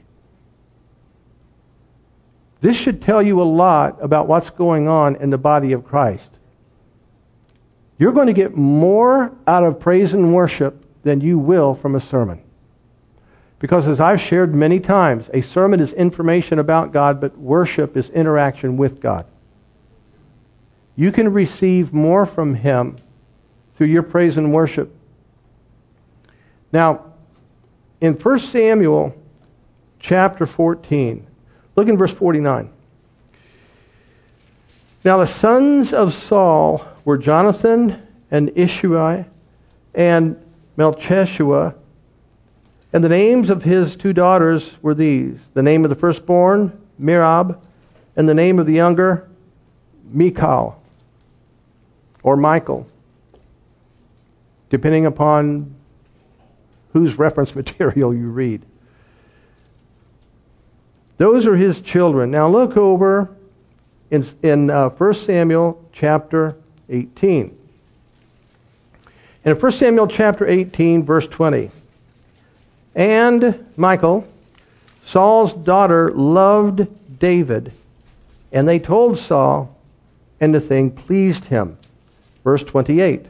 This 2.61 2.77
should 2.77 3.03
tell 3.03 3.23
you 3.23 3.41
a 3.41 3.45
lot 3.45 3.99
about 4.03 4.29
what's 4.29 4.51
going 4.51 4.87
on 4.87 5.17
in 5.17 5.31
the 5.31 5.39
body 5.39 5.73
of 5.73 5.85
Christ. 5.85 6.31
You're 7.99 8.13
going 8.13 8.27
to 8.27 8.33
get 8.33 8.57
more 8.57 9.33
out 9.47 9.65
of 9.65 9.81
praise 9.81 10.13
and 10.13 10.35
worship 10.35 10.85
than 11.03 11.21
you 11.21 11.39
will 11.39 11.75
from 11.75 11.95
a 11.95 12.01
sermon. 12.01 12.43
Because 13.59 13.87
as 13.87 14.01
I've 14.01 14.21
shared 14.21 14.55
many 14.55 14.81
times, 14.81 15.29
a 15.35 15.43
sermon 15.43 15.81
is 15.81 15.93
information 15.93 16.59
about 16.59 16.93
God, 16.93 17.21
but 17.21 17.37
worship 17.37 17.97
is 17.97 18.09
interaction 18.09 18.77
with 18.79 19.01
God. 19.01 19.27
You 20.97 21.13
can 21.13 21.33
receive 21.33 21.93
more 21.93 22.25
from 22.27 22.55
Him 22.55 22.97
through 23.75 23.89
your 23.89 24.03
praise 24.03 24.37
and 24.37 24.53
worship. 24.53 24.95
Now, 26.73 27.05
in 28.01 28.15
1 28.15 28.39
Samuel 28.39 29.15
chapter 29.99 30.47
14, 30.47 31.27
look 31.81 31.89
in 31.89 31.97
verse 31.97 32.13
49. 32.13 32.71
Now, 35.03 35.17
the 35.17 35.27
sons 35.27 35.95
of 35.95 36.13
Saul 36.13 36.87
were 37.07 37.17
Jonathan 37.17 38.07
and 38.31 38.51
Ishui 38.51 39.25
and 39.95 40.37
Melchishua. 40.77 41.75
And 42.93 43.03
the 43.03 43.09
names 43.09 43.49
of 43.49 43.63
his 43.63 43.97
two 43.97 44.13
daughters 44.13 44.73
were 44.83 44.95
these 44.95 45.39
the 45.55 45.63
name 45.63 45.85
of 45.85 45.91
the 45.91 45.97
firstborn, 45.97 46.79
Merab, 47.01 47.59
and 48.15 48.29
the 48.29 48.35
name 48.35 48.59
of 48.59 48.67
the 48.67 48.75
younger, 48.75 49.27
Michal, 50.05 50.83
or 52.23 52.37
Michael, 52.37 52.87
depending 54.69 55.07
upon 55.07 55.75
whose 56.93 57.19
reference 57.19 57.55
material 57.63 58.13
you 58.13 58.29
read. 58.29 58.67
Those 61.21 61.47
are 61.47 61.55
his 61.55 61.83
children. 61.83 62.31
Now 62.31 62.49
look 62.49 62.79
over 62.79 63.29
in, 64.11 64.27
in 64.43 64.71
uh, 64.71 64.89
1 64.89 65.13
Samuel 65.13 65.79
chapter 65.93 66.57
18. 66.89 67.55
In 69.45 69.55
1 69.55 69.73
Samuel 69.73 70.07
chapter 70.07 70.49
18, 70.49 71.03
verse 71.03 71.27
20. 71.27 71.71
And 72.95 73.67
Michael, 73.77 74.27
Saul's 75.05 75.53
daughter, 75.53 76.11
loved 76.11 76.89
David, 77.19 77.71
and 78.51 78.67
they 78.67 78.79
told 78.79 79.19
Saul, 79.19 79.77
and 80.41 80.55
the 80.55 80.61
thing 80.61 80.91
pleased 80.91 81.45
him. 81.45 81.77
Verse 82.45 82.65
28. 82.65 83.27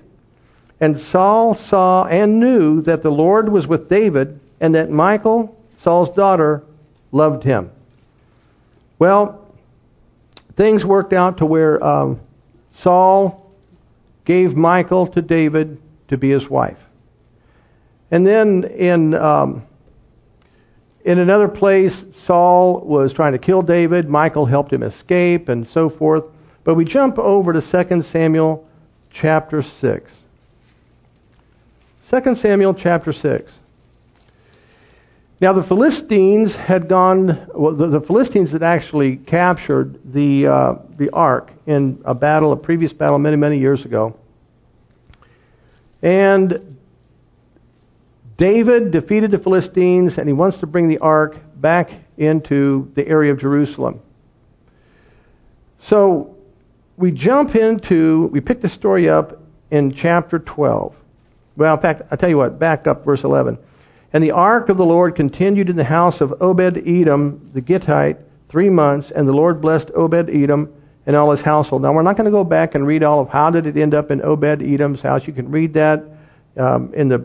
And 0.78 0.96
Saul 0.96 1.54
saw 1.54 2.04
and 2.04 2.38
knew 2.38 2.82
that 2.82 3.02
the 3.02 3.10
Lord 3.10 3.48
was 3.48 3.66
with 3.66 3.88
David, 3.88 4.38
and 4.60 4.76
that 4.76 4.92
Michael, 4.92 5.60
Saul's 5.82 6.14
daughter, 6.14 6.62
loved 7.10 7.42
him. 7.42 7.72
Well, 9.00 9.40
things 10.56 10.84
worked 10.84 11.14
out 11.14 11.38
to 11.38 11.46
where 11.46 11.82
um, 11.82 12.20
Saul 12.74 13.50
gave 14.26 14.54
Michael 14.54 15.06
to 15.08 15.22
David 15.22 15.80
to 16.08 16.18
be 16.18 16.28
his 16.28 16.50
wife. 16.50 16.78
And 18.10 18.26
then 18.26 18.64
in, 18.64 19.14
um, 19.14 19.66
in 21.02 21.18
another 21.18 21.48
place, 21.48 22.04
Saul 22.24 22.80
was 22.80 23.14
trying 23.14 23.32
to 23.32 23.38
kill 23.38 23.62
David. 23.62 24.06
Michael 24.06 24.44
helped 24.44 24.70
him 24.70 24.82
escape 24.82 25.48
and 25.48 25.66
so 25.66 25.88
forth. 25.88 26.24
But 26.62 26.74
we 26.74 26.84
jump 26.84 27.18
over 27.18 27.54
to 27.54 27.62
2 27.62 28.02
Samuel 28.02 28.68
chapter 29.08 29.62
6. 29.62 30.12
2 32.10 32.34
Samuel 32.34 32.74
chapter 32.74 33.14
6. 33.14 33.50
Now, 35.40 35.54
the 35.54 35.62
Philistines 35.62 36.54
had 36.54 36.86
gone, 36.86 37.46
well, 37.54 37.72
the, 37.72 37.86
the 37.86 38.00
Philistines 38.02 38.52
had 38.52 38.62
actually 38.62 39.16
captured 39.16 39.98
the, 40.12 40.46
uh, 40.46 40.74
the 40.98 41.08
ark 41.10 41.50
in 41.66 42.02
a 42.04 42.14
battle, 42.14 42.52
a 42.52 42.56
previous 42.56 42.92
battle 42.92 43.18
many, 43.18 43.36
many 43.36 43.58
years 43.58 43.86
ago. 43.86 44.14
And 46.02 46.76
David 48.36 48.90
defeated 48.90 49.30
the 49.30 49.38
Philistines, 49.38 50.18
and 50.18 50.28
he 50.28 50.34
wants 50.34 50.58
to 50.58 50.66
bring 50.66 50.88
the 50.88 50.98
ark 50.98 51.38
back 51.56 51.90
into 52.18 52.90
the 52.94 53.08
area 53.08 53.32
of 53.32 53.38
Jerusalem. 53.38 54.00
So 55.80 56.36
we 56.98 57.12
jump 57.12 57.56
into, 57.56 58.26
we 58.26 58.40
pick 58.40 58.60
the 58.60 58.68
story 58.68 59.08
up 59.08 59.40
in 59.70 59.92
chapter 59.92 60.38
12. 60.38 60.94
Well, 61.56 61.74
in 61.76 61.80
fact, 61.80 62.02
I'll 62.10 62.18
tell 62.18 62.28
you 62.28 62.36
what, 62.36 62.58
back 62.58 62.86
up 62.86 63.06
verse 63.06 63.24
11. 63.24 63.56
And 64.12 64.24
the 64.24 64.32
ark 64.32 64.68
of 64.68 64.76
the 64.76 64.84
Lord 64.84 65.14
continued 65.14 65.70
in 65.70 65.76
the 65.76 65.84
house 65.84 66.20
of 66.20 66.34
Obed 66.40 66.82
Edom 66.86 67.50
the 67.52 67.60
Gittite 67.60 68.18
three 68.48 68.70
months, 68.70 69.10
and 69.10 69.28
the 69.28 69.32
Lord 69.32 69.60
blessed 69.60 69.90
Obed 69.94 70.28
Edom 70.28 70.72
and 71.06 71.16
all 71.16 71.30
his 71.30 71.42
household. 71.42 71.82
Now, 71.82 71.92
we're 71.92 72.02
not 72.02 72.16
going 72.16 72.24
to 72.26 72.30
go 72.30 72.44
back 72.44 72.74
and 72.74 72.86
read 72.86 73.04
all 73.04 73.20
of 73.20 73.28
how 73.28 73.50
did 73.50 73.66
it 73.66 73.76
end 73.76 73.94
up 73.94 74.10
in 74.10 74.20
Obed 74.22 74.62
Edom's 74.62 75.00
house. 75.00 75.26
You 75.26 75.32
can 75.32 75.50
read 75.50 75.74
that 75.74 76.04
um, 76.56 76.92
in 76.94 77.08
the 77.08 77.24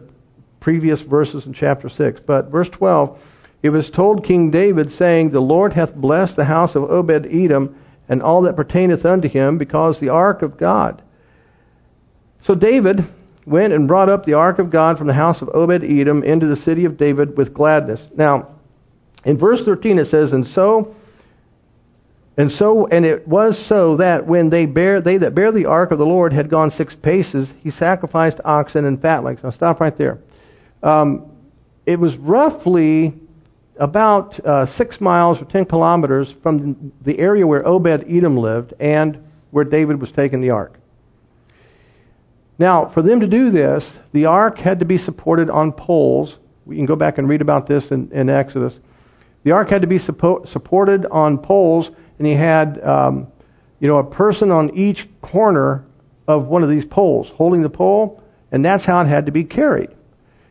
previous 0.60 1.02
verses 1.02 1.46
in 1.46 1.54
chapter 1.54 1.90
6. 1.90 2.22
But 2.22 2.50
verse 2.50 2.70
12, 2.70 3.20
it 3.64 3.70
was 3.70 3.90
told 3.90 4.24
King 4.24 4.52
David, 4.52 4.92
saying, 4.92 5.32
The 5.32 5.42
Lord 5.42 5.74
hath 5.74 5.96
blessed 5.96 6.36
the 6.36 6.46
house 6.46 6.76
of 6.76 6.84
Obed 6.84 7.28
Edom 7.32 7.76
and 8.08 8.22
all 8.22 8.42
that 8.42 8.56
pertaineth 8.56 9.06
unto 9.06 9.28
him, 9.28 9.58
because 9.58 9.98
the 9.98 10.10
ark 10.10 10.44
of 10.44 10.58
God. 10.58 11.02
So 12.44 12.54
David 12.54 13.06
went 13.46 13.74
and 13.74 13.88
brought 13.88 14.10
up 14.10 14.26
the 14.26 14.34
ark 14.34 14.60
of 14.60 14.70
God 14.70 14.98
from 14.98 15.08
the 15.08 15.14
house 15.14 15.42
of 15.42 15.50
Obed 15.54 15.84
Edom 15.84 16.24
into 16.24 16.48
the 16.48 16.56
city 16.56 16.86
of 16.86 16.98
David 16.98 17.38
with 17.38 17.54
gladness. 17.54 18.02
Now, 18.16 18.50
in 19.24 19.38
verse 19.38 19.64
13 19.64 20.00
it 20.00 20.06
says, 20.06 20.34
And 20.34 20.46
so 20.46 20.96
and 22.38 22.52
so, 22.52 22.86
and 22.88 23.06
it 23.06 23.28
was 23.28 23.58
so 23.58 23.96
that 23.98 24.26
when 24.26 24.50
they 24.50 24.66
bear, 24.66 25.00
they 25.00 25.18
that 25.18 25.34
bear 25.34 25.52
the 25.52 25.66
ark 25.66 25.92
of 25.92 26.00
the 26.00 26.06
Lord 26.06 26.34
had 26.34 26.50
gone 26.50 26.70
six 26.70 26.94
paces, 26.94 27.54
he 27.64 27.70
sacrificed 27.70 28.42
oxen 28.44 28.84
and 28.86 29.02
fatlings. 29.02 29.42
Now 29.42 29.52
stop 29.52 29.80
right 29.80 29.98
there. 29.98 30.20
Um, 30.84 31.32
it 31.86 31.98
was 31.98 32.18
roughly 32.18 33.14
about 33.78 34.40
uh, 34.46 34.66
six 34.66 35.00
miles 35.00 35.42
or 35.42 35.46
ten 35.46 35.66
kilometers 35.66 36.32
from 36.32 36.92
the 37.02 37.18
area 37.20 37.48
where 37.48 37.66
Obed 37.66 38.06
Edom 38.08 38.38
lived 38.38 38.74
and 38.80 39.24
where 39.52 39.64
David 39.64 40.02
was 40.02 40.12
taking 40.12 40.42
the 40.42 40.50
ark. 40.50 40.78
Now, 42.58 42.86
for 42.86 43.02
them 43.02 43.20
to 43.20 43.28
do 43.28 43.50
this, 43.50 43.92
the 44.14 44.26
ark 44.26 44.58
had 44.60 44.80
to 44.80 44.86
be 44.86 44.98
supported 44.98 45.50
on 45.50 45.72
poles. 45.72 46.38
We 46.66 46.76
can 46.78 46.86
go 46.86 46.96
back 46.96 47.18
and 47.18 47.28
read 47.28 47.42
about 47.42 47.68
this 47.68 47.92
in, 47.92 48.12
in 48.12 48.30
Exodus. 48.30 48.80
The 49.44 49.52
ark 49.52 49.70
had 49.70 49.82
to 49.82 49.88
be 49.88 50.00
suppo- 50.00 50.48
supported 50.48 51.06
on 51.08 51.38
poles 51.38 51.92
and 52.18 52.26
he 52.26 52.34
had, 52.34 52.84
um, 52.84 53.28
you 53.80 53.88
know, 53.88 53.98
a 53.98 54.04
person 54.04 54.52
on 54.52 54.74
each 54.76 55.08
corner 55.22 55.86
of 56.28 56.48
one 56.48 56.64
of 56.64 56.70
these 56.70 56.86
poles, 56.86 57.30
holding 57.32 57.62
the 57.62 57.70
pole, 57.70 58.24
and 58.52 58.64
that's 58.64 58.86
how 58.86 59.02
it 59.02 59.08
had 59.08 59.26
to 59.26 59.32
be 59.32 59.44
carried. 59.44 59.90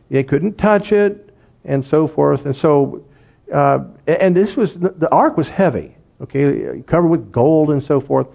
They 0.09 0.23
couldn't 0.23 0.57
touch 0.57 0.91
it, 0.91 1.25
and 1.65 1.83
so 1.83 2.07
forth. 2.07 2.45
And 2.45 2.55
so, 2.55 3.03
uh, 3.51 3.79
and 4.07 4.35
this 4.35 4.55
was 4.55 4.73
the 4.75 5.09
ark 5.11 5.35
was 5.37 5.49
heavy, 5.49 5.95
okay, 6.21 6.83
covered 6.85 7.07
with 7.07 7.31
gold 7.31 7.71
and 7.71 7.83
so 7.83 7.99
forth. 7.99 8.27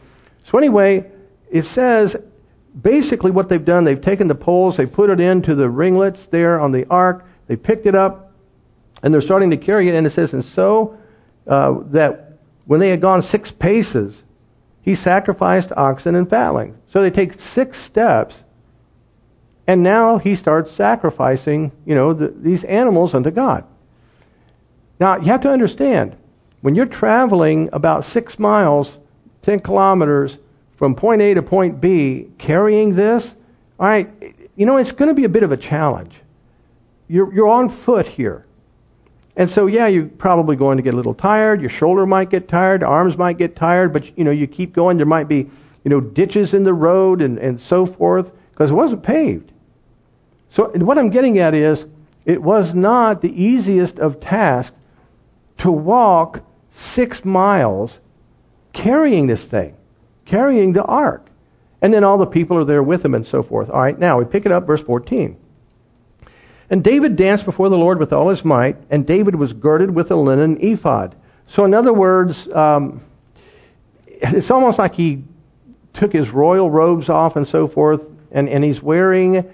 So 0.45 0.59
anyway, 0.59 1.11
it 1.51 1.65
says 1.65 2.17
basically 2.81 3.31
what 3.31 3.49
they've 3.49 3.65
done, 3.65 3.85
they've 3.85 4.01
taken 4.01 4.29
the 4.29 4.35
poles, 4.35 4.77
they 4.77 4.87
put 4.87 5.11
it 5.11 5.21
into 5.21 5.55
the 5.55 5.69
ringlets 5.69 6.27
there 6.27 6.61
on 6.61 6.73
the 6.73 6.87
ark, 6.89 7.27
they 7.47 7.57
picked 7.57 7.87
it 7.87 7.95
up, 7.95 8.33
and 9.03 9.13
they're 9.13 9.21
starting 9.21 9.51
to 9.51 9.57
carry 9.57 9.89
it. 9.89 9.95
And 9.95 10.07
it 10.07 10.11
says, 10.11 10.33
and 10.33 10.45
so 10.45 10.99
uh, 11.47 11.79
that 11.87 12.39
when 12.67 12.81
they 12.81 12.91
had 12.91 13.01
gone 13.01 13.23
six 13.23 13.51
paces, 13.51 14.23
he 14.83 14.95
sacrificed 14.95 15.73
oxen 15.77 16.15
and 16.15 16.29
fatlings. 16.29 16.77
So 16.93 17.03
they 17.03 17.11
take 17.11 17.41
six 17.41 17.79
steps, 17.79 18.35
and 19.67 19.83
now 19.83 20.19
he 20.19 20.35
starts 20.35 20.73
sacrificing, 20.73 21.73
you 21.85 21.95
know, 21.95 22.13
the, 22.13 22.29
these 22.29 22.65
animals 22.65 23.15
unto 23.15 23.31
God. 23.31 23.65
Now 24.99 25.17
you 25.17 25.27
have 25.27 25.43
to 25.43 25.51
understand, 25.51 26.17
when 26.61 26.75
you're 26.75 26.87
traveling 26.87 27.69
about 27.73 28.05
six 28.05 28.39
miles, 28.39 28.99
ten 29.43 29.61
kilometers 29.61 30.39
from 30.81 30.95
point 30.95 31.21
A 31.21 31.35
to 31.35 31.43
point 31.43 31.79
B, 31.79 32.31
carrying 32.39 32.95
this, 32.95 33.35
all 33.79 33.87
right, 33.87 34.11
you 34.57 34.65
know, 34.65 34.79
it's 34.79 34.93
going 34.93 35.11
to 35.11 35.15
be 35.15 35.25
a 35.25 35.29
bit 35.29 35.43
of 35.43 35.53
a 35.53 35.57
challenge. 35.59 36.15
You're, 37.07 37.31
you're 37.35 37.49
on 37.49 37.69
foot 37.69 38.07
here. 38.07 38.47
And 39.37 39.51
so, 39.51 39.67
yeah, 39.67 39.89
you're 39.89 40.07
probably 40.07 40.57
going 40.57 40.79
to 40.79 40.83
get 40.83 40.95
a 40.95 40.97
little 40.97 41.13
tired. 41.13 41.61
Your 41.61 41.69
shoulder 41.69 42.07
might 42.07 42.31
get 42.31 42.49
tired. 42.49 42.83
Arms 42.83 43.19
might 43.19 43.37
get 43.37 43.57
tired. 43.57 43.93
But, 43.93 44.17
you 44.17 44.25
know, 44.25 44.31
you 44.31 44.47
keep 44.47 44.73
going. 44.73 44.97
There 44.97 45.05
might 45.05 45.29
be, 45.29 45.51
you 45.85 45.91
know, 45.91 46.01
ditches 46.01 46.55
in 46.55 46.65
the 46.65 46.73
road 46.73 47.21
and, 47.21 47.37
and 47.37 47.61
so 47.61 47.85
forth 47.85 48.33
because 48.53 48.71
it 48.71 48.75
wasn't 48.75 49.03
paved. 49.03 49.53
So 50.49 50.71
what 50.77 50.97
I'm 50.97 51.11
getting 51.11 51.39
at 51.41 51.55
is 51.55 51.85
it 52.25 52.41
was 52.41 52.73
not 52.73 53.21
the 53.21 53.43
easiest 53.43 53.99
of 53.99 54.19
tasks 54.19 54.75
to 55.59 55.71
walk 55.71 56.43
six 56.73 57.23
miles 57.23 57.99
carrying 58.73 59.27
this 59.27 59.45
thing, 59.45 59.77
carrying 60.31 60.73
the 60.73 60.85
ark. 60.85 61.27
And 61.83 61.93
then 61.93 62.05
all 62.05 62.17
the 62.17 62.27
people 62.27 62.57
are 62.57 62.65
there 62.65 62.83
with 62.83 63.05
him 63.05 63.15
and 63.15 63.27
so 63.27 63.43
forth. 63.43 63.69
All 63.69 63.81
right, 63.81 63.99
now 63.99 64.19
we 64.19 64.25
pick 64.25 64.47
it 64.47 64.53
up, 64.53 64.67
verse 64.67 64.81
14. 64.81 65.37
And 66.69 66.85
David 66.85 67.17
danced 67.17 67.45
before 67.45 67.69
the 67.69 67.77
Lord 67.77 67.99
with 67.99 68.13
all 68.13 68.29
his 68.29 68.45
might, 68.45 68.77
and 68.91 69.05
David 69.05 69.35
was 69.35 69.53
girded 69.53 69.91
with 69.91 70.11
a 70.13 70.17
linen 70.17 70.57
ephod. 70.61 71.17
So, 71.49 71.65
in 71.65 71.75
other 71.75 71.93
words, 71.93 72.47
um, 72.53 73.03
it's 74.07 74.53
almost 74.53 74.79
like 74.79 74.95
he 74.95 75.25
took 75.95 76.13
his 76.13 76.31
royal 76.31 76.71
robes 76.71 77.09
off 77.09 77.35
and 77.35 77.49
so 77.49 77.67
forth, 77.67 78.05
and, 78.31 78.49
and 78.49 78.63
he's 78.63 78.81
wearing 78.81 79.51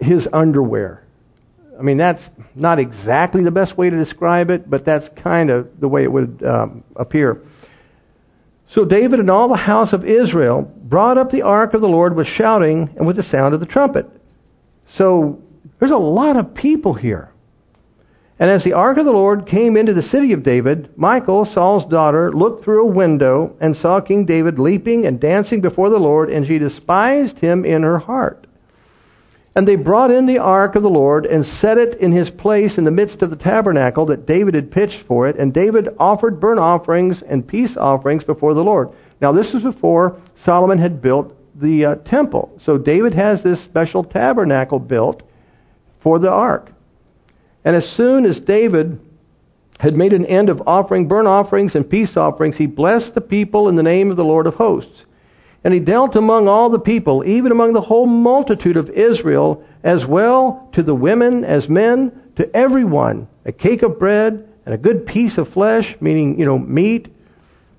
his 0.00 0.28
underwear. 0.32 1.04
I 1.78 1.82
mean, 1.82 1.96
that's 1.96 2.28
not 2.56 2.80
exactly 2.80 3.44
the 3.44 3.52
best 3.52 3.78
way 3.78 3.88
to 3.88 3.96
describe 3.96 4.50
it, 4.50 4.68
but 4.68 4.84
that's 4.84 5.08
kind 5.10 5.48
of 5.48 5.78
the 5.78 5.88
way 5.88 6.02
it 6.02 6.10
would 6.10 6.42
um, 6.42 6.82
appear. 6.96 7.40
So 8.70 8.84
David 8.84 9.18
and 9.18 9.28
all 9.28 9.48
the 9.48 9.56
house 9.56 9.92
of 9.92 10.04
Israel 10.04 10.62
brought 10.62 11.18
up 11.18 11.30
the 11.30 11.42
ark 11.42 11.74
of 11.74 11.80
the 11.80 11.88
Lord 11.88 12.14
with 12.14 12.28
shouting 12.28 12.88
and 12.96 13.04
with 13.04 13.16
the 13.16 13.22
sound 13.22 13.52
of 13.52 13.58
the 13.58 13.66
trumpet. 13.66 14.08
So 14.88 15.42
there's 15.80 15.90
a 15.90 15.98
lot 15.98 16.36
of 16.36 16.54
people 16.54 16.94
here. 16.94 17.32
And 18.38 18.48
as 18.48 18.62
the 18.62 18.72
ark 18.72 18.96
of 18.96 19.06
the 19.06 19.12
Lord 19.12 19.44
came 19.44 19.76
into 19.76 19.92
the 19.92 20.02
city 20.02 20.32
of 20.32 20.44
David, 20.44 20.96
Michal, 20.96 21.44
Saul's 21.44 21.84
daughter, 21.84 22.32
looked 22.32 22.62
through 22.62 22.84
a 22.84 22.92
window 22.92 23.56
and 23.60 23.76
saw 23.76 24.00
King 24.00 24.24
David 24.24 24.60
leaping 24.60 25.04
and 25.04 25.18
dancing 25.18 25.60
before 25.60 25.90
the 25.90 25.98
Lord, 25.98 26.30
and 26.30 26.46
she 26.46 26.60
despised 26.60 27.40
him 27.40 27.64
in 27.64 27.82
her 27.82 27.98
heart. 27.98 28.46
And 29.54 29.66
they 29.66 29.76
brought 29.76 30.12
in 30.12 30.26
the 30.26 30.38
ark 30.38 30.76
of 30.76 30.82
the 30.82 30.90
Lord 30.90 31.26
and 31.26 31.44
set 31.44 31.76
it 31.76 31.94
in 31.94 32.12
his 32.12 32.30
place 32.30 32.78
in 32.78 32.84
the 32.84 32.90
midst 32.90 33.20
of 33.20 33.30
the 33.30 33.36
tabernacle 33.36 34.06
that 34.06 34.26
David 34.26 34.54
had 34.54 34.70
pitched 34.70 35.00
for 35.00 35.26
it. 35.26 35.36
And 35.36 35.52
David 35.52 35.88
offered 35.98 36.38
burnt 36.38 36.60
offerings 36.60 37.22
and 37.22 37.46
peace 37.46 37.76
offerings 37.76 38.22
before 38.22 38.54
the 38.54 38.64
Lord. 38.64 38.90
Now, 39.20 39.32
this 39.32 39.52
was 39.52 39.64
before 39.64 40.16
Solomon 40.36 40.78
had 40.78 41.02
built 41.02 41.36
the 41.60 41.84
uh, 41.84 41.94
temple. 41.96 42.58
So 42.64 42.78
David 42.78 43.12
has 43.14 43.42
this 43.42 43.60
special 43.60 44.04
tabernacle 44.04 44.78
built 44.78 45.22
for 45.98 46.18
the 46.18 46.30
ark. 46.30 46.72
And 47.64 47.76
as 47.76 47.88
soon 47.88 48.24
as 48.24 48.40
David 48.40 49.00
had 49.80 49.96
made 49.96 50.12
an 50.12 50.26
end 50.26 50.48
of 50.48 50.62
offering 50.66 51.08
burnt 51.08 51.28
offerings 51.28 51.74
and 51.74 51.88
peace 51.88 52.16
offerings, 52.16 52.56
he 52.56 52.66
blessed 52.66 53.14
the 53.14 53.20
people 53.20 53.68
in 53.68 53.74
the 53.74 53.82
name 53.82 54.10
of 54.10 54.16
the 54.16 54.24
Lord 54.24 54.46
of 54.46 54.54
hosts. 54.54 55.04
And 55.62 55.74
he 55.74 55.80
dealt 55.80 56.16
among 56.16 56.48
all 56.48 56.70
the 56.70 56.78
people, 56.78 57.24
even 57.26 57.52
among 57.52 57.74
the 57.74 57.82
whole 57.82 58.06
multitude 58.06 58.76
of 58.76 58.88
Israel, 58.90 59.62
as 59.82 60.06
well 60.06 60.68
to 60.72 60.82
the 60.82 60.94
women 60.94 61.44
as 61.44 61.68
men, 61.68 62.12
to 62.36 62.54
everyone, 62.56 63.28
a 63.44 63.52
cake 63.52 63.82
of 63.82 63.98
bread 63.98 64.48
and 64.64 64.74
a 64.74 64.78
good 64.78 65.06
piece 65.06 65.36
of 65.36 65.48
flesh, 65.48 65.96
meaning, 66.00 66.38
you 66.38 66.46
know, 66.46 66.58
meat, 66.58 67.14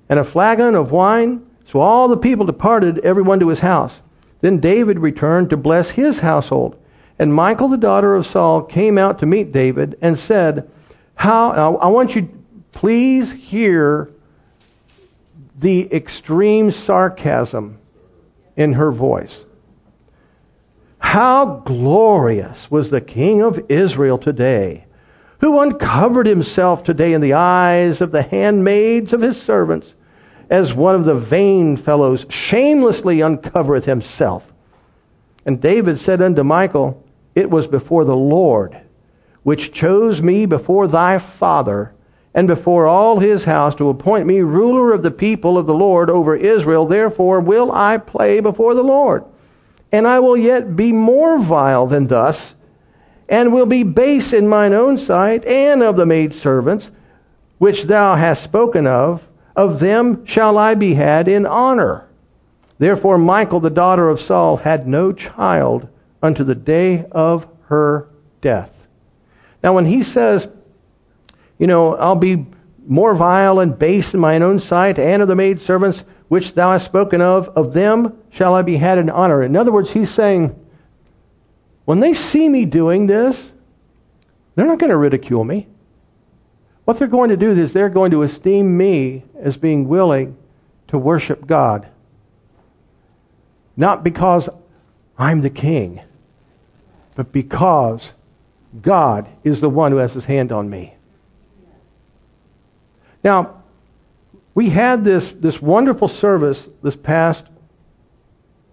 and 0.09 0.19
a 0.19 0.23
flagon 0.23 0.75
of 0.75 0.91
wine. 0.91 1.45
So 1.67 1.79
all 1.79 2.07
the 2.07 2.17
people 2.17 2.45
departed, 2.45 2.99
everyone 2.99 3.39
to 3.39 3.47
his 3.47 3.61
house. 3.61 4.01
Then 4.41 4.59
David 4.59 4.99
returned 4.99 5.49
to 5.49 5.57
bless 5.57 5.91
his 5.91 6.19
household. 6.19 6.77
And 7.17 7.33
Michal, 7.33 7.67
the 7.67 7.77
daughter 7.77 8.15
of 8.15 8.27
Saul, 8.27 8.63
came 8.63 8.97
out 8.97 9.19
to 9.19 9.25
meet 9.25 9.51
David 9.51 9.97
and 10.01 10.17
said, 10.17 10.69
How, 11.15 11.77
I 11.77 11.87
want 11.87 12.15
you, 12.15 12.29
please 12.71 13.31
hear 13.31 14.11
the 15.61 15.93
extreme 15.93 16.71
sarcasm 16.71 17.79
in 18.55 18.73
her 18.73 18.91
voice. 18.91 19.39
How 20.97 21.61
glorious 21.65 22.69
was 22.69 22.89
the 22.89 23.01
King 23.01 23.41
of 23.43 23.63
Israel 23.69 24.17
today, 24.17 24.85
who 25.39 25.59
uncovered 25.59 26.25
himself 26.27 26.83
today 26.83 27.13
in 27.13 27.21
the 27.21 27.33
eyes 27.33 28.01
of 28.01 28.11
the 28.11 28.23
handmaids 28.23 29.13
of 29.13 29.21
his 29.21 29.41
servants, 29.41 29.93
as 30.49 30.73
one 30.73 30.95
of 30.95 31.05
the 31.05 31.15
vain 31.15 31.77
fellows 31.77 32.25
shamelessly 32.29 33.21
uncovereth 33.21 33.85
himself. 33.85 34.51
And 35.45 35.61
David 35.61 35.99
said 35.99 36.21
unto 36.21 36.43
Michael, 36.43 37.03
it 37.35 37.49
was 37.49 37.67
before 37.67 38.03
the 38.03 38.15
Lord, 38.15 38.79
which 39.43 39.71
chose 39.71 40.21
me 40.21 40.45
before 40.45 40.87
thy 40.87 41.19
father 41.19 41.93
and 42.33 42.47
before 42.47 42.87
all 42.87 43.19
his 43.19 43.43
house 43.43 43.75
to 43.75 43.89
appoint 43.89 44.25
me 44.25 44.39
ruler 44.39 44.93
of 44.93 45.03
the 45.03 45.11
people 45.11 45.57
of 45.57 45.65
the 45.65 45.73
Lord 45.73 46.09
over 46.09 46.35
Israel. 46.35 46.85
Therefore 46.85 47.39
will 47.41 47.71
I 47.71 47.97
play 47.97 48.39
before 48.39 48.73
the 48.73 48.83
Lord. 48.83 49.25
And 49.91 50.07
I 50.07 50.19
will 50.19 50.37
yet 50.37 50.75
be 50.75 50.93
more 50.93 51.37
vile 51.37 51.85
than 51.87 52.07
thus, 52.07 52.55
and 53.27 53.51
will 53.51 53.65
be 53.65 53.83
base 53.83 54.31
in 54.31 54.47
mine 54.47 54.73
own 54.73 54.97
sight 54.97 55.43
and 55.45 55.83
of 55.83 55.97
the 55.97 56.05
maidservants, 56.05 56.91
which 57.57 57.83
thou 57.83 58.15
hast 58.15 58.43
spoken 58.43 58.87
of. 58.87 59.27
Of 59.53 59.81
them 59.81 60.25
shall 60.25 60.57
I 60.57 60.75
be 60.75 60.93
had 60.93 61.27
in 61.27 61.45
honor. 61.45 62.07
Therefore 62.77 63.17
Michael, 63.17 63.59
the 63.59 63.69
daughter 63.69 64.07
of 64.07 64.21
Saul, 64.21 64.57
had 64.57 64.87
no 64.87 65.11
child 65.11 65.89
unto 66.23 66.45
the 66.45 66.55
day 66.55 67.05
of 67.11 67.47
her 67.63 68.07
death. 68.39 68.87
Now, 69.61 69.75
when 69.75 69.85
he 69.85 70.01
says, 70.01 70.47
you 71.61 71.67
know, 71.67 71.95
I'll 71.95 72.15
be 72.15 72.47
more 72.87 73.13
vile 73.13 73.59
and 73.59 73.77
base 73.77 74.15
in 74.15 74.19
mine 74.19 74.41
own 74.41 74.57
sight, 74.57 74.97
and 74.97 75.21
of 75.21 75.27
the 75.27 75.35
maidservants 75.35 76.03
which 76.27 76.55
thou 76.55 76.71
hast 76.71 76.85
spoken 76.85 77.21
of, 77.21 77.49
of 77.49 77.71
them 77.71 78.17
shall 78.31 78.55
I 78.55 78.63
be 78.63 78.77
had 78.77 78.97
in 78.97 79.11
honor. 79.11 79.43
In 79.43 79.55
other 79.55 79.71
words, 79.71 79.91
he's 79.91 80.09
saying, 80.09 80.59
when 81.85 81.99
they 81.99 82.13
see 82.13 82.49
me 82.49 82.65
doing 82.65 83.05
this, 83.05 83.51
they're 84.55 84.65
not 84.65 84.79
going 84.79 84.89
to 84.89 84.97
ridicule 84.97 85.43
me. 85.43 85.67
What 86.85 86.97
they're 86.97 87.07
going 87.07 87.29
to 87.29 87.37
do 87.37 87.51
is 87.51 87.73
they're 87.73 87.89
going 87.89 88.09
to 88.09 88.23
esteem 88.23 88.75
me 88.75 89.23
as 89.39 89.55
being 89.55 89.87
willing 89.87 90.35
to 90.87 90.97
worship 90.97 91.45
God. 91.45 91.87
Not 93.77 94.03
because 94.03 94.49
I'm 95.15 95.41
the 95.41 95.51
king, 95.51 96.01
but 97.13 97.31
because 97.31 98.13
God 98.81 99.29
is 99.43 99.61
the 99.61 99.69
one 99.69 99.91
who 99.91 99.99
has 99.99 100.15
his 100.15 100.25
hand 100.25 100.51
on 100.51 100.71
me. 100.71 100.95
Now, 103.23 103.61
we 104.53 104.69
had 104.69 105.03
this, 105.03 105.31
this 105.31 105.61
wonderful 105.61 106.07
service 106.07 106.67
this 106.81 106.95
past 106.95 107.45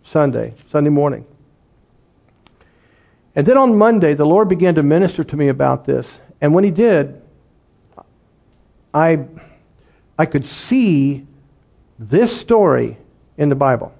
Sunday, 0.05 0.55
Sunday 0.70 0.90
morning. 0.90 1.24
And 3.36 3.46
then 3.46 3.57
on 3.57 3.76
Monday, 3.76 4.14
the 4.14 4.26
Lord 4.26 4.49
began 4.49 4.74
to 4.76 4.82
minister 4.82 5.22
to 5.22 5.36
me 5.36 5.49
about 5.49 5.84
this. 5.84 6.11
And 6.40 6.55
when 6.55 6.64
He 6.64 6.70
did, 6.70 7.20
I, 8.92 9.26
I 10.18 10.26
could 10.26 10.44
see 10.44 11.26
this 11.99 12.36
story 12.36 12.99
in 13.36 13.49
the 13.49 13.55
Bible. 13.55 13.92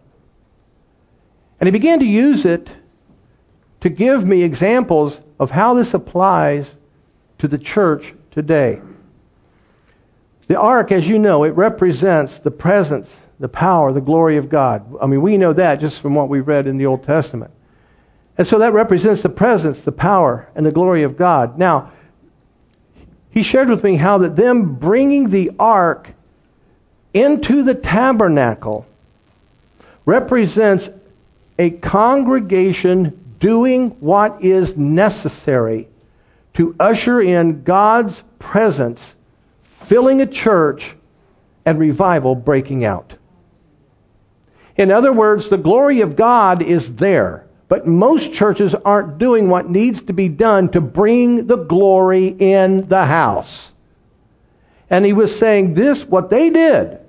And 1.61 1.67
He 1.67 1.71
began 1.71 2.01
to 2.01 2.07
use 2.07 2.45
it 2.45 2.69
to 3.81 3.89
give 3.89 4.25
me 4.25 4.43
examples 4.43 5.21
of 5.39 5.51
how 5.51 5.75
this 5.75 5.95
applies 5.95 6.75
to 7.39 7.47
the 7.47 7.59
church 7.59 8.15
today. 8.33 8.81
The 10.49 10.59
ark, 10.59 10.91
as 10.93 11.07
you 11.07 11.19
know, 11.19 11.45
it 11.45 11.51
represents 11.51 12.39
the 12.39 12.51
presence, 12.51 13.09
the 13.39 13.49
power, 13.49 13.93
the 13.93 14.01
glory 14.01 14.37
of 14.37 14.49
God. 14.49 14.85
I 15.01 15.07
mean, 15.07 15.23
we 15.23 15.37
know 15.37 15.53
that 15.53 15.81
just 15.81 16.01
from 16.01 16.15
what 16.15 16.29
we've 16.29 16.49
read 16.49 16.67
in 16.67 16.79
the 16.79 16.87
Old 16.87 17.05
Testament. 17.05 17.53
And 18.37 18.47
so 18.47 18.59
that 18.59 18.73
represents 18.73 19.23
the 19.23 19.29
presence, 19.29 19.81
the 19.81 19.93
power, 19.93 20.49
and 20.55 20.65
the 20.65 20.73
glory 20.73 21.03
of 21.03 21.17
God. 21.17 21.59
Now, 21.59 21.93
he 23.31 23.43
shared 23.43 23.69
with 23.69 23.85
me 23.85 23.97
how 23.97 24.19
that 24.19 24.37
them 24.37 24.75
bringing 24.75 25.31
the 25.31 25.53
ark 25.59 26.11
into 27.13 27.63
the 27.63 27.75
tabernacle 27.75 28.87
represents 30.07 30.89
a 31.59 31.71
congregation 31.71 33.37
doing 33.39 33.91
what 34.01 34.43
is 34.43 34.77
necessary 34.77 35.89
to 36.55 36.75
usher 36.81 37.21
in 37.21 37.63
God's 37.63 38.23
presence, 38.39 39.15
filling 39.89 40.21
a 40.21 40.27
church, 40.27 40.95
and 41.65 41.79
revival 41.79 42.35
breaking 42.35 42.85
out. 42.85 43.17
In 44.77 44.91
other 44.91 45.13
words, 45.13 45.49
the 45.49 45.59
glory 45.59 46.03
of 46.03 46.15
God 46.15 46.63
is 46.63 46.95
there, 46.97 47.47
but 47.69 47.87
most 47.87 48.33
churches 48.33 48.75
aren't 48.75 49.19
doing 49.19 49.49
what 49.49 49.69
needs 49.69 50.03
to 50.03 50.13
be 50.13 50.29
done 50.29 50.69
to 50.71 50.81
bring 50.81 51.47
the 51.47 51.57
glory 51.57 52.29
in 52.29 52.87
the 52.89 53.05
house. 53.05 53.73
And 54.89 55.05
he 55.05 55.13
was 55.13 55.37
saying 55.39 55.75
this, 55.75 56.05
what 56.05 56.31
they 56.31 56.49
did, 56.49 57.01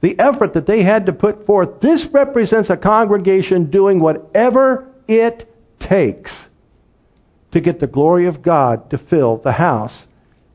the 0.00 0.18
effort 0.18 0.54
that 0.54 0.66
they 0.66 0.82
had 0.82 1.06
to 1.06 1.12
put 1.12 1.44
forth, 1.44 1.80
this 1.80 2.06
represents 2.06 2.70
a 2.70 2.76
congregation 2.76 3.70
doing 3.70 4.00
whatever 4.00 4.86
it 5.08 5.52
takes 5.78 6.48
to 7.52 7.60
get 7.60 7.80
the 7.80 7.86
glory 7.86 8.26
of 8.26 8.42
God 8.42 8.90
to 8.90 8.98
fill 8.98 9.38
the 9.38 9.52
house 9.52 10.06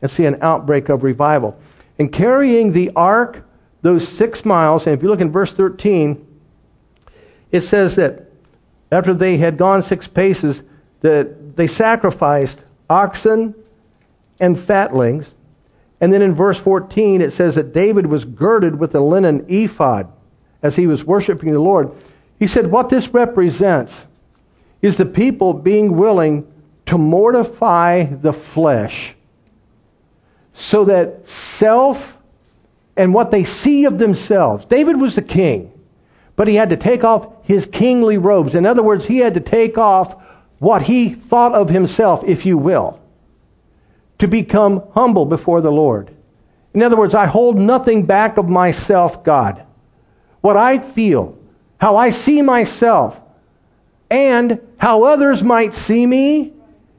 and 0.01 0.09
see 0.09 0.25
an 0.25 0.37
outbreak 0.41 0.89
of 0.89 1.03
revival. 1.03 1.59
And 1.99 2.11
carrying 2.11 2.71
the 2.71 2.91
ark 2.95 3.45
those 3.81 4.07
six 4.07 4.45
miles, 4.45 4.85
and 4.85 4.95
if 4.95 5.03
you 5.03 5.09
look 5.09 5.21
in 5.21 5.31
verse 5.31 5.53
13, 5.53 6.27
it 7.51 7.61
says 7.61 7.95
that 7.95 8.31
after 8.91 9.13
they 9.13 9.37
had 9.37 9.57
gone 9.57 9.83
six 9.83 10.07
paces, 10.07 10.61
that 11.01 11.55
they 11.55 11.67
sacrificed 11.67 12.59
oxen 12.89 13.55
and 14.39 14.59
fatlings. 14.59 15.33
And 15.99 16.11
then 16.11 16.21
in 16.21 16.33
verse 16.33 16.59
14, 16.59 17.21
it 17.21 17.31
says 17.31 17.55
that 17.55 17.73
David 17.73 18.07
was 18.07 18.25
girded 18.25 18.79
with 18.79 18.95
a 18.95 18.99
linen 18.99 19.45
ephod 19.47 20.11
as 20.61 20.75
he 20.75 20.87
was 20.87 21.03
worshiping 21.03 21.51
the 21.53 21.59
Lord. 21.59 21.91
He 22.39 22.47
said, 22.47 22.67
What 22.67 22.89
this 22.89 23.09
represents 23.09 24.05
is 24.81 24.97
the 24.97 25.05
people 25.05 25.53
being 25.53 25.95
willing 25.95 26.51
to 26.87 26.97
mortify 26.97 28.03
the 28.03 28.33
flesh 28.33 29.15
so 30.62 30.86
that 30.86 31.28
self 31.28 32.18
and 32.95 33.14
what 33.14 33.32
they 33.32 33.43
see 33.43 33.86
of 33.86 33.97
themselves. 33.97 34.66
David 34.66 34.99
was 34.99 35.16
the 35.16 35.22
king, 35.22 35.72
but 36.36 36.47
he 36.47 36.55
had 36.55 36.70
to 36.70 36.78
take 36.78 37.03
off 37.03 37.28
his 37.43 37.66
kingly 37.66 38.18
robes. 38.18 38.53
In 38.53 38.66
other 38.66 38.84
words, 38.84 39.05
he 39.05 39.18
had 39.18 39.34
to 39.34 39.39
take 39.39 39.78
off 39.78 40.16
what 40.59 40.84
he 40.84 41.09
thought 41.09 41.53
of 41.53 41.70
himself, 41.70 42.24
if 42.26 42.45
you 42.45 42.57
will, 42.57 42.99
to 44.20 44.28
become 44.28 44.84
humble 44.93 45.26
before 45.26 45.62
the 45.62 45.72
Lord. 45.72 46.12
In 46.74 46.84
other 46.84 46.95
words, 46.95 47.16
I 47.16 47.26
hold 47.26 47.57
nothing 47.57 48.05
back 48.05 48.38
of 48.38 48.47
myself, 48.47 49.24
God. 49.24 49.66
What 50.41 50.57
I 50.57 50.78
feel, 50.78 51.38
how 51.80 51.97
I 51.97 52.12
see 52.12 52.41
myself, 52.41 53.20
and 54.12 54.59
how 54.78 55.03
others 55.03 55.41
might 55.41 55.74
see 55.74 56.05
me, 56.05 56.53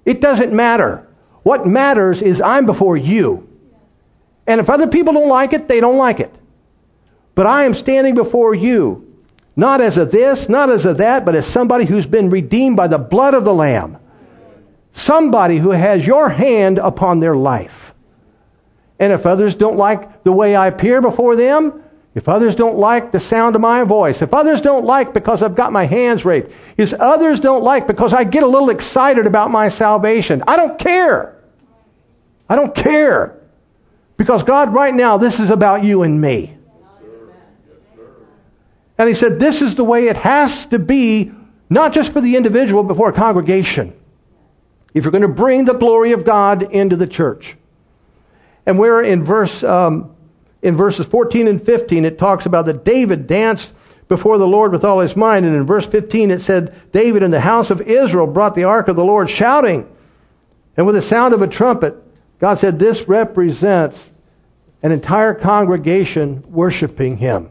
it 0.05 0.21
doesn't 0.21 0.53
matter. 0.53 1.07
What 1.45 1.67
matters 1.67 2.23
is 2.23 2.41
I'm 2.41 2.67
before 2.67 2.97
you. 2.97 3.49
And 4.47 4.61
if 4.61 4.69
other 4.69 4.87
people 4.87 5.13
don't 5.13 5.29
like 5.29 5.53
it, 5.53 5.69
they 5.69 5.81
don't 5.81 5.99
like 5.99 6.21
it. 6.21 6.35
But 7.35 7.47
I 7.47 7.65
am 7.65 7.75
standing 7.75 8.15
before 8.15 8.55
you, 8.55 9.09
not 9.57 9.81
as 9.81 9.97
a 9.97 10.05
this, 10.05 10.49
not 10.49 10.71
as 10.71 10.85
a 10.85 10.95
that, 10.95 11.25
but 11.25 11.35
as 11.35 11.47
somebody 11.47 11.85
who's 11.85 12.07
been 12.07 12.31
redeemed 12.31 12.77
by 12.77 12.89
the 12.89 12.99
blood 12.99 13.35
of 13.35 13.45
the 13.45 13.55
Lamb. 13.55 13.99
Somebody 14.93 15.57
who 15.59 15.71
has 15.71 16.07
your 16.07 16.29
hand 16.29 16.79
upon 16.79 17.21
their 17.21 17.37
life. 17.37 17.95
And 18.99 19.13
if 19.13 19.27
others 19.27 19.55
don't 19.55 19.77
like 19.77 20.23
the 20.23 20.33
way 20.33 20.55
I 20.55 20.67
appear 20.67 21.01
before 21.01 21.35
them, 21.35 21.83
if 22.15 22.29
others 22.29 22.55
don't 22.55 22.77
like 22.77 23.11
the 23.11 23.21
sound 23.21 23.55
of 23.57 23.63
my 23.63 23.85
voice, 23.85 24.21
if 24.21 24.35
others 24.35 24.61
don't 24.61 24.85
like 24.85 25.15
because 25.15 25.43
I've 25.43 25.55
got 25.55 25.73
my 25.73 25.87
hands 25.87 26.27
raised, 26.27 26.49
if 26.77 26.93
others 26.95 27.41
don't 27.41 27.65
like 27.65 27.87
because 27.87 28.13
I 28.13 28.25
get 28.25 28.43
a 28.43 28.47
little 28.47 28.69
excited 28.69 29.27
about 29.27 29.51
my 29.51 29.71
salvation, 29.71 30.45
I 30.47 30.57
don't 30.57 30.79
care. 30.79 31.43
I 32.51 32.57
don't 32.57 32.75
care. 32.75 33.42
Because 34.23 34.45
God, 34.45 34.73
right 34.73 34.95
now, 34.95 35.17
this 35.17 35.41
is 35.41 35.51
about 35.51 35.83
you 35.83 36.05
and 36.05 36.21
me. 36.21 36.57
And 38.97 39.09
he 39.09 39.17
said, 39.17 39.41
this 39.41 39.61
is 39.61 39.75
the 39.75 39.83
way 39.83 40.07
it 40.07 40.17
has 40.17 40.65
to 40.67 40.79
be, 40.79 41.33
not 41.69 41.93
just 41.93 42.13
for 42.13 42.21
the 42.21 42.37
individual, 42.37 42.85
but 42.85 42.97
for 42.97 43.09
a 43.09 43.13
congregation. 43.13 43.93
If 44.95 45.03
you're 45.03 45.11
going 45.11 45.23
to 45.23 45.29
bring 45.29 45.65
the 45.65 45.75
glory 45.75 46.13
of 46.13 46.25
God 46.25 46.63
into 46.63 46.95
the 46.95 47.09
church. 47.09 47.57
And 48.65 48.79
we're 48.79 49.03
in 49.03 49.25
verse 49.25 49.65
um, 49.65 50.15
in 50.63 50.77
verses 50.77 51.05
14 51.07 51.49
and 51.49 51.61
15, 51.61 52.05
it 52.05 52.17
talks 52.17 52.47
about 52.47 52.67
that 52.67 52.85
David 52.85 53.27
danced 53.27 53.73
before 54.07 54.39
the 54.39 54.47
Lord 54.47 54.71
with 54.71 54.85
all 54.85 55.01
his 55.01 55.17
mind. 55.17 55.47
And 55.47 55.57
in 55.57 55.67
verse 55.67 55.87
15, 55.87 56.31
it 56.31 56.43
said, 56.43 56.81
David 56.93 57.25
in 57.25 57.33
the 57.33 57.41
house 57.41 57.73
of 57.73 57.81
Israel 57.81 58.29
brought 58.29 58.55
the 58.55 58.63
ark 58.63 58.87
of 58.87 58.95
the 58.95 59.05
Lord 59.05 59.29
shouting. 59.29 59.93
And 60.77 60.87
with 60.87 60.95
the 60.95 61.03
sound 61.03 61.35
of 61.35 61.43
a 61.43 61.49
trumpet, 61.49 61.97
God 62.39 62.61
said, 62.61 62.79
This 62.79 63.09
represents 63.09 64.12
an 64.83 64.93
entire 64.93 65.35
congregation 65.35 66.43
worshiping 66.49 67.17
him. 67.17 67.51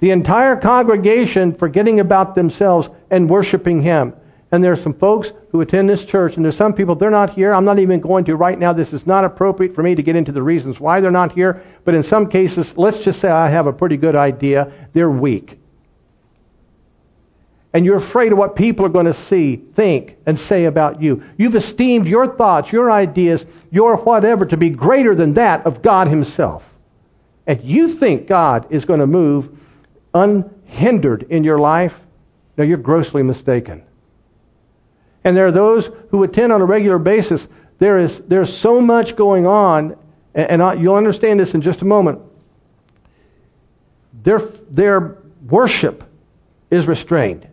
The 0.00 0.10
entire 0.10 0.56
congregation 0.56 1.54
forgetting 1.54 2.00
about 2.00 2.34
themselves 2.34 2.88
and 3.10 3.28
worshiping 3.28 3.82
him. 3.82 4.14
And 4.52 4.64
there 4.64 4.72
are 4.72 4.76
some 4.76 4.94
folks 4.94 5.32
who 5.52 5.60
attend 5.60 5.88
this 5.88 6.04
church, 6.04 6.34
and 6.34 6.44
there's 6.44 6.56
some 6.56 6.72
people, 6.72 6.96
they're 6.96 7.10
not 7.10 7.30
here. 7.30 7.52
I'm 7.52 7.64
not 7.64 7.78
even 7.78 8.00
going 8.00 8.24
to 8.24 8.34
right 8.34 8.58
now. 8.58 8.72
This 8.72 8.92
is 8.92 9.06
not 9.06 9.24
appropriate 9.24 9.74
for 9.74 9.82
me 9.82 9.94
to 9.94 10.02
get 10.02 10.16
into 10.16 10.32
the 10.32 10.42
reasons 10.42 10.80
why 10.80 11.00
they're 11.00 11.12
not 11.12 11.32
here. 11.32 11.62
But 11.84 11.94
in 11.94 12.02
some 12.02 12.28
cases, 12.28 12.76
let's 12.76 13.04
just 13.04 13.20
say 13.20 13.28
I 13.28 13.48
have 13.48 13.68
a 13.68 13.72
pretty 13.72 13.96
good 13.96 14.16
idea. 14.16 14.72
They're 14.92 15.10
weak. 15.10 15.59
And 17.72 17.84
you're 17.84 17.96
afraid 17.96 18.32
of 18.32 18.38
what 18.38 18.56
people 18.56 18.84
are 18.84 18.90
going 18.90 19.06
to 19.06 19.12
see, 19.12 19.56
think, 19.56 20.16
and 20.26 20.38
say 20.38 20.64
about 20.64 21.00
you. 21.00 21.22
You've 21.36 21.54
esteemed 21.54 22.08
your 22.08 22.26
thoughts, 22.26 22.72
your 22.72 22.90
ideas, 22.90 23.44
your 23.70 23.96
whatever 23.96 24.44
to 24.46 24.56
be 24.56 24.70
greater 24.70 25.14
than 25.14 25.34
that 25.34 25.64
of 25.64 25.80
God 25.80 26.08
Himself. 26.08 26.68
And 27.46 27.62
you 27.62 27.88
think 27.88 28.26
God 28.26 28.66
is 28.70 28.84
going 28.84 29.00
to 29.00 29.06
move 29.06 29.56
unhindered 30.14 31.26
in 31.30 31.44
your 31.44 31.58
life. 31.58 31.98
No, 32.56 32.64
you're 32.64 32.76
grossly 32.76 33.22
mistaken. 33.22 33.84
And 35.22 35.36
there 35.36 35.46
are 35.46 35.52
those 35.52 35.90
who 36.10 36.22
attend 36.24 36.52
on 36.52 36.60
a 36.60 36.64
regular 36.64 36.98
basis. 36.98 37.46
There 37.78 37.98
is 37.98 38.20
there's 38.26 38.54
so 38.54 38.80
much 38.80 39.16
going 39.16 39.46
on, 39.46 39.96
and, 40.34 40.50
and 40.50 40.62
I, 40.62 40.74
you'll 40.74 40.96
understand 40.96 41.38
this 41.38 41.54
in 41.54 41.60
just 41.60 41.82
a 41.82 41.84
moment. 41.84 42.20
Their, 44.22 44.38
their 44.70 45.18
worship 45.48 46.04
is 46.70 46.86
restrained. 46.86 47.46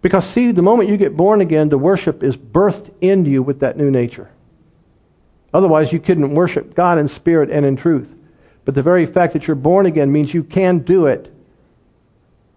Because, 0.00 0.24
see, 0.26 0.52
the 0.52 0.62
moment 0.62 0.88
you 0.88 0.96
get 0.96 1.16
born 1.16 1.40
again, 1.40 1.68
the 1.68 1.78
worship 1.78 2.22
is 2.22 2.36
birthed 2.36 2.92
into 3.00 3.30
you 3.30 3.42
with 3.42 3.60
that 3.60 3.76
new 3.76 3.90
nature. 3.90 4.30
Otherwise, 5.52 5.92
you 5.92 5.98
couldn't 5.98 6.34
worship 6.34 6.74
God 6.74 6.98
in 6.98 7.08
spirit 7.08 7.50
and 7.50 7.66
in 7.66 7.76
truth. 7.76 8.08
But 8.64 8.74
the 8.74 8.82
very 8.82 9.06
fact 9.06 9.32
that 9.32 9.46
you're 9.46 9.56
born 9.56 9.86
again 9.86 10.12
means 10.12 10.32
you 10.32 10.44
can 10.44 10.80
do 10.80 11.06
it 11.06 11.34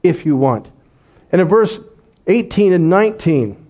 if 0.03 0.25
you 0.25 0.35
want. 0.35 0.67
And 1.31 1.41
in 1.41 1.47
verse 1.47 1.79
18 2.27 2.73
and 2.73 2.89
19, 2.89 3.61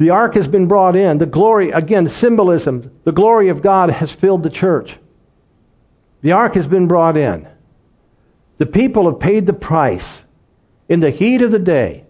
The 0.00 0.08
ark 0.08 0.32
has 0.32 0.48
been 0.48 0.66
brought 0.66 0.96
in. 0.96 1.18
The 1.18 1.26
glory, 1.26 1.72
again, 1.72 2.08
symbolism, 2.08 2.90
the 3.04 3.12
glory 3.12 3.50
of 3.50 3.60
God 3.60 3.90
has 3.90 4.10
filled 4.10 4.42
the 4.42 4.48
church. 4.48 4.96
The 6.22 6.32
ark 6.32 6.54
has 6.54 6.66
been 6.66 6.88
brought 6.88 7.18
in. 7.18 7.46
The 8.56 8.64
people 8.64 9.10
have 9.10 9.20
paid 9.20 9.46
the 9.46 9.52
price 9.52 10.22
in 10.90 11.00
the 11.00 11.10
heat 11.10 11.40
of 11.40 11.52
the 11.52 11.58
day. 11.58 12.04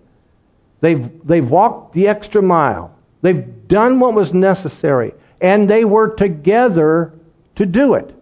They've, 0.81 1.09
they've 1.25 1.49
walked 1.49 1.93
the 1.93 2.09
extra 2.09 2.43
mile. 2.43 2.97
They've 3.21 3.69
done 3.69 4.01
what 4.01 4.15
was 4.15 4.35
necessary. 4.35 5.13
And 5.41 5.69
they 5.69 5.85
were 5.85 6.09
together 6.09 7.13
to 7.57 7.67
do 7.67 7.95
it. 7.95 8.17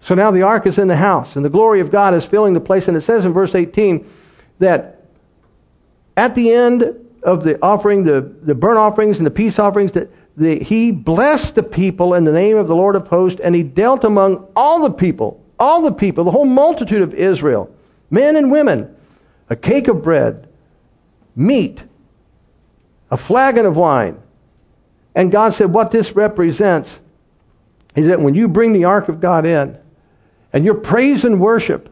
So 0.00 0.14
now 0.14 0.30
the 0.30 0.42
ark 0.42 0.66
is 0.66 0.78
in 0.78 0.88
the 0.88 0.96
house, 0.96 1.36
and 1.36 1.44
the 1.44 1.50
glory 1.50 1.80
of 1.80 1.90
God 1.90 2.14
is 2.14 2.24
filling 2.24 2.52
the 2.52 2.60
place. 2.60 2.88
And 2.88 2.96
it 2.96 3.02
says 3.02 3.24
in 3.24 3.32
verse 3.32 3.54
18 3.54 4.10
that 4.58 5.02
at 6.16 6.34
the 6.34 6.52
end 6.52 6.84
of 7.22 7.44
the 7.44 7.62
offering, 7.62 8.04
the, 8.04 8.20
the 8.20 8.54
burnt 8.54 8.78
offerings 8.78 9.18
and 9.18 9.26
the 9.26 9.30
peace 9.30 9.58
offerings, 9.58 9.92
that 9.92 10.10
the, 10.36 10.58
he 10.62 10.90
blessed 10.90 11.54
the 11.54 11.62
people 11.62 12.14
in 12.14 12.24
the 12.24 12.32
name 12.32 12.56
of 12.56 12.68
the 12.68 12.76
Lord 12.76 12.96
of 12.96 13.08
hosts, 13.08 13.40
and 13.40 13.54
he 13.54 13.62
dealt 13.62 14.04
among 14.04 14.46
all 14.56 14.82
the 14.82 14.90
people, 14.90 15.42
all 15.58 15.82
the 15.82 15.92
people, 15.92 16.24
the 16.24 16.30
whole 16.30 16.44
multitude 16.44 17.02
of 17.02 17.14
Israel, 17.14 17.74
men 18.10 18.36
and 18.36 18.50
women, 18.50 18.94
a 19.48 19.56
cake 19.56 19.88
of 19.88 20.02
bread, 20.02 20.48
meat, 21.36 21.84
a 23.10 23.16
flagon 23.16 23.66
of 23.66 23.76
wine. 23.76 24.20
And 25.14 25.30
God 25.30 25.54
said, 25.54 25.72
What 25.72 25.90
this 25.90 26.16
represents 26.16 26.98
is 27.94 28.06
that 28.06 28.20
when 28.20 28.34
you 28.34 28.48
bring 28.48 28.72
the 28.72 28.84
ark 28.84 29.08
of 29.08 29.20
God 29.20 29.46
in, 29.46 29.78
and 30.52 30.64
your 30.64 30.74
praise 30.74 31.24
and 31.24 31.40
worship, 31.40 31.90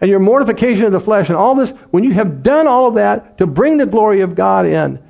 and 0.00 0.10
your 0.10 0.20
mortification 0.20 0.84
of 0.84 0.92
the 0.92 1.00
flesh, 1.00 1.28
and 1.28 1.36
all 1.36 1.54
this, 1.54 1.70
when 1.90 2.04
you 2.04 2.12
have 2.12 2.42
done 2.42 2.66
all 2.66 2.86
of 2.86 2.94
that 2.94 3.36
to 3.38 3.46
bring 3.46 3.76
the 3.76 3.86
glory 3.86 4.20
of 4.20 4.34
God 4.34 4.66
in, 4.66 5.02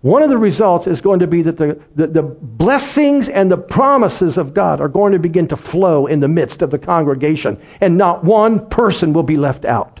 one 0.00 0.22
of 0.22 0.30
the 0.30 0.38
results 0.38 0.86
is 0.86 1.00
going 1.00 1.20
to 1.20 1.26
be 1.26 1.42
that 1.42 1.56
the, 1.56 1.80
the, 1.96 2.06
the, 2.06 2.22
blessings 2.22 3.28
and 3.28 3.50
the 3.50 3.58
promises 3.58 4.38
of 4.38 4.54
God 4.54 4.80
are 4.80 4.88
going 4.88 5.12
to 5.12 5.18
begin 5.18 5.48
to 5.48 5.56
flow 5.56 6.06
in 6.06 6.20
the 6.20 6.28
midst 6.28 6.62
of 6.62 6.70
the 6.70 6.78
congregation, 6.78 7.60
and 7.80 7.96
not 7.96 8.24
one 8.24 8.68
person 8.68 9.12
will 9.12 9.24
be 9.24 9.36
left 9.36 9.64
out. 9.64 10.00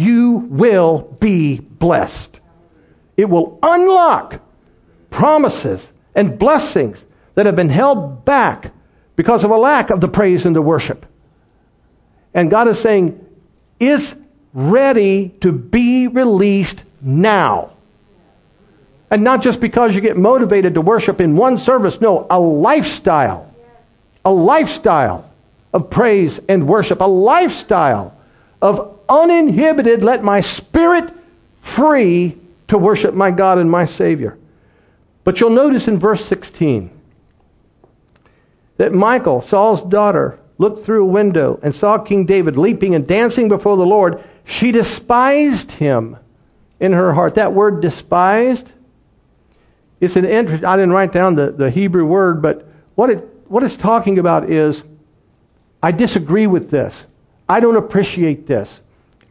You 0.00 0.46
will 0.48 1.14
be 1.20 1.60
blessed. 1.60 2.40
It 3.18 3.26
will 3.26 3.58
unlock 3.62 4.40
promises 5.10 5.86
and 6.14 6.38
blessings 6.38 7.04
that 7.34 7.44
have 7.44 7.54
been 7.54 7.68
held 7.68 8.24
back 8.24 8.72
because 9.14 9.44
of 9.44 9.50
a 9.50 9.58
lack 9.58 9.90
of 9.90 10.00
the 10.00 10.08
praise 10.08 10.46
and 10.46 10.56
the 10.56 10.62
worship. 10.62 11.04
And 12.32 12.50
God 12.50 12.66
is 12.68 12.78
saying, 12.78 13.26
it's 13.78 14.14
ready 14.54 15.34
to 15.42 15.52
be 15.52 16.06
released 16.06 16.82
now. 17.02 17.72
And 19.10 19.22
not 19.22 19.42
just 19.42 19.60
because 19.60 19.94
you 19.94 20.00
get 20.00 20.16
motivated 20.16 20.72
to 20.76 20.80
worship 20.80 21.20
in 21.20 21.36
one 21.36 21.58
service. 21.58 22.00
No, 22.00 22.26
a 22.30 22.40
lifestyle. 22.40 23.54
A 24.24 24.32
lifestyle 24.32 25.30
of 25.74 25.90
praise 25.90 26.40
and 26.48 26.66
worship. 26.66 27.02
A 27.02 27.04
lifestyle 27.04 28.16
of 28.62 28.98
uninhibited, 29.08 30.02
let 30.02 30.22
my 30.22 30.40
spirit 30.40 31.12
free 31.62 32.38
to 32.68 32.78
worship 32.78 33.14
my 33.14 33.30
God 33.30 33.58
and 33.58 33.70
my 33.70 33.84
Savior. 33.84 34.38
But 35.24 35.40
you'll 35.40 35.50
notice 35.50 35.88
in 35.88 35.98
verse 35.98 36.24
16 36.24 36.90
that 38.76 38.92
Michal, 38.92 39.42
Saul's 39.42 39.82
daughter, 39.82 40.38
looked 40.58 40.84
through 40.84 41.02
a 41.02 41.06
window 41.06 41.58
and 41.62 41.74
saw 41.74 41.98
King 41.98 42.26
David 42.26 42.56
leaping 42.56 42.94
and 42.94 43.06
dancing 43.06 43.48
before 43.48 43.76
the 43.76 43.86
Lord. 43.86 44.22
She 44.44 44.72
despised 44.72 45.70
him 45.72 46.16
in 46.78 46.92
her 46.92 47.14
heart. 47.14 47.34
That 47.36 47.52
word 47.54 47.80
despised 47.80 48.66
it's 50.00 50.16
an 50.16 50.24
interest. 50.24 50.64
I 50.64 50.76
didn't 50.76 50.92
write 50.92 51.12
down 51.12 51.34
the, 51.34 51.52
the 51.52 51.70
Hebrew 51.70 52.06
word, 52.06 52.40
but 52.40 52.66
what, 52.94 53.10
it, 53.10 53.18
what 53.48 53.62
it's 53.62 53.76
talking 53.76 54.18
about 54.18 54.50
is 54.50 54.82
I 55.82 55.92
disagree 55.92 56.46
with 56.46 56.70
this. 56.70 57.04
I 57.50 57.58
don't 57.58 57.74
appreciate 57.74 58.46
this. 58.46 58.80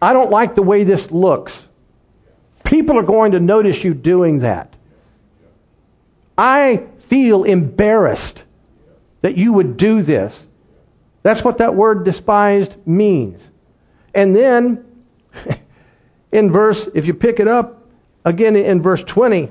I 0.01 0.11
don't 0.11 0.29
like 0.29 0.53
the 0.53 0.61
way 0.61 0.83
this 0.83 1.09
looks. 1.09 1.57
People 2.65 2.97
are 2.97 3.03
going 3.03 3.31
to 3.31 3.39
notice 3.39 3.81
you 3.81 3.93
doing 3.93 4.39
that. 4.39 4.75
I 6.37 6.83
feel 7.07 7.45
embarrassed 7.45 8.43
that 9.21 9.37
you 9.37 9.53
would 9.53 9.77
do 9.77 10.01
this. 10.01 10.37
That's 11.23 11.45
what 11.45 11.59
that 11.59 11.75
word 11.75 12.03
despised 12.03 12.75
means. 12.85 13.41
And 14.13 14.35
then 14.35 14.85
in 16.33 16.51
verse, 16.51 16.89
if 16.93 17.07
you 17.07 17.13
pick 17.13 17.39
it 17.39 17.47
up 17.47 17.87
again 18.25 18.57
in 18.57 18.81
verse 18.81 19.01
20, 19.01 19.49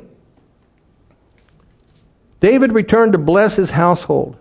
David 2.41 2.73
returned 2.73 3.13
to 3.13 3.19
bless 3.19 3.57
his 3.57 3.71
household. 3.71 4.37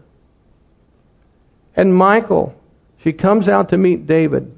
And 1.78 1.97
Michal, 1.97 2.57
she 3.08 3.14
comes 3.14 3.47
out 3.47 3.70
to 3.70 3.78
meet 3.78 4.05
David. 4.05 4.53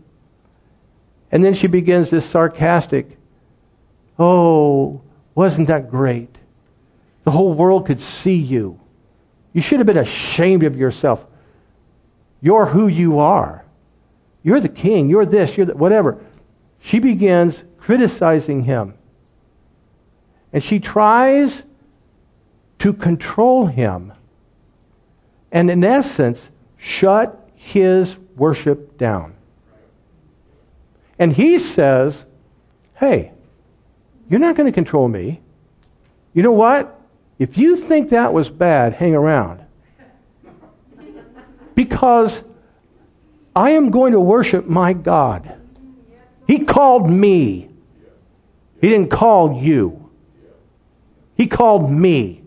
And 1.32 1.46
then 1.46 1.54
she 1.54 1.68
begins 1.68 2.10
this 2.10 2.26
sarcastic, 2.26 3.16
Oh, 4.18 5.02
wasn't 5.36 5.68
that 5.68 5.92
great? 5.92 6.36
The 7.26 7.30
whole 7.30 7.54
world 7.54 7.86
could 7.86 8.02
see 8.02 8.38
you. 8.38 8.80
You 9.54 9.62
should 9.62 9.78
have 9.78 9.86
been 9.86 10.00
ashamed 10.00 10.64
of 10.64 10.76
yourself. 10.76 11.24
You're 12.42 12.66
who 12.66 12.88
you 12.88 13.20
are. 13.20 13.64
You're 14.42 14.60
the 14.60 14.68
king. 14.68 15.12
You're 15.12 15.28
this. 15.28 15.56
You're 15.56 15.68
whatever. 15.68 16.20
She 16.80 16.98
begins 16.98 17.64
criticizing 17.78 18.64
him. 18.64 18.96
And 20.52 20.64
she 20.64 20.80
tries 20.80 21.62
to 22.80 22.94
control 22.94 23.68
him 23.68 24.12
and, 25.52 25.70
in 25.70 25.84
essence, 25.84 26.50
shut 26.78 27.40
his 27.60 28.16
worship 28.40 28.98
down. 28.98 29.36
And 31.18 31.34
he 31.34 31.60
says, 31.60 32.24
Hey, 32.96 33.32
you're 34.30 34.40
not 34.40 34.56
going 34.56 34.66
to 34.68 34.74
control 34.74 35.08
me. 35.08 35.42
You 36.34 36.44
know 36.44 36.52
what? 36.52 37.00
If 37.38 37.58
you 37.58 37.76
think 37.78 38.10
that 38.10 38.34
was 38.34 38.50
bad, 38.50 38.94
hang 38.94 39.16
around. 39.16 39.64
Because 41.76 42.42
I 43.56 43.72
am 43.72 43.90
going 43.90 44.14
to 44.14 44.20
worship 44.20 44.68
my 44.68 44.94
God. 44.94 45.56
He 46.48 46.66
called 46.66 47.10
me. 47.10 47.70
He 48.82 48.90
didn't 48.90 49.10
call 49.10 49.62
you. 49.62 50.10
He 51.36 51.48
called 51.48 51.90
me 51.90 52.40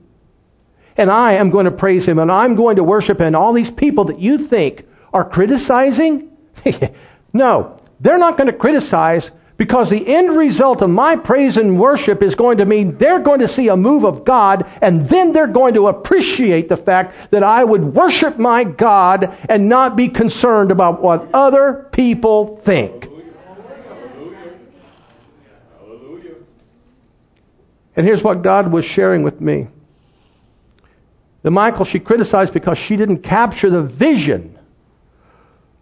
and 0.96 1.10
I 1.10 1.34
am 1.34 1.50
going 1.50 1.64
to 1.64 1.70
praise 1.70 2.04
him 2.04 2.18
and 2.18 2.30
I'm 2.30 2.54
going 2.54 2.76
to 2.76 2.84
worship 2.84 3.20
and 3.20 3.34
all 3.34 3.52
these 3.52 3.70
people 3.70 4.04
that 4.06 4.18
you 4.18 4.38
think 4.38 4.86
are 5.12 5.24
criticizing, 5.24 6.30
no, 7.32 7.80
they're 8.00 8.18
not 8.18 8.36
going 8.36 8.48
to 8.48 8.56
criticize 8.56 9.30
because 9.56 9.90
the 9.90 10.06
end 10.08 10.36
result 10.36 10.82
of 10.82 10.90
my 10.90 11.14
praise 11.14 11.56
and 11.56 11.78
worship 11.78 12.22
is 12.22 12.34
going 12.34 12.58
to 12.58 12.64
mean 12.64 12.98
they're 12.98 13.20
going 13.20 13.38
to 13.40 13.46
see 13.46 13.68
a 13.68 13.76
move 13.76 14.04
of 14.04 14.24
God 14.24 14.68
and 14.80 15.08
then 15.08 15.32
they're 15.32 15.46
going 15.46 15.74
to 15.74 15.86
appreciate 15.86 16.68
the 16.68 16.76
fact 16.76 17.30
that 17.30 17.44
I 17.44 17.62
would 17.62 17.94
worship 17.94 18.38
my 18.38 18.64
God 18.64 19.36
and 19.48 19.68
not 19.68 19.94
be 19.94 20.08
concerned 20.08 20.72
about 20.72 21.00
what 21.00 21.28
other 21.32 21.88
people 21.92 22.56
think. 22.64 23.08
And 27.94 28.06
here's 28.06 28.24
what 28.24 28.42
God 28.42 28.72
was 28.72 28.84
sharing 28.84 29.22
with 29.22 29.40
me. 29.40 29.68
The 31.42 31.50
Michal 31.50 31.84
she 31.84 32.00
criticized 32.00 32.52
because 32.52 32.78
she 32.78 32.96
didn't 32.96 33.18
capture 33.18 33.70
the 33.70 33.82
vision 33.82 34.51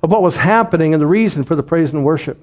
of 0.02 0.10
what 0.10 0.22
was 0.22 0.36
happening 0.36 0.94
and 0.94 1.00
the 1.00 1.06
reason 1.06 1.44
for 1.44 1.54
the 1.54 1.62
praise 1.62 1.92
and 1.92 2.04
worship. 2.04 2.38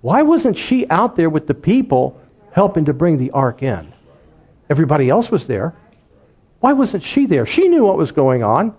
Why 0.00 0.22
wasn't 0.22 0.56
she 0.56 0.88
out 0.90 1.16
there 1.16 1.30
with 1.30 1.46
the 1.46 1.54
people 1.54 2.20
helping 2.52 2.84
to 2.84 2.92
bring 2.92 3.18
the 3.18 3.30
ark 3.30 3.62
in? 3.62 3.92
Everybody 4.68 5.08
else 5.08 5.30
was 5.30 5.46
there. 5.46 5.74
Why 6.60 6.72
wasn't 6.72 7.02
she 7.02 7.26
there? 7.26 7.46
She 7.46 7.68
knew 7.68 7.84
what 7.84 7.96
was 7.96 8.12
going 8.12 8.42
on, 8.42 8.74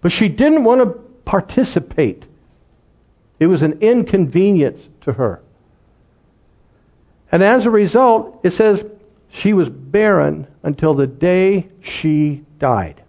but 0.00 0.12
she 0.12 0.28
didn't 0.28 0.64
want 0.64 0.80
to 0.82 0.86
participate. 1.24 2.24
It 3.38 3.46
was 3.46 3.62
an 3.62 3.78
inconvenience 3.80 4.88
to 5.02 5.12
her. 5.12 5.42
And 7.30 7.42
as 7.42 7.66
a 7.66 7.70
result, 7.70 8.40
it 8.44 8.52
says 8.52 8.84
she 9.30 9.52
was 9.52 9.68
barren 9.68 10.46
until 10.62 10.94
the 10.94 11.06
day 11.06 11.68
she 11.82 12.44
died. 12.58 13.02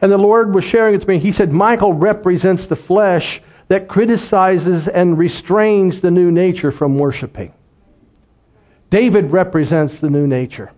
And 0.00 0.12
the 0.12 0.18
Lord 0.18 0.54
was 0.54 0.64
sharing 0.64 0.94
it 0.94 1.00
to 1.00 1.08
me. 1.08 1.18
He 1.18 1.32
said, 1.32 1.52
Michal 1.52 1.92
represents 1.92 2.66
the 2.66 2.76
flesh 2.76 3.42
that 3.68 3.88
criticizes 3.88 4.88
and 4.88 5.18
restrains 5.18 6.00
the 6.00 6.10
new 6.10 6.30
nature 6.30 6.70
from 6.70 6.98
worshiping. 6.98 7.52
David 8.90 9.32
represents 9.32 9.98
the 9.98 10.08
new 10.08 10.26
nature. 10.26 10.72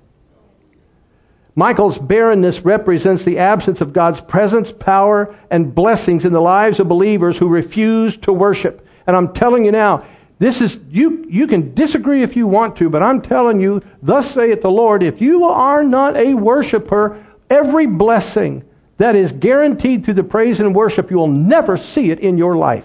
Michal's 1.55 1.99
barrenness 1.99 2.61
represents 2.61 3.25
the 3.25 3.39
absence 3.39 3.81
of 3.81 3.93
God's 3.93 4.21
presence, 4.21 4.73
power, 4.73 5.35
and 5.51 5.75
blessings 5.75 6.25
in 6.25 6.33
the 6.33 6.41
lives 6.41 6.81
of 6.81 6.89
believers 6.89 7.37
who 7.37 7.49
refuse 7.49 8.17
to 8.19 8.33
worship. 8.33 8.87
And 9.07 9.17
I'm 9.17 9.33
telling 9.33 9.65
you 9.65 9.73
now, 9.73 10.07
this 10.39 10.63
is, 10.63 10.79
you, 10.89 11.27
you 11.29 11.47
can 11.47 11.75
disagree 11.75 12.23
if 12.23 12.35
you 12.35 12.47
want 12.47 12.77
to, 12.77 12.89
but 12.89 13.03
I'm 13.03 13.21
telling 13.21 13.61
you, 13.61 13.83
thus 14.03 14.33
saith 14.33 14.63
the 14.63 14.71
Lord, 14.71 15.03
if 15.03 15.21
you 15.21 15.45
are 15.45 15.83
not 15.83 16.17
a 16.17 16.33
worshiper, 16.33 17.23
every 17.51 17.87
blessing 17.87 18.65
that 19.01 19.17
is 19.17 19.33
guaranteed 19.33 20.05
through 20.05 20.15
the 20.15 20.23
praise 20.23 20.61
and 20.61 20.75
worship, 20.75 21.11
you 21.11 21.17
will 21.17 21.27
never 21.27 21.77
see 21.77 22.11
it 22.11 22.21
in 22.21 22.39
your 22.39 22.57
life. 22.57 22.85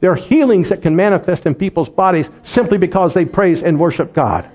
There 0.00 0.10
are 0.10 0.16
healings 0.16 0.70
that 0.70 0.82
can 0.82 0.96
manifest 0.96 1.44
in 1.44 1.54
people's 1.54 1.90
bodies 1.90 2.30
simply 2.42 2.78
because 2.78 3.12
they 3.12 3.24
praise 3.24 3.62
and 3.62 3.78
worship 3.78 4.14
God. 4.14 4.50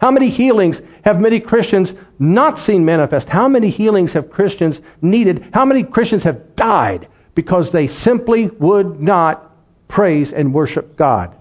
How 0.00 0.10
many 0.10 0.28
healings 0.28 0.82
have 1.04 1.20
many 1.20 1.40
Christians 1.40 1.94
not 2.18 2.58
seen 2.58 2.84
manifest? 2.84 3.28
How 3.28 3.48
many 3.48 3.70
healings 3.70 4.12
have 4.12 4.30
Christians 4.30 4.80
needed? 5.00 5.48
How 5.54 5.64
many 5.64 5.82
Christians 5.84 6.24
have 6.24 6.54
died 6.56 7.08
because 7.34 7.70
they 7.70 7.86
simply 7.86 8.48
would 8.48 9.00
not 9.00 9.52
praise 9.92 10.32
and 10.32 10.54
worship 10.54 10.96
God. 10.96 11.36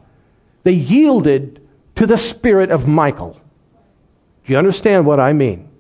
They 0.64 0.74
yielded 0.74 1.66
to 1.96 2.06
the 2.06 2.18
spirit 2.18 2.70
of 2.70 2.88
Michal. 2.88 3.40
Do 4.46 4.54
you 4.54 4.58
understand 4.58 5.06
what 5.06 5.22
I 5.22 5.32
mean? 5.32 5.71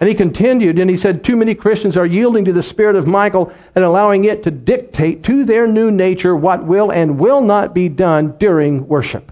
And 0.00 0.08
he 0.08 0.14
continued 0.14 0.78
and 0.78 0.88
he 0.88 0.96
said, 0.96 1.22
Too 1.22 1.36
many 1.36 1.54
Christians 1.54 1.96
are 1.96 2.06
yielding 2.06 2.46
to 2.46 2.52
the 2.54 2.62
spirit 2.62 2.96
of 2.96 3.06
Michal 3.06 3.52
and 3.74 3.84
allowing 3.84 4.24
it 4.24 4.42
to 4.44 4.50
dictate 4.50 5.22
to 5.24 5.44
their 5.44 5.66
new 5.66 5.90
nature 5.90 6.34
what 6.34 6.64
will 6.64 6.90
and 6.90 7.18
will 7.18 7.42
not 7.42 7.74
be 7.74 7.90
done 7.90 8.36
during 8.38 8.88
worship. 8.88 9.30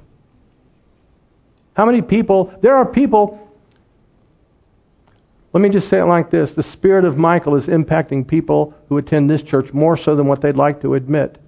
How 1.74 1.86
many 1.86 2.02
people, 2.02 2.52
there 2.60 2.74
are 2.76 2.84
people, 2.84 3.48
Let 5.52 5.62
me 5.62 5.70
just 5.70 5.88
say 5.88 6.00
it 6.00 6.04
like 6.04 6.30
this 6.30 6.52
the 6.52 6.62
spirit 6.62 7.04
of 7.04 7.16
Michal 7.16 7.56
is 7.56 7.66
impacting 7.66 8.26
people 8.26 8.74
who 8.88 8.98
attend 8.98 9.30
this 9.30 9.42
church 9.42 9.72
more 9.72 9.96
so 9.96 10.14
than 10.14 10.26
what 10.26 10.42
they'd 10.42 10.56
like 10.56 10.82
to 10.82 10.94
admit. 10.94 11.38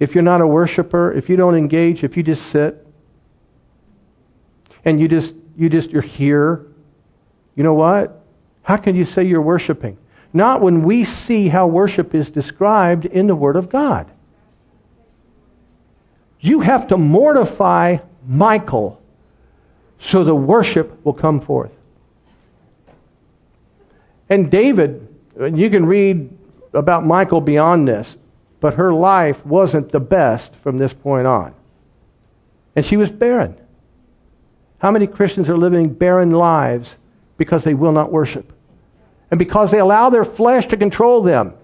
If 0.00 0.14
you're 0.14 0.24
not 0.24 0.40
a 0.40 0.46
worshiper, 0.46 1.12
if 1.12 1.28
you 1.28 1.36
don't 1.36 1.54
engage, 1.54 2.02
if 2.02 2.16
you 2.16 2.22
just 2.22 2.46
sit 2.46 2.86
and 4.84 4.98
you 4.98 5.06
just 5.08 5.34
you 5.56 5.68
just 5.68 5.90
you're 5.90 6.02
here, 6.02 6.66
you 7.54 7.62
know 7.62 7.74
what? 7.74 8.20
How 8.62 8.76
can 8.76 8.96
you 8.96 9.04
say 9.04 9.24
you're 9.24 9.42
worshiping? 9.42 9.98
Not 10.32 10.60
when 10.60 10.82
we 10.82 11.04
see 11.04 11.48
how 11.48 11.66
worship 11.66 12.14
is 12.14 12.30
described 12.30 13.04
in 13.04 13.26
the 13.26 13.36
Word 13.36 13.56
of 13.56 13.68
God. 13.68 14.10
You 16.40 16.60
have 16.60 16.88
to 16.88 16.98
mortify 16.98 17.98
Michal 18.26 19.00
so 19.98 20.24
the 20.24 20.34
worship 20.34 21.04
will 21.04 21.12
come 21.12 21.40
forth. 21.40 21.70
And 24.28 24.50
David, 24.50 25.06
you 25.38 25.70
can 25.70 25.86
read 25.86 26.36
about 26.72 27.06
Michal 27.06 27.40
beyond 27.40 27.86
this, 27.86 28.16
but 28.60 28.74
her 28.74 28.92
life 28.92 29.44
wasn't 29.46 29.90
the 29.90 30.00
best 30.00 30.54
from 30.56 30.78
this 30.78 30.92
point 30.92 31.26
on. 31.26 31.54
And 32.74 32.84
she 32.84 32.96
was 32.96 33.12
barren. 33.12 33.56
How 34.78 34.90
many 34.90 35.06
Christians 35.06 35.48
are 35.48 35.56
living 35.56 35.94
barren 35.94 36.32
lives 36.32 36.96
because 37.36 37.64
they 37.64 37.74
will 37.74 37.92
not 37.92 38.12
worship? 38.12 38.52
And 39.30 39.38
because 39.38 39.70
they 39.70 39.78
allow 39.78 40.10
their 40.10 40.24
flesh 40.24 40.66
to 40.68 40.76
control 40.76 41.22
them. 41.22 41.54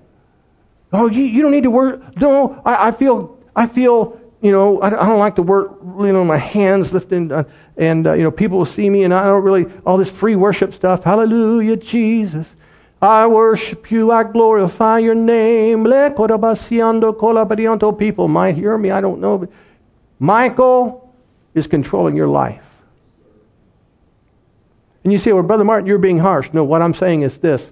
Oh, 0.93 1.09
you, 1.09 1.23
you 1.23 1.43
don't 1.43 1.53
need 1.53 1.65
to 1.65 1.71
work. 1.71 2.17
No, 2.17 2.61
I, 2.65 2.89
I 2.89 2.91
feel, 2.91 3.39
I 3.55 3.67
feel 3.67 4.21
you 4.41 4.53
know, 4.53 4.81
I, 4.81 4.87
I 4.87 5.07
don't 5.07 5.19
like 5.19 5.37
to 5.37 5.43
work, 5.43 5.79
you 5.83 6.13
know, 6.13 6.25
my 6.25 6.39
hands 6.39 6.93
lifting, 6.93 7.31
uh, 7.31 7.45
and, 7.77 8.07
uh, 8.07 8.15
you 8.15 8.23
know, 8.23 8.31
people 8.31 8.57
will 8.59 8.65
see 8.65 8.89
me, 8.89 9.05
and 9.05 9.13
I 9.13 9.25
don't 9.25 9.43
really, 9.43 9.67
all 9.85 9.99
this 9.99 10.09
free 10.09 10.37
worship 10.37 10.75
stuff. 10.75 11.05
Hallelujah, 11.05 11.77
Jesus. 11.77 12.47
I 13.03 13.27
worship 13.27 13.91
you, 13.91 14.13
I 14.13 14.25
glorify 14.25 14.99
your 14.99 15.15
name. 15.15 15.85
People 15.85 16.29
might 18.29 18.55
hear 18.55 18.79
me, 18.79 18.91
I 18.91 19.01
don't 19.01 19.21
know. 19.21 19.49
Michal 20.19 21.15
is 21.55 21.67
controlling 21.67 22.17
your 22.17 22.29
life. 22.29 22.65
And 25.03 25.13
you 25.13 25.19
say, 25.19 25.33
well, 25.33 25.43
Brother 25.43 25.65
Martin, 25.65 25.87
you're 25.87 25.99
being 25.99 26.19
harsh. 26.19 26.53
No, 26.53 26.65
what 26.65 26.83
I'm 26.83 26.95
saying 26.95 27.23
is 27.23 27.39
this 27.39 27.71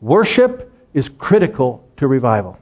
worship 0.00 0.70
is 0.92 1.08
critical 1.08 1.86
to 1.96 2.06
revival. 2.06 2.58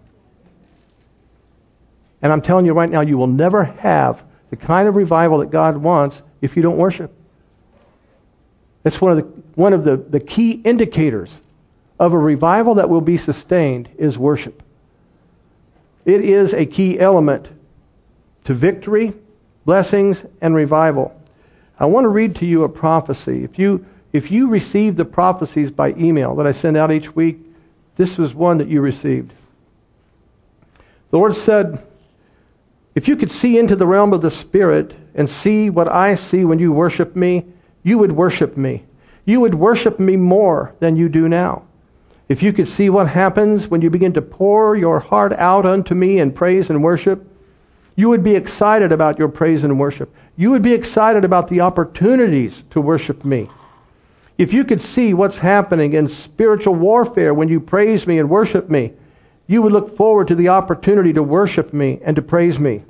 And 2.22 2.32
I'm 2.32 2.40
telling 2.40 2.66
you 2.66 2.72
right 2.72 2.88
now, 2.88 3.01
you 3.01 3.18
will 3.18 3.26
never 3.26 3.64
have 3.64 4.22
the 4.51 4.57
kind 4.57 4.88
of 4.88 4.95
revival 4.95 5.38
that 5.38 5.51
God 5.51 5.76
wants 5.76 6.22
if 6.40 6.57
you 6.57 6.62
don't 6.62 6.76
worship. 6.76 7.12
It's 8.84 9.01
one 9.01 9.12
of 9.12 9.18
the, 9.18 9.43
one 9.55 9.72
of 9.72 9.84
the, 9.84 9.97
the 9.97 10.20
key 10.20 10.53
indicators 10.53 11.40
of 11.99 12.12
a 12.12 12.18
revival 12.18 12.76
that 12.76 12.88
will 12.88 13.01
be 13.01 13.16
sustained 13.16 13.88
is 13.97 14.18
worship. 14.18 14.62
It 16.05 16.24
is 16.24 16.53
a 16.53 16.66
key 16.66 16.99
element 16.99 17.49
to 18.45 18.55
victory, 18.55 19.14
blessings, 19.64 20.24
and 20.40 20.55
revival. 20.55 21.18
I 21.82 21.86
want 21.86 22.04
to 22.04 22.08
read 22.08 22.36
to 22.36 22.46
you 22.46 22.62
a 22.62 22.68
prophecy. 22.68 23.42
If 23.42 23.58
you, 23.58 23.84
if 24.12 24.30
you 24.30 24.46
receive 24.46 24.94
the 24.94 25.04
prophecies 25.04 25.68
by 25.68 25.90
email 25.94 26.36
that 26.36 26.46
I 26.46 26.52
send 26.52 26.76
out 26.76 26.92
each 26.92 27.16
week, 27.16 27.40
this 27.96 28.20
is 28.20 28.32
one 28.32 28.58
that 28.58 28.68
you 28.68 28.80
received. 28.80 29.34
The 31.10 31.16
Lord 31.18 31.34
said, 31.34 31.84
if 32.94 33.08
you 33.08 33.16
could 33.16 33.32
see 33.32 33.58
into 33.58 33.74
the 33.74 33.86
realm 33.86 34.12
of 34.12 34.22
the 34.22 34.30
Spirit 34.30 34.94
and 35.16 35.28
see 35.28 35.70
what 35.70 35.90
I 35.90 36.14
see 36.14 36.44
when 36.44 36.60
you 36.60 36.72
worship 36.72 37.16
me, 37.16 37.46
you 37.82 37.98
would 37.98 38.12
worship 38.12 38.56
me. 38.56 38.84
You 39.24 39.40
would 39.40 39.54
worship 39.54 39.98
me 39.98 40.14
more 40.14 40.76
than 40.78 40.94
you 40.94 41.08
do 41.08 41.28
now. 41.28 41.64
If 42.28 42.44
you 42.44 42.52
could 42.52 42.68
see 42.68 42.90
what 42.90 43.08
happens 43.08 43.66
when 43.66 43.82
you 43.82 43.90
begin 43.90 44.12
to 44.12 44.22
pour 44.22 44.76
your 44.76 45.00
heart 45.00 45.32
out 45.32 45.66
unto 45.66 45.96
me 45.96 46.20
in 46.20 46.30
praise 46.32 46.70
and 46.70 46.80
worship, 46.80 47.26
you 47.96 48.08
would 48.08 48.22
be 48.22 48.36
excited 48.36 48.92
about 48.92 49.18
your 49.18 49.28
praise 49.28 49.64
and 49.64 49.80
worship. 49.80 50.14
You 50.36 50.50
would 50.50 50.62
be 50.62 50.72
excited 50.72 51.24
about 51.24 51.48
the 51.48 51.60
opportunities 51.60 52.64
to 52.70 52.80
worship 52.80 53.24
me. 53.24 53.50
If 54.38 54.52
you 54.52 54.64
could 54.64 54.80
see 54.80 55.12
what's 55.14 55.38
happening 55.38 55.92
in 55.92 56.08
spiritual 56.08 56.74
warfare 56.74 57.34
when 57.34 57.48
you 57.48 57.60
praise 57.60 58.06
me 58.06 58.18
and 58.18 58.30
worship 58.30 58.70
me, 58.70 58.92
you 59.46 59.60
would 59.60 59.72
look 59.72 59.96
forward 59.96 60.28
to 60.28 60.34
the 60.34 60.48
opportunity 60.48 61.12
to 61.12 61.22
worship 61.22 61.72
me 61.72 62.00
and 62.02 62.16
to 62.16 62.22
praise 62.22 62.58
me. 62.58 62.84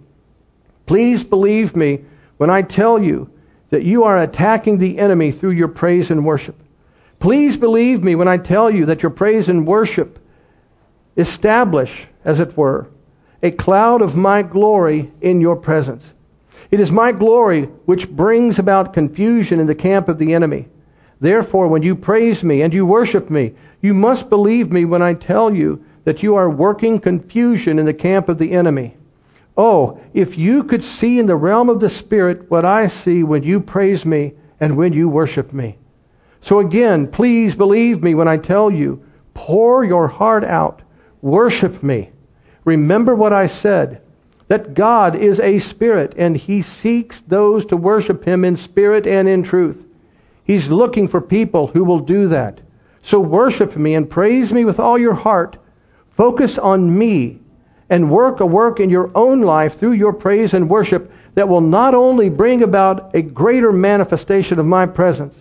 Please 0.86 1.22
believe 1.22 1.74
me 1.74 2.04
when 2.36 2.50
I 2.50 2.62
tell 2.62 3.02
you 3.02 3.30
that 3.70 3.82
you 3.82 4.04
are 4.04 4.18
attacking 4.18 4.78
the 4.78 4.98
enemy 4.98 5.32
through 5.32 5.50
your 5.50 5.68
praise 5.68 6.10
and 6.10 6.24
worship. 6.24 6.62
Please 7.18 7.56
believe 7.56 8.02
me 8.02 8.14
when 8.14 8.28
I 8.28 8.36
tell 8.36 8.70
you 8.70 8.86
that 8.86 9.02
your 9.02 9.10
praise 9.10 9.48
and 9.48 9.66
worship 9.66 10.18
establish, 11.16 12.06
as 12.24 12.40
it 12.40 12.56
were, 12.56 12.88
a 13.42 13.50
cloud 13.50 14.02
of 14.02 14.16
my 14.16 14.42
glory 14.42 15.12
in 15.20 15.40
your 15.40 15.56
presence. 15.56 16.12
It 16.72 16.80
is 16.80 16.90
my 16.90 17.12
glory 17.12 17.64
which 17.84 18.10
brings 18.10 18.58
about 18.58 18.94
confusion 18.94 19.60
in 19.60 19.66
the 19.66 19.74
camp 19.74 20.08
of 20.08 20.18
the 20.18 20.32
enemy. 20.34 20.68
Therefore, 21.20 21.68
when 21.68 21.82
you 21.82 21.94
praise 21.94 22.42
me 22.42 22.62
and 22.62 22.72
you 22.72 22.86
worship 22.86 23.30
me, 23.30 23.54
you 23.82 23.94
must 23.94 24.30
believe 24.30 24.72
me 24.72 24.86
when 24.86 25.02
I 25.02 25.14
tell 25.14 25.54
you 25.54 25.84
that 26.04 26.22
you 26.22 26.34
are 26.34 26.50
working 26.50 26.98
confusion 26.98 27.78
in 27.78 27.86
the 27.86 27.94
camp 27.94 28.28
of 28.28 28.38
the 28.38 28.52
enemy. 28.52 28.96
Oh, 29.56 30.00
if 30.14 30.38
you 30.38 30.64
could 30.64 30.82
see 30.82 31.18
in 31.18 31.26
the 31.26 31.36
realm 31.36 31.68
of 31.68 31.78
the 31.78 31.90
Spirit 31.90 32.50
what 32.50 32.64
I 32.64 32.86
see 32.86 33.22
when 33.22 33.42
you 33.42 33.60
praise 33.60 34.06
me 34.06 34.32
and 34.58 34.76
when 34.76 34.94
you 34.94 35.08
worship 35.08 35.52
me. 35.52 35.78
So 36.40 36.58
again, 36.58 37.06
please 37.06 37.54
believe 37.54 38.02
me 38.02 38.14
when 38.14 38.28
I 38.28 38.38
tell 38.38 38.70
you, 38.70 39.04
pour 39.34 39.84
your 39.84 40.08
heart 40.08 40.42
out, 40.42 40.82
worship 41.20 41.82
me. 41.82 42.10
Remember 42.64 43.14
what 43.14 43.32
I 43.32 43.46
said, 43.46 44.01
that 44.52 44.74
God 44.74 45.16
is 45.16 45.40
a 45.40 45.58
spirit 45.58 46.12
and 46.16 46.36
he 46.36 46.62
seeks 46.62 47.22
those 47.26 47.64
to 47.66 47.76
worship 47.76 48.24
him 48.24 48.44
in 48.44 48.56
spirit 48.56 49.06
and 49.06 49.26
in 49.26 49.42
truth. 49.42 49.86
He's 50.44 50.68
looking 50.68 51.08
for 51.08 51.20
people 51.20 51.68
who 51.68 51.82
will 51.82 52.00
do 52.00 52.28
that. 52.28 52.60
So 53.02 53.18
worship 53.18 53.76
me 53.76 53.94
and 53.94 54.08
praise 54.08 54.52
me 54.52 54.64
with 54.64 54.78
all 54.78 54.98
your 54.98 55.14
heart 55.14 55.56
Focus 56.16 56.58
on 56.58 56.96
me 56.96 57.40
and 57.88 58.10
work 58.10 58.40
a 58.40 58.46
work 58.46 58.80
in 58.80 58.90
your 58.90 59.10
own 59.14 59.40
life 59.40 59.78
through 59.78 59.92
your 59.92 60.12
praise 60.12 60.54
and 60.54 60.68
worship 60.68 61.10
that 61.34 61.48
will 61.48 61.60
not 61.60 61.94
only 61.94 62.28
bring 62.28 62.62
about 62.62 63.14
a 63.14 63.22
greater 63.22 63.72
manifestation 63.72 64.58
of 64.58 64.66
my 64.66 64.86
presence, 64.86 65.34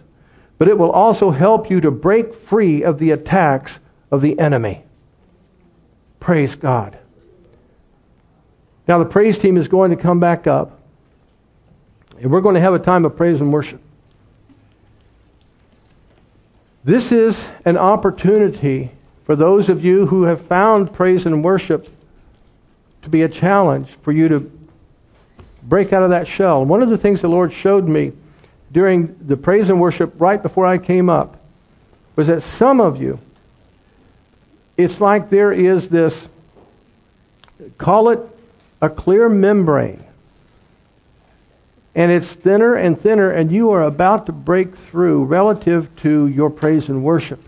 but 0.57 0.67
it 0.67 0.77
will 0.77 0.91
also 0.91 1.31
help 1.31 1.69
you 1.69 1.81
to 1.81 1.91
break 1.91 2.33
free 2.33 2.83
of 2.83 2.99
the 2.99 3.11
attacks 3.11 3.79
of 4.09 4.21
the 4.21 4.39
enemy. 4.39 4.83
Praise 6.19 6.55
God. 6.55 6.97
Now, 8.91 8.97
the 8.97 9.05
praise 9.05 9.37
team 9.37 9.55
is 9.55 9.69
going 9.69 9.91
to 9.91 9.95
come 9.95 10.19
back 10.19 10.47
up, 10.47 10.77
and 12.19 12.29
we're 12.29 12.41
going 12.41 12.55
to 12.55 12.59
have 12.59 12.73
a 12.73 12.79
time 12.79 13.05
of 13.05 13.15
praise 13.15 13.39
and 13.39 13.53
worship. 13.53 13.79
This 16.83 17.13
is 17.13 17.41
an 17.63 17.77
opportunity 17.77 18.91
for 19.23 19.37
those 19.37 19.69
of 19.69 19.81
you 19.81 20.07
who 20.07 20.23
have 20.23 20.45
found 20.45 20.91
praise 20.91 21.25
and 21.25 21.41
worship 21.41 21.87
to 23.03 23.07
be 23.07 23.21
a 23.21 23.29
challenge 23.29 23.87
for 24.01 24.11
you 24.11 24.27
to 24.27 24.51
break 25.63 25.93
out 25.93 26.03
of 26.03 26.09
that 26.09 26.27
shell. 26.27 26.65
One 26.65 26.81
of 26.81 26.89
the 26.89 26.97
things 26.97 27.21
the 27.21 27.29
Lord 27.29 27.53
showed 27.53 27.87
me 27.87 28.11
during 28.73 29.15
the 29.25 29.37
praise 29.37 29.69
and 29.69 29.79
worship 29.79 30.19
right 30.19 30.43
before 30.43 30.65
I 30.65 30.77
came 30.77 31.09
up 31.09 31.39
was 32.17 32.27
that 32.27 32.43
some 32.43 32.81
of 32.81 33.01
you, 33.01 33.19
it's 34.75 34.99
like 34.99 35.29
there 35.29 35.53
is 35.53 35.87
this, 35.87 36.27
call 37.77 38.09
it 38.09 38.19
a 38.81 38.89
clear 38.89 39.29
membrane. 39.29 40.03
And 41.93 42.11
it's 42.11 42.33
thinner 42.33 42.75
and 42.75 42.99
thinner, 42.99 43.31
and 43.31 43.51
you 43.51 43.71
are 43.71 43.83
about 43.83 44.25
to 44.27 44.31
break 44.31 44.75
through 44.75 45.25
relative 45.25 45.93
to 45.97 46.27
your 46.27 46.49
praise 46.49 46.87
and 46.89 47.03
worship 47.03 47.43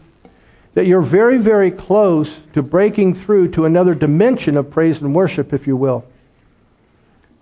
that 0.74 0.88
you're 0.88 1.02
very, 1.02 1.38
very 1.38 1.70
close 1.70 2.38
to 2.54 2.62
breaking 2.62 3.14
through 3.14 3.50
to 3.50 3.66
another 3.66 3.94
dimension 3.94 4.58
of 4.58 4.70
praise 4.70 5.02
and 5.02 5.14
worship, 5.14 5.54
if 5.54 5.68
you 5.68 5.78
will. 5.78 6.04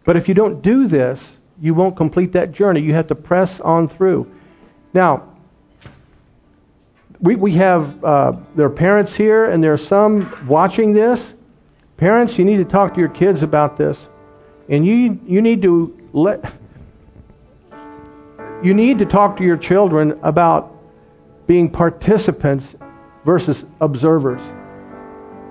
But 0.03 0.17
if 0.17 0.27
you 0.27 0.33
don't 0.33 0.61
do 0.61 0.87
this, 0.87 1.23
you 1.61 1.73
won't 1.73 1.95
complete 1.95 2.33
that 2.33 2.51
journey. 2.51 2.81
You 2.81 2.93
have 2.93 3.07
to 3.07 3.15
press 3.15 3.59
on 3.61 3.87
through. 3.87 4.31
Now, 4.93 5.29
we, 7.21 7.35
we 7.35 7.53
have, 7.53 8.03
uh, 8.03 8.33
are 8.57 8.69
parents 8.69 9.15
here, 9.15 9.45
and 9.45 9.63
there 9.63 9.71
are 9.71 9.77
some 9.77 10.45
watching 10.47 10.91
this. 10.91 11.33
Parents, 12.01 12.35
you 12.39 12.45
need 12.45 12.57
to 12.57 12.65
talk 12.65 12.95
to 12.95 12.99
your 12.99 13.09
kids 13.09 13.43
about 13.43 13.77
this. 13.77 14.09
And 14.69 14.83
you, 14.83 15.19
you 15.23 15.39
need 15.39 15.61
to 15.61 15.95
let, 16.13 16.51
you 18.63 18.73
need 18.73 18.97
to 18.97 19.05
talk 19.05 19.37
to 19.37 19.43
your 19.43 19.55
children 19.55 20.19
about 20.23 20.75
being 21.45 21.69
participants 21.69 22.73
versus 23.23 23.65
observers. 23.81 24.41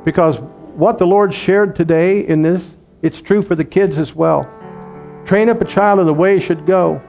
Because 0.05 0.41
what 0.75 0.99
the 0.99 1.07
Lord 1.07 1.33
shared 1.33 1.77
today 1.77 2.27
in 2.27 2.43
this, 2.43 2.75
it's 3.01 3.23
true 3.23 3.43
for 3.43 3.55
the 3.55 3.65
kids 3.65 3.97
as 3.97 4.17
well. 4.17 4.51
Train 5.27 5.51
up 5.51 5.61
a 5.61 5.65
child 5.65 6.01
in 6.01 6.07
the 6.07 6.13
way 6.13 6.41
he 6.41 6.45
should 6.45 6.67
go. 6.67 7.01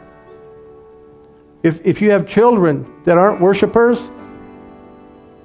If, 1.63 1.83
if 1.83 1.99
you 1.99 2.11
have 2.11 2.27
children 2.27 2.85
that 3.05 3.17
aren't 3.17 3.41
worshipers, 3.41 3.99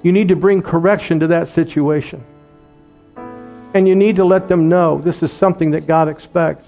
you 0.03 0.11
need 0.11 0.27
to 0.27 0.35
bring 0.35 0.61
correction 0.61 1.19
to 1.21 1.27
that 1.27 1.47
situation. 1.47 2.23
And 3.73 3.87
you 3.87 3.95
need 3.95 4.15
to 4.15 4.25
let 4.25 4.47
them 4.47 4.69
know 4.69 4.99
this 4.99 5.21
is 5.21 5.31
something 5.31 5.71
that 5.71 5.87
God 5.87 6.07
expects. 6.07 6.65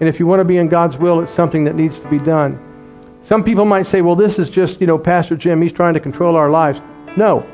And 0.00 0.08
if 0.08 0.18
you 0.18 0.26
want 0.26 0.40
to 0.40 0.44
be 0.44 0.56
in 0.56 0.68
God's 0.68 0.96
will, 0.96 1.20
it's 1.20 1.32
something 1.32 1.64
that 1.64 1.74
needs 1.74 2.00
to 2.00 2.08
be 2.08 2.18
done. 2.18 2.66
Some 3.24 3.44
people 3.44 3.66
might 3.66 3.86
say, 3.86 4.00
well, 4.00 4.16
this 4.16 4.38
is 4.38 4.48
just, 4.48 4.80
you 4.80 4.86
know, 4.86 4.98
Pastor 4.98 5.36
Jim, 5.36 5.60
he's 5.60 5.72
trying 5.72 5.94
to 5.94 6.00
control 6.00 6.36
our 6.36 6.50
lives. 6.50 6.80
No. 7.16 7.46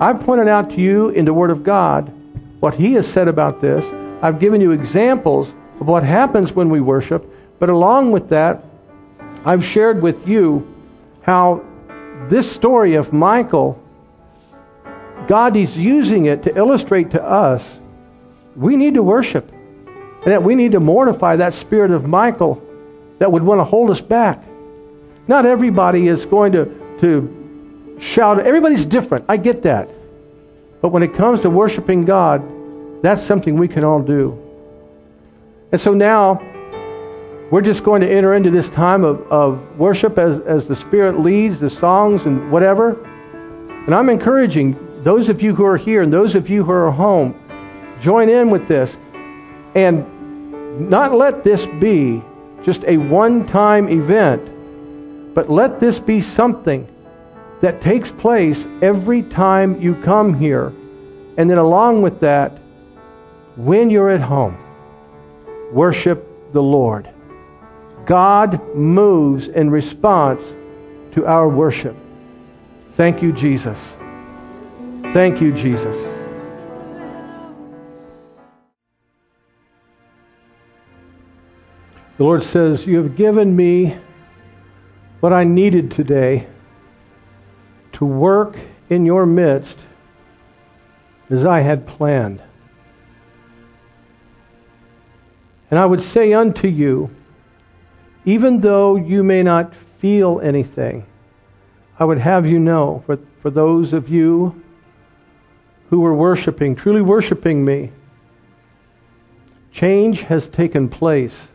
I've 0.00 0.20
pointed 0.20 0.48
out 0.48 0.70
to 0.70 0.76
you 0.76 1.10
in 1.10 1.24
the 1.24 1.34
Word 1.34 1.50
of 1.50 1.62
God 1.62 2.12
what 2.60 2.74
he 2.74 2.94
has 2.94 3.06
said 3.06 3.28
about 3.28 3.60
this. 3.60 3.84
I've 4.22 4.40
given 4.40 4.60
you 4.60 4.70
examples 4.70 5.52
of 5.80 5.86
what 5.86 6.02
happens 6.02 6.52
when 6.52 6.70
we 6.70 6.80
worship. 6.80 7.28
But 7.58 7.68
along 7.68 8.10
with 8.12 8.30
that, 8.30 8.64
I've 9.44 9.64
shared 9.64 10.02
with 10.02 10.26
you 10.26 10.66
how 11.22 11.62
this 12.28 12.50
story 12.50 12.94
of 12.94 13.12
Michal, 13.12 13.80
God 15.26 15.56
is 15.56 15.76
using 15.76 16.24
it 16.24 16.42
to 16.44 16.56
illustrate 16.56 17.10
to 17.12 17.22
us 17.22 17.68
we 18.56 18.76
need 18.76 18.94
to 18.94 19.02
worship. 19.02 19.50
And 19.50 20.30
that 20.30 20.42
we 20.42 20.54
need 20.54 20.72
to 20.72 20.80
mortify 20.80 21.36
that 21.36 21.54
spirit 21.54 21.90
of 21.90 22.06
Michal 22.06 22.62
that 23.18 23.30
would 23.30 23.42
want 23.42 23.60
to 23.60 23.64
hold 23.64 23.90
us 23.90 24.00
back. 24.00 24.42
Not 25.28 25.46
everybody 25.46 26.08
is 26.08 26.24
going 26.24 26.52
to, 26.52 26.98
to 27.00 27.96
shout. 28.00 28.40
Everybody's 28.40 28.84
different. 28.84 29.24
I 29.28 29.36
get 29.36 29.62
that. 29.62 29.88
But 30.80 30.88
when 30.88 31.02
it 31.02 31.14
comes 31.14 31.40
to 31.40 31.50
worshiping 31.50 32.04
God, 32.04 32.42
that's 33.02 33.22
something 33.22 33.56
we 33.56 33.68
can 33.68 33.84
all 33.84 34.02
do. 34.02 34.38
And 35.72 35.80
so 35.80 35.94
now, 35.94 36.40
we're 37.50 37.60
just 37.60 37.84
going 37.84 38.00
to 38.00 38.08
enter 38.08 38.34
into 38.34 38.50
this 38.50 38.70
time 38.70 39.04
of, 39.04 39.20
of 39.30 39.78
worship 39.78 40.18
as, 40.18 40.40
as 40.42 40.66
the 40.66 40.74
Spirit 40.74 41.20
leads, 41.20 41.60
the 41.60 41.68
songs 41.68 42.24
and 42.24 42.50
whatever. 42.50 43.02
And 43.84 43.94
I'm 43.94 44.08
encouraging 44.08 45.02
those 45.02 45.28
of 45.28 45.42
you 45.42 45.54
who 45.54 45.64
are 45.64 45.76
here 45.76 46.02
and 46.02 46.12
those 46.12 46.34
of 46.34 46.48
you 46.48 46.64
who 46.64 46.72
are 46.72 46.90
home, 46.90 47.38
join 48.02 48.28
in 48.28 48.50
with 48.50 48.68
this. 48.68 48.96
And 49.74 50.90
not 50.90 51.12
let 51.12 51.44
this 51.44 51.64
be 51.80 52.22
just 52.62 52.84
a 52.84 52.96
one 52.96 53.46
time 53.46 53.88
event, 53.88 55.34
but 55.34 55.48
let 55.48 55.80
this 55.80 55.98
be 55.98 56.20
something 56.20 56.86
that 57.60 57.80
takes 57.80 58.10
place 58.10 58.66
every 58.82 59.22
time 59.22 59.80
you 59.80 59.94
come 60.02 60.34
here. 60.34 60.72
And 61.36 61.48
then, 61.48 61.58
along 61.58 62.02
with 62.02 62.20
that, 62.20 62.58
when 63.56 63.88
you're 63.88 64.10
at 64.10 64.20
home, 64.20 64.58
worship 65.72 66.52
the 66.52 66.62
Lord. 66.62 67.08
God 68.04 68.74
moves 68.74 69.48
in 69.48 69.70
response 69.70 70.42
to 71.12 71.26
our 71.26 71.48
worship. 71.48 71.96
Thank 72.96 73.22
you, 73.22 73.32
Jesus. 73.32 73.78
Thank 75.12 75.40
you, 75.40 75.52
Jesus. 75.52 76.11
The 82.18 82.24
Lord 82.24 82.42
says, 82.42 82.86
You 82.86 82.98
have 82.98 83.16
given 83.16 83.56
me 83.56 83.96
what 85.20 85.32
I 85.32 85.44
needed 85.44 85.90
today 85.90 86.46
to 87.92 88.04
work 88.04 88.56
in 88.90 89.06
your 89.06 89.24
midst 89.24 89.78
as 91.30 91.46
I 91.46 91.60
had 91.60 91.86
planned. 91.86 92.42
And 95.70 95.78
I 95.78 95.86
would 95.86 96.02
say 96.02 96.34
unto 96.34 96.68
you, 96.68 97.10
even 98.26 98.60
though 98.60 98.96
you 98.96 99.24
may 99.24 99.42
not 99.42 99.74
feel 99.74 100.40
anything, 100.40 101.06
I 101.98 102.04
would 102.04 102.18
have 102.18 102.46
you 102.46 102.58
know, 102.58 103.02
for, 103.06 103.18
for 103.40 103.50
those 103.50 103.92
of 103.94 104.08
you 104.08 104.62
who 105.88 106.00
were 106.00 106.14
worshiping, 106.14 106.76
truly 106.76 107.00
worshiping 107.00 107.64
me, 107.64 107.90
change 109.70 110.22
has 110.22 110.46
taken 110.48 110.88
place 110.88 111.48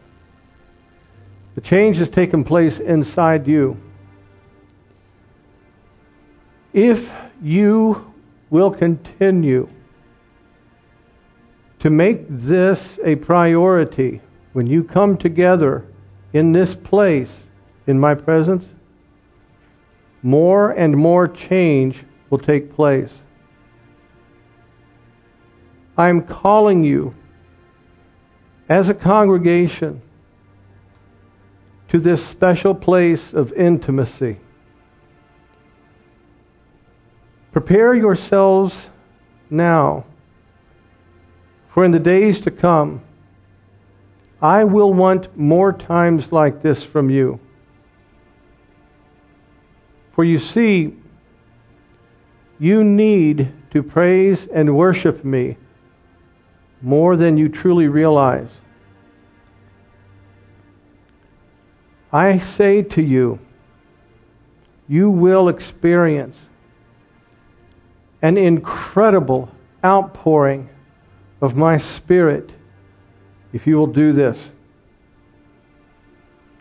the 1.58 1.62
change 1.62 1.98
has 1.98 2.08
taken 2.08 2.44
place 2.44 2.80
inside 2.80 3.48
you. 3.48 3.82
If 6.72 7.12
you 7.42 8.14
will 8.52 8.70
continue 8.70 9.68
to 11.80 11.90
make 11.90 12.28
this 12.30 13.00
a 13.04 13.16
priority 13.16 14.22
when 14.54 14.68
you 14.68 14.84
come 14.84 15.18
together 15.18 15.84
in 16.32 16.52
this 16.52 16.76
place, 16.76 17.32
in 17.88 18.00
my 18.00 18.14
presence, 18.14 18.64
more 20.22 20.70
and 20.70 20.96
more 20.96 21.28
change 21.28 22.06
will 22.30 22.38
take 22.38 22.72
place. 22.72 23.14
I'm 25.98 26.22
calling 26.22 26.84
you 26.84 27.16
as 28.70 28.90
a 28.90 28.94
congregation 28.94 30.04
to 31.90 32.00
this 32.00 32.26
special 32.26 32.76
place 32.76 33.34
of 33.34 33.54
intimacy. 33.54 34.38
Prepare 37.52 37.96
yourselves 37.96 38.78
now, 39.50 40.06
for 41.70 41.86
in 41.86 41.92
the 41.92 42.00
days 42.00 42.42
to 42.42 42.52
come, 42.52 43.02
I 44.42 44.64
will 44.66 44.94
want 44.94 45.36
more 45.38 45.74
times 45.74 46.32
like 46.32 46.62
this 46.62 46.84
from 46.84 47.10
you. 47.10 47.40
For 50.14 50.24
you 50.24 50.38
see, 50.40 50.96
you 52.60 52.84
need 52.84 53.54
to 53.72 53.82
praise 53.82 54.48
and 54.48 54.76
worship 54.76 55.24
me 55.24 55.58
more 56.82 57.16
than 57.16 57.38
you 57.38 57.50
truly 57.50 57.88
realize. 57.88 58.50
I 62.12 62.38
say 62.40 62.82
to 62.84 63.02
you, 63.02 63.40
you 64.88 65.10
will 65.10 65.50
experience 65.50 66.38
an 68.22 68.38
incredible 68.38 69.50
outpouring 69.84 70.70
of 71.42 71.56
my 71.56 71.78
Spirit 71.78 72.50
if 73.54 73.68
you 73.68 73.76
will 73.78 73.88
do 73.88 74.12
this. 74.12 74.50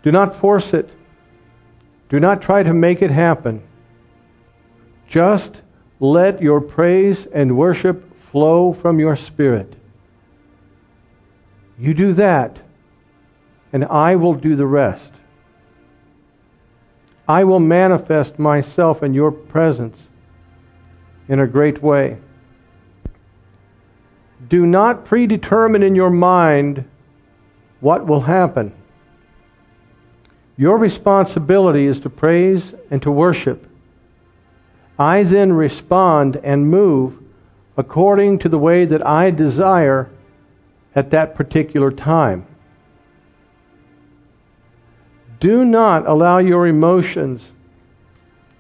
Do 0.03 0.13
not 0.13 0.37
force 0.37 0.73
it. 0.73 0.91
Do 2.09 2.21
not 2.21 2.41
try 2.41 2.63
to 2.63 2.73
make 2.73 3.03
it 3.03 3.11
happen. 3.11 3.63
Just 5.09 5.63
let 5.99 6.43
your 6.43 6.61
praise 6.61 7.27
and 7.27 7.57
worship 7.57 8.17
flow 8.19 8.73
from 8.73 9.01
your 9.01 9.17
spirit. 9.17 9.75
You 11.79 11.95
do 11.95 12.13
that, 12.13 12.59
and 13.73 13.85
I 13.85 14.17
will 14.17 14.35
do 14.35 14.57
the 14.57 14.67
rest. 14.67 15.11
I 17.29 17.45
will 17.45 17.61
manifest 17.61 18.39
myself 18.39 19.03
in 19.03 19.15
your 19.15 19.33
presence 19.33 20.09
in 21.29 21.41
a 21.41 21.47
great 21.47 21.83
way. 21.83 22.19
Do 24.49 24.65
not 24.65 25.05
predetermine 25.05 25.83
in 25.83 25.95
your 25.95 26.11
mind 26.11 26.85
what 27.81 28.07
will 28.07 28.23
happen. 28.23 28.73
Your 30.57 30.79
responsibility 30.79 31.87
is 31.87 32.01
to 32.01 32.11
praise 32.11 32.75
and 32.91 33.03
to 33.03 33.11
worship. 33.11 33.69
I 34.99 35.25
then 35.25 35.53
respond 35.53 36.41
and 36.43 36.71
move 36.71 37.19
according 37.77 38.39
to 38.39 38.49
the 38.49 38.59
way 38.59 38.85
that 38.87 39.07
I 39.07 39.31
desire 39.31 40.11
at 40.95 41.11
that 41.11 41.35
particular 41.35 41.91
time. 41.91 42.47
Do 45.39 45.65
not 45.65 46.07
allow 46.07 46.39
your 46.39 46.67
emotions 46.67 47.51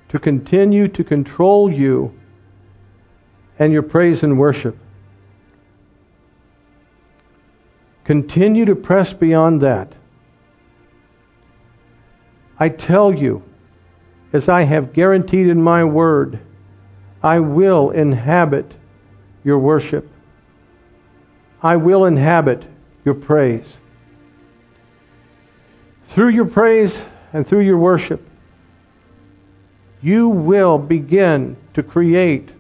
to 0.08 0.18
continue 0.18 0.88
to 0.88 1.04
control 1.04 1.70
you 1.70 2.18
and 3.58 3.72
your 3.72 3.82
praise 3.82 4.22
and 4.22 4.38
worship. 4.38 4.76
Continue 8.04 8.64
to 8.66 8.76
press 8.76 9.12
beyond 9.12 9.60
that. 9.62 9.92
I 12.58 12.68
tell 12.68 13.12
you, 13.12 13.42
as 14.32 14.48
I 14.48 14.62
have 14.62 14.92
guaranteed 14.92 15.48
in 15.48 15.62
my 15.62 15.84
word, 15.84 16.38
I 17.22 17.40
will 17.40 17.90
inhabit 17.90 18.72
your 19.42 19.58
worship. 19.58 20.08
I 21.62 21.76
will 21.76 22.04
inhabit 22.04 22.64
your 23.04 23.14
praise. 23.14 23.66
Through 26.06 26.28
your 26.28 26.46
praise 26.46 27.02
and 27.32 27.46
through 27.46 27.60
your 27.60 27.78
worship, 27.78 28.26
you 30.02 30.28
will 30.28 30.78
begin 30.78 31.56
to 31.74 31.82
create 31.82 32.50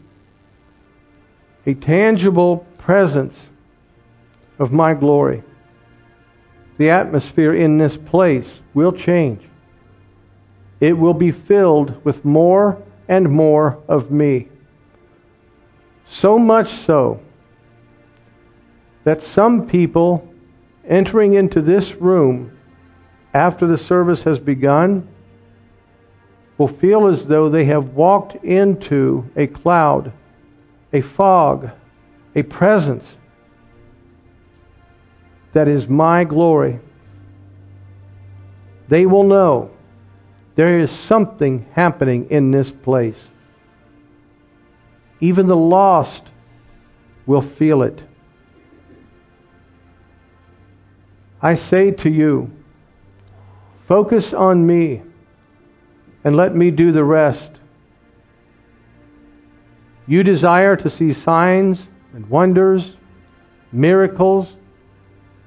a 1.64 1.74
tangible 1.74 2.66
presence 2.78 3.46
of 4.58 4.72
my 4.72 4.94
glory. 4.94 5.42
The 6.76 6.90
atmosphere 6.90 7.54
in 7.54 7.78
this 7.78 7.96
place 7.96 8.60
will 8.74 8.92
change. 8.92 9.42
it 10.80 10.98
will 10.98 11.14
be 11.14 11.30
filled 11.30 12.04
with 12.04 12.24
more 12.24 12.82
and 13.08 13.30
more 13.30 13.78
of 13.88 14.10
me. 14.10 14.48
So 16.06 16.38
much 16.38 16.70
so 16.70 17.20
that 19.04 19.22
some 19.22 19.66
people 19.66 20.28
entering 20.84 21.34
into 21.34 21.62
this 21.62 21.94
room 21.94 22.55
after 23.36 23.66
the 23.66 23.76
service 23.76 24.22
has 24.22 24.40
begun 24.40 25.06
will 26.56 26.68
feel 26.68 27.06
as 27.06 27.26
though 27.26 27.50
they 27.50 27.66
have 27.66 27.90
walked 27.90 28.34
into 28.42 29.30
a 29.36 29.46
cloud, 29.46 30.10
a 30.90 31.02
fog, 31.02 31.70
a 32.34 32.42
presence 32.42 33.16
that 35.52 35.68
is 35.68 35.86
my 35.86 36.24
glory. 36.24 36.80
They 38.88 39.04
will 39.04 39.24
know 39.24 39.70
there 40.54 40.80
is 40.80 40.90
something 40.90 41.66
happening 41.72 42.30
in 42.30 42.52
this 42.52 42.70
place. 42.70 43.28
Even 45.20 45.46
the 45.46 45.56
lost 45.56 46.24
will 47.26 47.42
feel 47.42 47.82
it. 47.82 48.02
I 51.42 51.52
say 51.52 51.90
to 51.90 52.08
you, 52.08 52.50
focus 53.86 54.34
on 54.34 54.66
me 54.66 55.02
and 56.24 56.36
let 56.36 56.54
me 56.54 56.70
do 56.70 56.92
the 56.92 57.04
rest. 57.04 57.52
You 60.06 60.22
desire 60.22 60.76
to 60.76 60.90
see 60.90 61.12
signs 61.12 61.82
and 62.12 62.28
wonders, 62.28 62.96
miracles, 63.72 64.54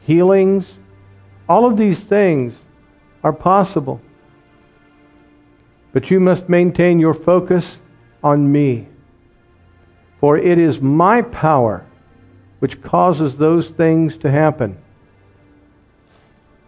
healings. 0.02 0.78
All 1.48 1.66
of 1.66 1.78
these 1.78 2.00
things 2.00 2.56
are 3.24 3.34
possible. 3.34 4.02
But 5.92 6.12
you 6.12 6.20
must 6.20 6.50
maintain 6.50 7.00
your 7.00 7.14
focus 7.14 7.78
on 8.24 8.52
me. 8.52 8.88
For 10.20 10.38
it 10.38 10.58
is 10.58 10.82
my 10.82 11.22
power 11.22 11.86
which 12.60 12.82
causes 12.82 13.38
those 13.38 13.70
things 13.70 14.18
to 14.18 14.30
happen. 14.30 14.78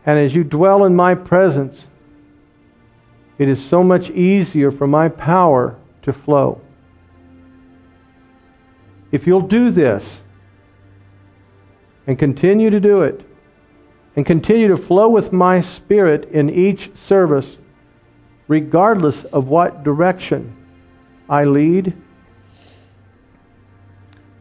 And 0.06 0.18
as 0.18 0.34
you 0.34 0.44
dwell 0.44 0.86
in 0.86 0.96
my 0.96 1.16
presence, 1.16 1.86
it 3.38 3.48
is 3.48 3.64
so 3.64 3.84
much 3.84 4.10
easier 4.10 4.72
for 4.72 4.88
my 4.88 5.10
power 5.10 5.76
to 6.04 6.14
flow. 6.14 6.62
If 9.12 9.28
you'll 9.28 9.42
do 9.42 9.72
this 9.72 10.22
and 12.08 12.18
continue 12.18 12.70
to 12.70 12.80
do 12.80 13.02
it 13.02 13.26
and 14.16 14.26
continue 14.26 14.68
to 14.68 14.78
flow 14.78 15.10
with 15.10 15.32
my 15.32 15.60
spirit 15.60 16.26
in 16.26 16.50
each 16.50 16.96
service, 16.96 17.58
regardless 18.48 19.24
of 19.26 19.48
what 19.48 19.84
direction 19.84 20.56
I 21.30 21.46
lead, 21.46 21.94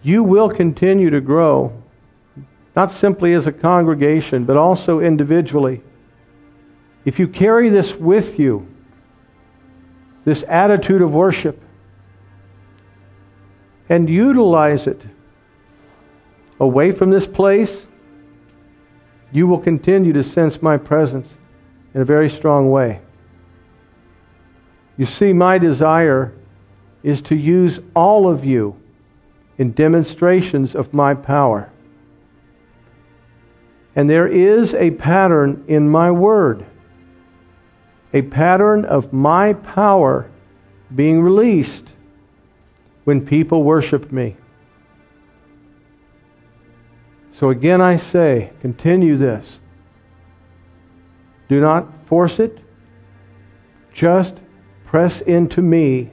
you 0.02 0.22
will 0.22 0.50
continue 0.50 1.10
to 1.10 1.20
grow, 1.20 1.79
not 2.80 2.92
simply 2.92 3.34
as 3.34 3.46
a 3.46 3.52
congregation, 3.52 4.46
but 4.46 4.56
also 4.56 5.00
individually. 5.00 5.82
If 7.04 7.18
you 7.18 7.28
carry 7.28 7.68
this 7.68 7.94
with 7.94 8.38
you, 8.38 8.66
this 10.24 10.42
attitude 10.48 11.02
of 11.02 11.12
worship 11.12 11.62
and 13.90 14.08
utilize 14.08 14.86
it 14.86 14.98
away 16.58 16.90
from 16.90 17.10
this 17.10 17.26
place, 17.26 17.84
you 19.30 19.46
will 19.46 19.60
continue 19.60 20.14
to 20.14 20.24
sense 20.24 20.62
my 20.62 20.78
presence 20.78 21.28
in 21.92 22.00
a 22.00 22.04
very 22.06 22.30
strong 22.30 22.70
way. 22.70 23.02
You 24.96 25.04
see, 25.04 25.34
my 25.34 25.58
desire 25.58 26.32
is 27.02 27.20
to 27.22 27.36
use 27.36 27.78
all 27.94 28.26
of 28.26 28.42
you 28.42 28.74
in 29.58 29.72
demonstrations 29.72 30.74
of 30.74 30.94
my 30.94 31.12
power. 31.12 31.69
And 33.96 34.08
there 34.08 34.28
is 34.28 34.74
a 34.74 34.92
pattern 34.92 35.64
in 35.66 35.88
my 35.88 36.10
word 36.10 36.66
a 38.12 38.22
pattern 38.22 38.84
of 38.84 39.12
my 39.12 39.52
power 39.52 40.30
being 40.94 41.20
released 41.20 41.84
when 43.04 43.24
people 43.24 43.62
worship 43.62 44.10
me. 44.10 44.36
So 47.32 47.50
again, 47.50 47.80
I 47.80 47.96
say, 47.96 48.52
continue 48.60 49.16
this. 49.16 49.60
Do 51.48 51.60
not 51.60 51.88
force 52.06 52.38
it. 52.38 52.58
Just 53.92 54.36
press 54.84 55.20
into 55.22 55.62
me 55.62 56.10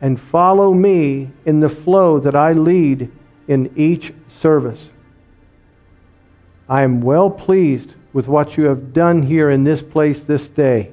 and 0.00 0.20
follow 0.20 0.72
me 0.72 1.30
in 1.44 1.60
the 1.60 1.68
flow 1.68 2.20
that 2.20 2.36
I 2.36 2.52
lead 2.52 3.10
in 3.48 3.72
each 3.76 4.12
service. 4.28 4.90
I 6.68 6.82
am 6.82 7.00
well 7.00 7.30
pleased 7.30 7.92
with 8.12 8.28
what 8.28 8.56
you 8.56 8.64
have 8.64 8.92
done 8.92 9.22
here 9.22 9.50
in 9.50 9.64
this 9.64 9.82
place 9.82 10.20
this 10.20 10.48
day. 10.48 10.92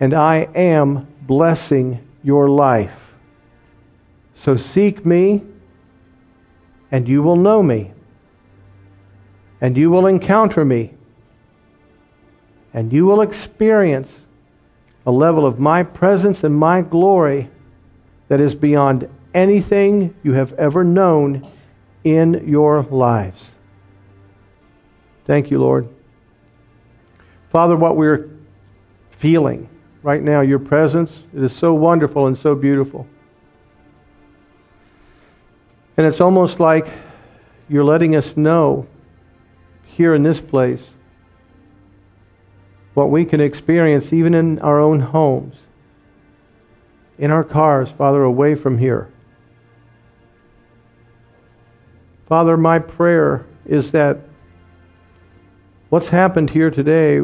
And 0.00 0.14
I 0.14 0.48
am 0.54 1.06
blessing 1.22 2.06
your 2.22 2.48
life. 2.48 3.12
So 4.36 4.56
seek 4.56 5.04
me, 5.04 5.42
and 6.90 7.08
you 7.08 7.22
will 7.22 7.36
know 7.36 7.62
me, 7.62 7.92
and 9.60 9.76
you 9.76 9.90
will 9.90 10.06
encounter 10.06 10.64
me, 10.64 10.94
and 12.72 12.92
you 12.92 13.04
will 13.04 13.20
experience 13.20 14.10
a 15.04 15.10
level 15.10 15.44
of 15.44 15.58
my 15.58 15.82
presence 15.82 16.44
and 16.44 16.54
my 16.54 16.82
glory 16.82 17.50
that 18.28 18.40
is 18.40 18.54
beyond 18.54 19.08
anything 19.34 20.14
you 20.22 20.34
have 20.34 20.52
ever 20.54 20.84
known 20.84 21.46
in 22.04 22.48
your 22.48 22.82
lives. 22.82 23.50
Thank 25.26 25.50
you, 25.50 25.58
Lord. 25.58 25.88
Father, 27.50 27.76
what 27.76 27.96
we're 27.96 28.30
feeling 29.10 29.68
right 30.02 30.22
now, 30.22 30.40
your 30.40 30.58
presence, 30.58 31.24
it 31.34 31.42
is 31.42 31.54
so 31.54 31.74
wonderful 31.74 32.26
and 32.26 32.38
so 32.38 32.54
beautiful. 32.54 33.06
And 35.96 36.06
it's 36.06 36.20
almost 36.20 36.60
like 36.60 36.88
you're 37.68 37.84
letting 37.84 38.14
us 38.14 38.36
know 38.36 38.86
here 39.84 40.14
in 40.14 40.22
this 40.22 40.40
place 40.40 40.90
what 42.94 43.10
we 43.10 43.24
can 43.24 43.40
experience 43.40 44.12
even 44.12 44.34
in 44.34 44.58
our 44.60 44.80
own 44.80 45.00
homes, 45.00 45.56
in 47.18 47.30
our 47.30 47.44
cars, 47.44 47.90
Father, 47.90 48.22
away 48.22 48.54
from 48.54 48.78
here. 48.78 49.08
Father, 52.28 52.56
my 52.56 52.78
prayer 52.78 53.46
is 53.66 53.90
that 53.92 54.20
What's 55.88 56.08
happened 56.08 56.50
here 56.50 56.70
today 56.70 57.20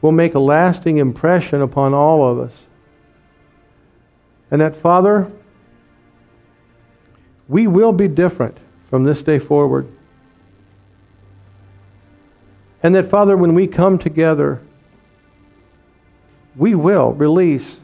will 0.00 0.12
make 0.12 0.34
a 0.34 0.38
lasting 0.38 0.96
impression 0.96 1.60
upon 1.60 1.92
all 1.92 2.26
of 2.26 2.38
us. 2.38 2.52
And 4.50 4.60
that, 4.60 4.76
Father, 4.76 5.30
we 7.48 7.66
will 7.66 7.92
be 7.92 8.08
different 8.08 8.56
from 8.88 9.04
this 9.04 9.20
day 9.20 9.38
forward. 9.38 9.88
And 12.82 12.94
that, 12.94 13.10
Father, 13.10 13.36
when 13.36 13.54
we 13.54 13.66
come 13.66 13.98
together, 13.98 14.62
we 16.56 16.74
will 16.74 17.12
release 17.12 17.78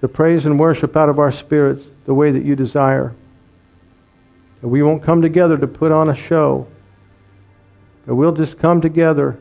the 0.00 0.08
praise 0.08 0.46
and 0.46 0.58
worship 0.58 0.96
out 0.96 1.08
of 1.08 1.18
our 1.18 1.32
spirits 1.32 1.84
the 2.06 2.14
way 2.14 2.30
that 2.30 2.44
you 2.44 2.56
desire. 2.56 3.14
We 4.62 4.82
won't 4.82 5.02
come 5.02 5.20
together 5.20 5.58
to 5.58 5.66
put 5.66 5.90
on 5.90 6.08
a 6.08 6.14
show. 6.14 6.68
But 8.06 8.14
we'll 8.14 8.32
just 8.32 8.58
come 8.58 8.80
together 8.80 9.38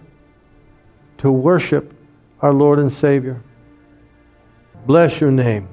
to 1.19 1.31
worship 1.31 1.93
our 2.41 2.53
Lord 2.53 2.79
and 2.79 2.91
Savior. 2.91 3.41
Bless 4.85 5.21
your 5.21 5.31
name. 5.31 5.69